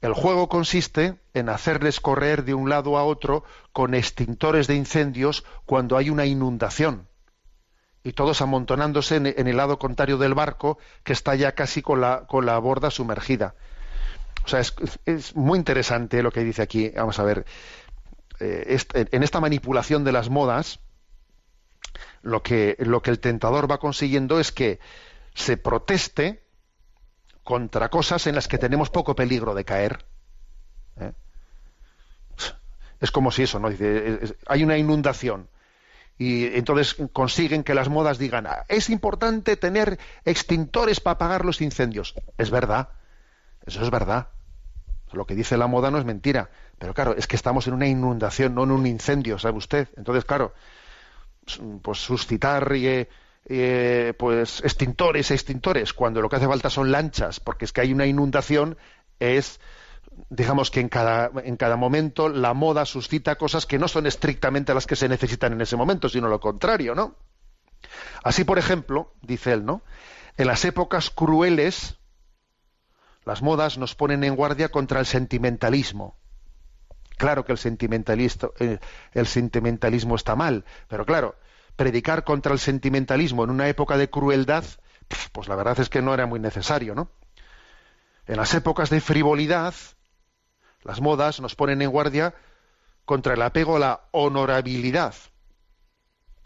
el 0.00 0.14
juego 0.14 0.48
consiste 0.48 1.18
en 1.34 1.48
hacerles 1.48 2.00
correr 2.00 2.44
de 2.44 2.54
un 2.54 2.70
lado 2.70 2.96
a 2.96 3.04
otro 3.04 3.44
con 3.72 3.94
extintores 3.94 4.66
de 4.66 4.76
incendios 4.76 5.44
cuando 5.66 5.96
hay 5.96 6.08
una 6.08 6.26
inundación 6.26 7.08
y 8.02 8.12
todos 8.12 8.40
amontonándose 8.40 9.16
en, 9.16 9.26
el 9.26 9.56
lado 9.56 9.78
contrario 9.78 10.16
del 10.16 10.34
barco 10.34 10.78
que 11.04 11.12
está 11.12 11.34
ya 11.34 11.52
casi 11.52 11.82
con 11.82 12.00
la, 12.00 12.26
con 12.26 12.46
la 12.46 12.58
borda 12.58 12.90
sumergida. 12.90 13.54
O 14.44 14.48
sea, 14.48 14.60
es, 15.04 15.36
muy 15.36 15.58
interesante 15.58 16.22
lo 16.22 16.32
que 16.32 16.42
dice 16.42 16.62
aquí. 16.62 16.90
Vamos 16.96 17.18
a 17.18 17.24
ver. 17.24 17.44
Eh, 18.40 18.78
en 18.94 19.22
esta 19.22 19.40
manipulación 19.40 20.04
de 20.04 20.12
las 20.12 20.30
modas, 20.30 20.80
lo 22.22 22.42
que, 22.42 22.76
lo 22.78 23.02
que 23.02 23.10
el 23.10 23.20
tentador 23.20 23.70
va 23.70 23.78
consiguiendo 23.78 24.40
es 24.40 24.52
que 24.52 24.80
se 25.34 25.56
proteste 25.56 26.42
contra 27.44 27.88
cosas 27.88 28.26
en 28.26 28.34
las 28.34 28.48
que 28.48 28.58
tenemos 28.58 28.90
poco 28.90 29.14
peligro 29.14 29.54
de 29.54 29.64
caer. 29.64 30.04
¿eh? 31.00 31.12
Es 33.00 33.10
como 33.10 33.30
si 33.30 33.42
eso, 33.42 33.58
¿no? 33.58 33.70
Dice, 33.70 34.36
hay 34.46 34.62
una 34.62 34.76
inundación 34.76 35.48
y 36.18 36.54
entonces 36.56 36.96
consiguen 37.12 37.64
que 37.64 37.74
las 37.74 37.88
modas 37.88 38.18
digan, 38.18 38.46
ah, 38.46 38.66
es 38.68 38.90
importante 38.90 39.56
tener 39.56 39.98
extintores 40.26 41.00
para 41.00 41.14
apagar 41.14 41.46
los 41.46 41.62
incendios. 41.62 42.14
Es 42.36 42.50
verdad, 42.50 42.90
eso 43.64 43.82
es 43.82 43.90
verdad. 43.90 44.28
Lo 45.12 45.26
que 45.26 45.34
dice 45.34 45.56
la 45.56 45.66
moda 45.66 45.90
no 45.90 45.98
es 45.98 46.04
mentira. 46.04 46.50
Pero 46.80 46.94
claro, 46.94 47.14
es 47.14 47.26
que 47.26 47.36
estamos 47.36 47.66
en 47.66 47.74
una 47.74 47.86
inundación, 47.86 48.54
no 48.54 48.64
en 48.64 48.70
un 48.70 48.86
incendio, 48.86 49.38
¿sabe 49.38 49.58
usted? 49.58 49.88
Entonces, 49.98 50.24
claro, 50.24 50.54
pues 51.82 51.98
suscitar 51.98 52.72
eh, 52.72 53.06
eh, 53.44 54.14
pues 54.18 54.62
extintores, 54.64 55.30
extintores, 55.30 55.92
cuando 55.92 56.22
lo 56.22 56.30
que 56.30 56.36
hace 56.36 56.46
falta 56.48 56.70
son 56.70 56.90
lanchas, 56.90 57.38
porque 57.38 57.66
es 57.66 57.72
que 57.74 57.82
hay 57.82 57.92
una 57.92 58.06
inundación, 58.06 58.78
es 59.18 59.60
digamos 60.30 60.70
que 60.70 60.80
en 60.80 60.88
cada, 60.88 61.30
en 61.44 61.58
cada 61.58 61.76
momento 61.76 62.30
la 62.30 62.54
moda 62.54 62.86
suscita 62.86 63.36
cosas 63.36 63.66
que 63.66 63.78
no 63.78 63.86
son 63.86 64.06
estrictamente 64.06 64.72
las 64.72 64.86
que 64.86 64.96
se 64.96 65.10
necesitan 65.10 65.52
en 65.52 65.60
ese 65.60 65.76
momento, 65.76 66.08
sino 66.08 66.28
lo 66.28 66.40
contrario, 66.40 66.94
¿no? 66.94 67.14
Así, 68.24 68.44
por 68.44 68.58
ejemplo, 68.58 69.12
dice 69.20 69.52
él, 69.52 69.66
¿no? 69.66 69.82
En 70.38 70.46
las 70.46 70.64
épocas 70.64 71.10
crueles, 71.10 71.98
las 73.26 73.42
modas 73.42 73.76
nos 73.76 73.94
ponen 73.94 74.24
en 74.24 74.34
guardia 74.34 74.70
contra 74.70 74.98
el 74.98 75.04
sentimentalismo. 75.04 76.19
Claro 77.20 77.44
que 77.44 77.52
el, 77.52 77.58
sentimentalismo, 77.58 78.50
eh, 78.60 78.78
el 79.12 79.26
sentimentalismo 79.26 80.16
está 80.16 80.36
mal, 80.36 80.64
pero 80.88 81.04
claro, 81.04 81.36
predicar 81.76 82.24
contra 82.24 82.54
el 82.54 82.58
sentimentalismo 82.58 83.44
en 83.44 83.50
una 83.50 83.68
época 83.68 83.98
de 83.98 84.08
crueldad, 84.08 84.64
pues 85.32 85.46
la 85.46 85.54
verdad 85.54 85.78
es 85.80 85.90
que 85.90 86.00
no 86.00 86.14
era 86.14 86.24
muy 86.24 86.40
necesario, 86.40 86.94
¿no? 86.94 87.10
En 88.26 88.38
las 88.38 88.54
épocas 88.54 88.88
de 88.88 89.02
frivolidad, 89.02 89.74
las 90.82 91.02
modas 91.02 91.40
nos 91.40 91.54
ponen 91.54 91.82
en 91.82 91.90
guardia 91.90 92.32
contra 93.04 93.34
el 93.34 93.42
apego 93.42 93.76
a 93.76 93.80
la 93.80 94.00
honorabilidad. 94.12 95.14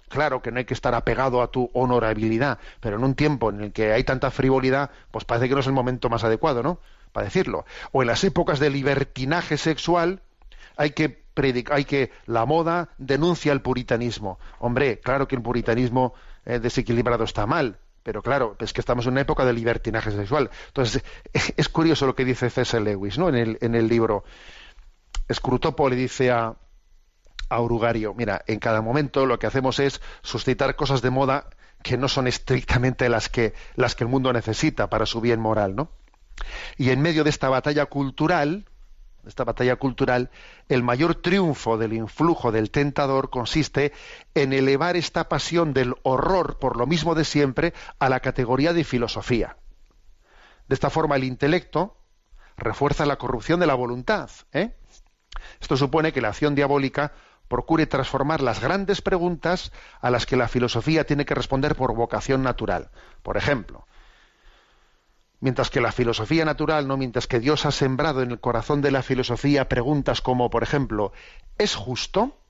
Claro 0.08 0.42
que 0.42 0.50
no 0.50 0.58
hay 0.58 0.64
que 0.64 0.74
estar 0.74 0.96
apegado 0.96 1.40
a 1.40 1.52
tu 1.52 1.70
honorabilidad, 1.72 2.58
pero 2.80 2.96
en 2.96 3.04
un 3.04 3.14
tiempo 3.14 3.50
en 3.50 3.60
el 3.60 3.72
que 3.72 3.92
hay 3.92 4.02
tanta 4.02 4.32
frivolidad, 4.32 4.90
pues 5.12 5.24
parece 5.24 5.48
que 5.48 5.54
no 5.54 5.60
es 5.60 5.68
el 5.68 5.72
momento 5.72 6.08
más 6.10 6.24
adecuado, 6.24 6.64
¿no? 6.64 6.80
Para 7.12 7.26
decirlo. 7.26 7.64
O 7.92 8.02
en 8.02 8.08
las 8.08 8.24
épocas 8.24 8.58
de 8.58 8.70
libertinaje 8.70 9.56
sexual, 9.56 10.20
hay 10.76 10.90
que 10.90 11.24
hay 11.70 11.84
que 11.84 12.12
la 12.26 12.46
moda 12.46 12.90
denuncia 12.96 13.52
el 13.52 13.60
puritanismo. 13.60 14.38
Hombre, 14.60 15.00
claro 15.00 15.26
que 15.26 15.34
el 15.34 15.42
puritanismo 15.42 16.14
eh, 16.44 16.60
desequilibrado 16.60 17.24
está 17.24 17.44
mal, 17.44 17.78
pero 18.04 18.22
claro, 18.22 18.56
es 18.60 18.72
que 18.72 18.80
estamos 18.80 19.06
en 19.06 19.12
una 19.12 19.22
época 19.22 19.44
de 19.44 19.52
libertinaje 19.52 20.12
sexual. 20.12 20.50
Entonces, 20.68 21.02
es 21.56 21.68
curioso 21.68 22.06
lo 22.06 22.14
que 22.14 22.24
dice 22.24 22.50
C.S. 22.50 22.78
Lewis, 22.80 23.18
¿no? 23.18 23.28
En 23.28 23.34
el, 23.34 23.58
en 23.60 23.74
el 23.74 23.88
libro. 23.88 24.24
Scrutopo 25.32 25.88
le 25.88 25.96
dice 25.96 26.30
a, 26.30 26.54
a 27.48 27.60
Urugario, 27.60 28.14
mira, 28.14 28.42
en 28.46 28.58
cada 28.58 28.82
momento 28.82 29.26
lo 29.26 29.38
que 29.38 29.46
hacemos 29.46 29.80
es 29.80 30.00
suscitar 30.22 30.76
cosas 30.76 31.02
de 31.02 31.10
moda 31.10 31.48
que 31.82 31.96
no 31.96 32.08
son 32.08 32.26
estrictamente 32.26 33.08
las 33.08 33.28
que, 33.28 33.54
las 33.74 33.94
que 33.94 34.04
el 34.04 34.10
mundo 34.10 34.32
necesita 34.32 34.88
para 34.88 35.06
su 35.06 35.20
bien 35.20 35.40
moral, 35.40 35.74
¿no? 35.74 35.90
Y 36.76 36.90
en 36.90 37.00
medio 37.00 37.24
de 37.24 37.30
esta 37.30 37.48
batalla 37.48 37.86
cultural, 37.86 38.66
esta 39.26 39.44
batalla 39.44 39.76
cultural, 39.76 40.30
el 40.68 40.82
mayor 40.82 41.14
triunfo 41.16 41.78
del 41.78 41.92
influjo 41.92 42.52
del 42.52 42.70
tentador 42.70 43.30
consiste 43.30 43.92
en 44.34 44.52
elevar 44.52 44.96
esta 44.96 45.28
pasión 45.28 45.72
del 45.72 45.94
horror 46.02 46.58
por 46.58 46.76
lo 46.76 46.86
mismo 46.86 47.14
de 47.14 47.24
siempre 47.24 47.74
a 47.98 48.08
la 48.08 48.20
categoría 48.20 48.72
de 48.72 48.84
filosofía. 48.84 49.56
De 50.68 50.74
esta 50.74 50.90
forma, 50.90 51.16
el 51.16 51.24
intelecto 51.24 51.96
refuerza 52.56 53.06
la 53.06 53.16
corrupción 53.16 53.60
de 53.60 53.66
la 53.66 53.74
voluntad. 53.74 54.30
¿eh? 54.52 54.74
Esto 55.60 55.76
supone 55.76 56.12
que 56.12 56.20
la 56.20 56.28
acción 56.28 56.54
diabólica 56.54 57.12
procure 57.48 57.86
transformar 57.86 58.40
las 58.40 58.60
grandes 58.60 59.02
preguntas 59.02 59.72
a 60.00 60.10
las 60.10 60.26
que 60.26 60.36
la 60.36 60.48
filosofía 60.48 61.04
tiene 61.04 61.24
que 61.24 61.34
responder 61.34 61.76
por 61.76 61.94
vocación 61.94 62.42
natural. 62.42 62.90
Por 63.22 63.36
ejemplo, 63.36 63.86
Mientras 65.44 65.68
que 65.68 65.82
la 65.82 65.92
filosofía 65.92 66.46
natural, 66.46 66.88
no 66.88 66.96
mientras 66.96 67.26
que 67.26 67.38
Dios 67.38 67.66
ha 67.66 67.70
sembrado 67.70 68.22
en 68.22 68.30
el 68.30 68.40
corazón 68.40 68.80
de 68.80 68.90
la 68.90 69.02
filosofía 69.02 69.68
preguntas 69.68 70.22
como, 70.22 70.48
por 70.48 70.62
ejemplo, 70.62 71.12
¿es 71.58 71.74
justo? 71.74 72.40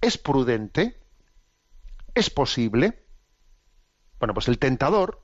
¿Es 0.00 0.18
prudente? 0.18 0.98
¿Es 2.16 2.28
posible? 2.28 3.06
Bueno, 4.18 4.34
pues 4.34 4.48
el 4.48 4.58
tentador 4.58 5.22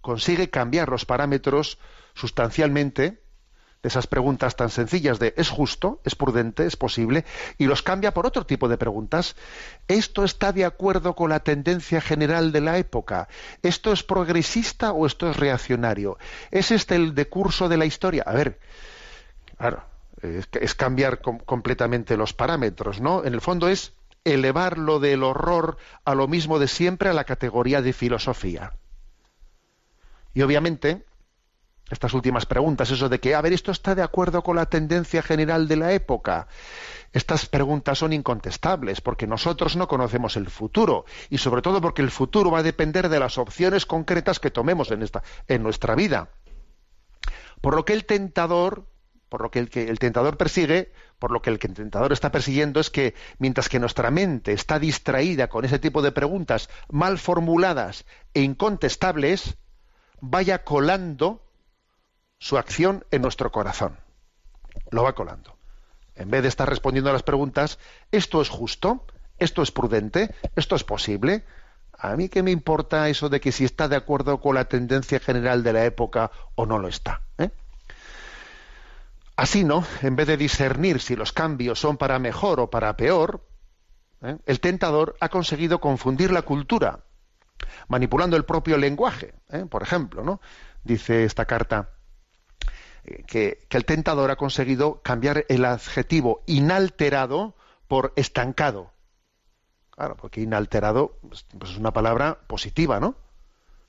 consigue 0.00 0.50
cambiar 0.50 0.88
los 0.88 1.04
parámetros 1.04 1.78
sustancialmente 2.14 3.22
esas 3.86 4.06
preguntas 4.06 4.56
tan 4.56 4.70
sencillas 4.70 5.18
de 5.18 5.34
¿es 5.36 5.48
justo? 5.48 6.00
¿es 6.04 6.14
prudente? 6.14 6.66
¿es 6.66 6.76
posible? 6.76 7.24
y 7.58 7.66
los 7.66 7.82
cambia 7.82 8.12
por 8.12 8.26
otro 8.26 8.44
tipo 8.46 8.68
de 8.68 8.78
preguntas. 8.78 9.36
¿Esto 9.88 10.24
está 10.24 10.52
de 10.52 10.64
acuerdo 10.64 11.14
con 11.14 11.30
la 11.30 11.40
tendencia 11.40 12.00
general 12.00 12.52
de 12.52 12.60
la 12.60 12.78
época? 12.78 13.28
¿Esto 13.62 13.92
es 13.92 14.02
progresista 14.02 14.92
o 14.92 15.06
esto 15.06 15.30
es 15.30 15.36
reaccionario? 15.36 16.18
¿Es 16.50 16.70
este 16.70 16.96
el 16.96 17.14
decurso 17.14 17.68
de 17.68 17.76
la 17.76 17.86
historia? 17.86 18.24
A 18.26 18.32
ver, 18.32 18.58
claro, 19.56 19.84
es, 20.22 20.74
cambiar 20.74 21.20
completamente 21.20 22.16
los 22.16 22.32
parámetros, 22.32 23.00
¿no? 23.00 23.24
En 23.24 23.34
el 23.34 23.40
fondo 23.40 23.68
es 23.68 23.92
elevar 24.24 24.76
lo 24.76 24.98
del 24.98 25.22
horror 25.22 25.76
a 26.04 26.14
lo 26.14 26.26
mismo 26.26 26.58
de 26.58 26.68
siempre 26.68 27.08
a 27.08 27.12
la 27.12 27.24
categoría 27.24 27.80
de 27.80 27.92
filosofía. 27.92 28.72
Y 30.34 30.42
obviamente, 30.42 31.05
estas 31.90 32.14
últimas 32.14 32.46
preguntas, 32.46 32.90
eso 32.90 33.08
de 33.08 33.20
que, 33.20 33.34
a 33.34 33.40
ver, 33.40 33.52
esto 33.52 33.70
está 33.70 33.94
de 33.94 34.02
acuerdo 34.02 34.42
con 34.42 34.56
la 34.56 34.66
tendencia 34.66 35.22
general 35.22 35.68
de 35.68 35.76
la 35.76 35.92
época. 35.92 36.48
Estas 37.12 37.46
preguntas 37.46 37.98
son 37.98 38.12
incontestables 38.12 39.00
porque 39.00 39.26
nosotros 39.26 39.76
no 39.76 39.86
conocemos 39.86 40.36
el 40.36 40.50
futuro 40.50 41.04
y 41.30 41.38
sobre 41.38 41.62
todo 41.62 41.80
porque 41.80 42.02
el 42.02 42.10
futuro 42.10 42.50
va 42.50 42.58
a 42.58 42.64
depender 42.64 43.08
de 43.08 43.20
las 43.20 43.38
opciones 43.38 43.86
concretas 43.86 44.40
que 44.40 44.50
tomemos 44.50 44.90
en, 44.90 45.02
esta, 45.02 45.22
en 45.46 45.62
nuestra 45.62 45.94
vida. 45.94 46.30
Por 47.60 47.76
lo 47.76 47.84
que 47.84 47.92
el 47.92 48.04
tentador, 48.04 48.88
por 49.28 49.40
lo 49.40 49.50
que 49.50 49.60
el, 49.60 49.70
que 49.70 49.88
el 49.88 49.98
tentador 49.98 50.36
persigue, 50.36 50.92
por 51.18 51.30
lo 51.30 51.40
que 51.40 51.50
el 51.50 51.58
tentador 51.58 52.12
está 52.12 52.32
persiguiendo 52.32 52.80
es 52.80 52.90
que 52.90 53.14
mientras 53.38 53.68
que 53.68 53.78
nuestra 53.78 54.10
mente 54.10 54.52
está 54.52 54.78
distraída 54.78 55.48
con 55.48 55.64
ese 55.64 55.78
tipo 55.78 56.02
de 56.02 56.12
preguntas 56.12 56.68
mal 56.90 57.18
formuladas 57.18 58.04
e 58.34 58.42
incontestables, 58.42 59.56
vaya 60.20 60.64
colando 60.64 61.45
su 62.38 62.58
acción 62.58 63.04
en 63.10 63.22
nuestro 63.22 63.50
corazón. 63.50 63.98
Lo 64.90 65.02
va 65.02 65.14
colando. 65.14 65.56
En 66.14 66.30
vez 66.30 66.42
de 66.42 66.48
estar 66.48 66.68
respondiendo 66.68 67.10
a 67.10 67.12
las 67.12 67.22
preguntas, 67.22 67.78
¿esto 68.10 68.40
es 68.40 68.48
justo? 68.48 69.04
¿Esto 69.38 69.62
es 69.62 69.70
prudente? 69.70 70.34
¿Esto 70.54 70.76
es 70.76 70.84
posible? 70.84 71.44
A 71.98 72.16
mí 72.16 72.28
qué 72.28 72.42
me 72.42 72.50
importa 72.50 73.08
eso 73.08 73.28
de 73.28 73.40
que 73.40 73.52
si 73.52 73.64
está 73.64 73.88
de 73.88 73.96
acuerdo 73.96 74.40
con 74.40 74.54
la 74.54 74.66
tendencia 74.66 75.18
general 75.18 75.62
de 75.62 75.72
la 75.72 75.84
época 75.84 76.30
o 76.54 76.66
no 76.66 76.78
lo 76.78 76.88
está. 76.88 77.22
¿eh? 77.38 77.50
Así, 79.36 79.64
¿no? 79.64 79.84
En 80.02 80.16
vez 80.16 80.26
de 80.26 80.36
discernir 80.36 81.00
si 81.00 81.16
los 81.16 81.32
cambios 81.32 81.78
son 81.78 81.96
para 81.96 82.18
mejor 82.18 82.60
o 82.60 82.70
para 82.70 82.96
peor, 82.96 83.46
¿eh? 84.22 84.36
el 84.46 84.60
tentador 84.60 85.16
ha 85.20 85.28
conseguido 85.28 85.80
confundir 85.80 86.30
la 86.32 86.42
cultura, 86.42 87.00
manipulando 87.88 88.36
el 88.36 88.44
propio 88.44 88.78
lenguaje. 88.78 89.34
¿eh? 89.50 89.66
Por 89.68 89.82
ejemplo, 89.82 90.22
¿no? 90.22 90.40
Dice 90.84 91.24
esta 91.24 91.44
carta, 91.46 91.90
que, 93.26 93.66
el 93.70 93.84
tentador 93.84 94.30
ha 94.30 94.36
conseguido 94.36 95.00
cambiar 95.02 95.44
el 95.48 95.64
adjetivo 95.64 96.42
inalterado 96.46 97.54
por 97.88 98.12
estancado. 98.16 98.92
Claro, 99.90 100.16
porque 100.16 100.40
inalterado 100.40 101.16
pues, 101.26 101.46
pues, 101.58 101.72
es 101.72 101.78
una 101.78 101.92
palabra 101.92 102.38
positiva, 102.46 103.00
¿no? 103.00 103.16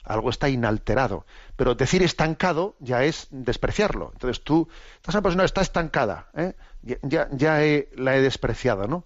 Algo 0.04 0.30
está 0.30 0.48
inalterado. 0.48 1.26
Pero 1.56 1.74
decir 1.74 2.02
estancado 2.02 2.76
ya 2.78 3.04
es 3.04 3.28
despreciarlo. 3.30 4.10
Entonces 4.14 4.42
tú, 4.42 4.68
esta 5.06 5.20
persona 5.20 5.44
está 5.44 5.60
estancada, 5.60 6.28
¿eh? 6.34 6.54
ya, 6.82 7.28
la 7.96 8.16
he 8.16 8.20
despreciado, 8.22 8.86
¿no? 8.86 9.04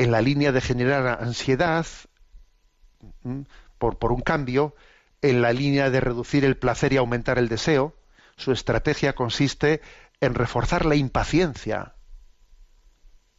en 0.00 0.10
la 0.12 0.22
línea 0.22 0.50
de 0.50 0.62
generar 0.62 1.22
ansiedad 1.22 1.86
por 3.78 4.12
un 4.12 4.22
cambio, 4.22 4.74
en 5.20 5.42
la 5.42 5.52
línea 5.52 5.90
de 5.90 6.00
reducir 6.00 6.46
el 6.46 6.56
placer 6.56 6.94
y 6.94 6.96
aumentar 6.96 7.38
el 7.38 7.48
deseo, 7.48 7.94
su 8.40 8.52
estrategia 8.52 9.14
consiste 9.14 9.82
en 10.20 10.34
reforzar 10.34 10.86
la 10.86 10.96
impaciencia, 10.96 11.94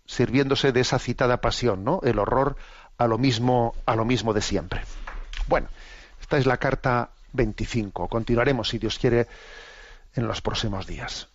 sirviéndose 0.06 0.72
de 0.72 0.82
esa 0.82 1.00
citada 1.00 1.42
pasión, 1.42 1.84
¿no? 1.84 2.00
El 2.04 2.20
horror 2.20 2.56
a 2.98 3.08
lo 3.08 3.18
mismo, 3.18 3.74
a 3.86 3.96
lo 3.96 4.06
mismo 4.06 4.34
de 4.34 4.42
siempre. 4.42 4.82
Bueno, 5.48 5.70
esta 6.20 6.38
es 6.38 6.46
la 6.46 6.58
carta 6.58 7.10
25. 7.34 8.08
Continuaremos, 8.08 8.70
si 8.70 8.78
Dios 8.78 9.00
quiere, 9.00 9.28
en 10.14 10.28
los 10.28 10.42
próximos 10.42 10.86
días. 10.86 11.30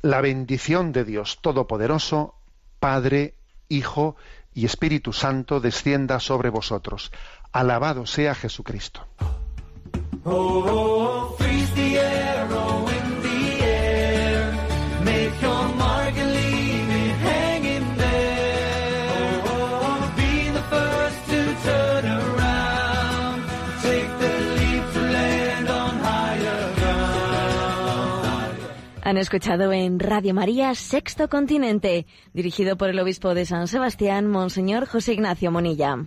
La 0.00 0.22
bendición 0.22 0.92
de 0.92 1.04
Dios 1.04 1.40
Todopoderoso, 1.42 2.34
Padre, 2.78 3.34
Hijo 3.68 4.16
y 4.54 4.64
Espíritu 4.64 5.12
Santo 5.12 5.60
descienda 5.60 6.18
sobre 6.18 6.48
vosotros. 6.48 7.12
Alabado 7.52 8.06
sea 8.06 8.34
Jesucristo. 8.34 9.06
Oh, 10.24 11.36
Han 29.10 29.18
escuchado 29.18 29.72
en 29.72 29.98
Radio 29.98 30.32
María 30.34 30.72
Sexto 30.76 31.28
Continente, 31.28 32.06
dirigido 32.32 32.76
por 32.76 32.90
el 32.90 33.00
obispo 33.00 33.34
de 33.34 33.44
San 33.44 33.66
Sebastián, 33.66 34.28
Monseñor 34.28 34.86
José 34.86 35.14
Ignacio 35.14 35.50
Monilla. 35.50 35.98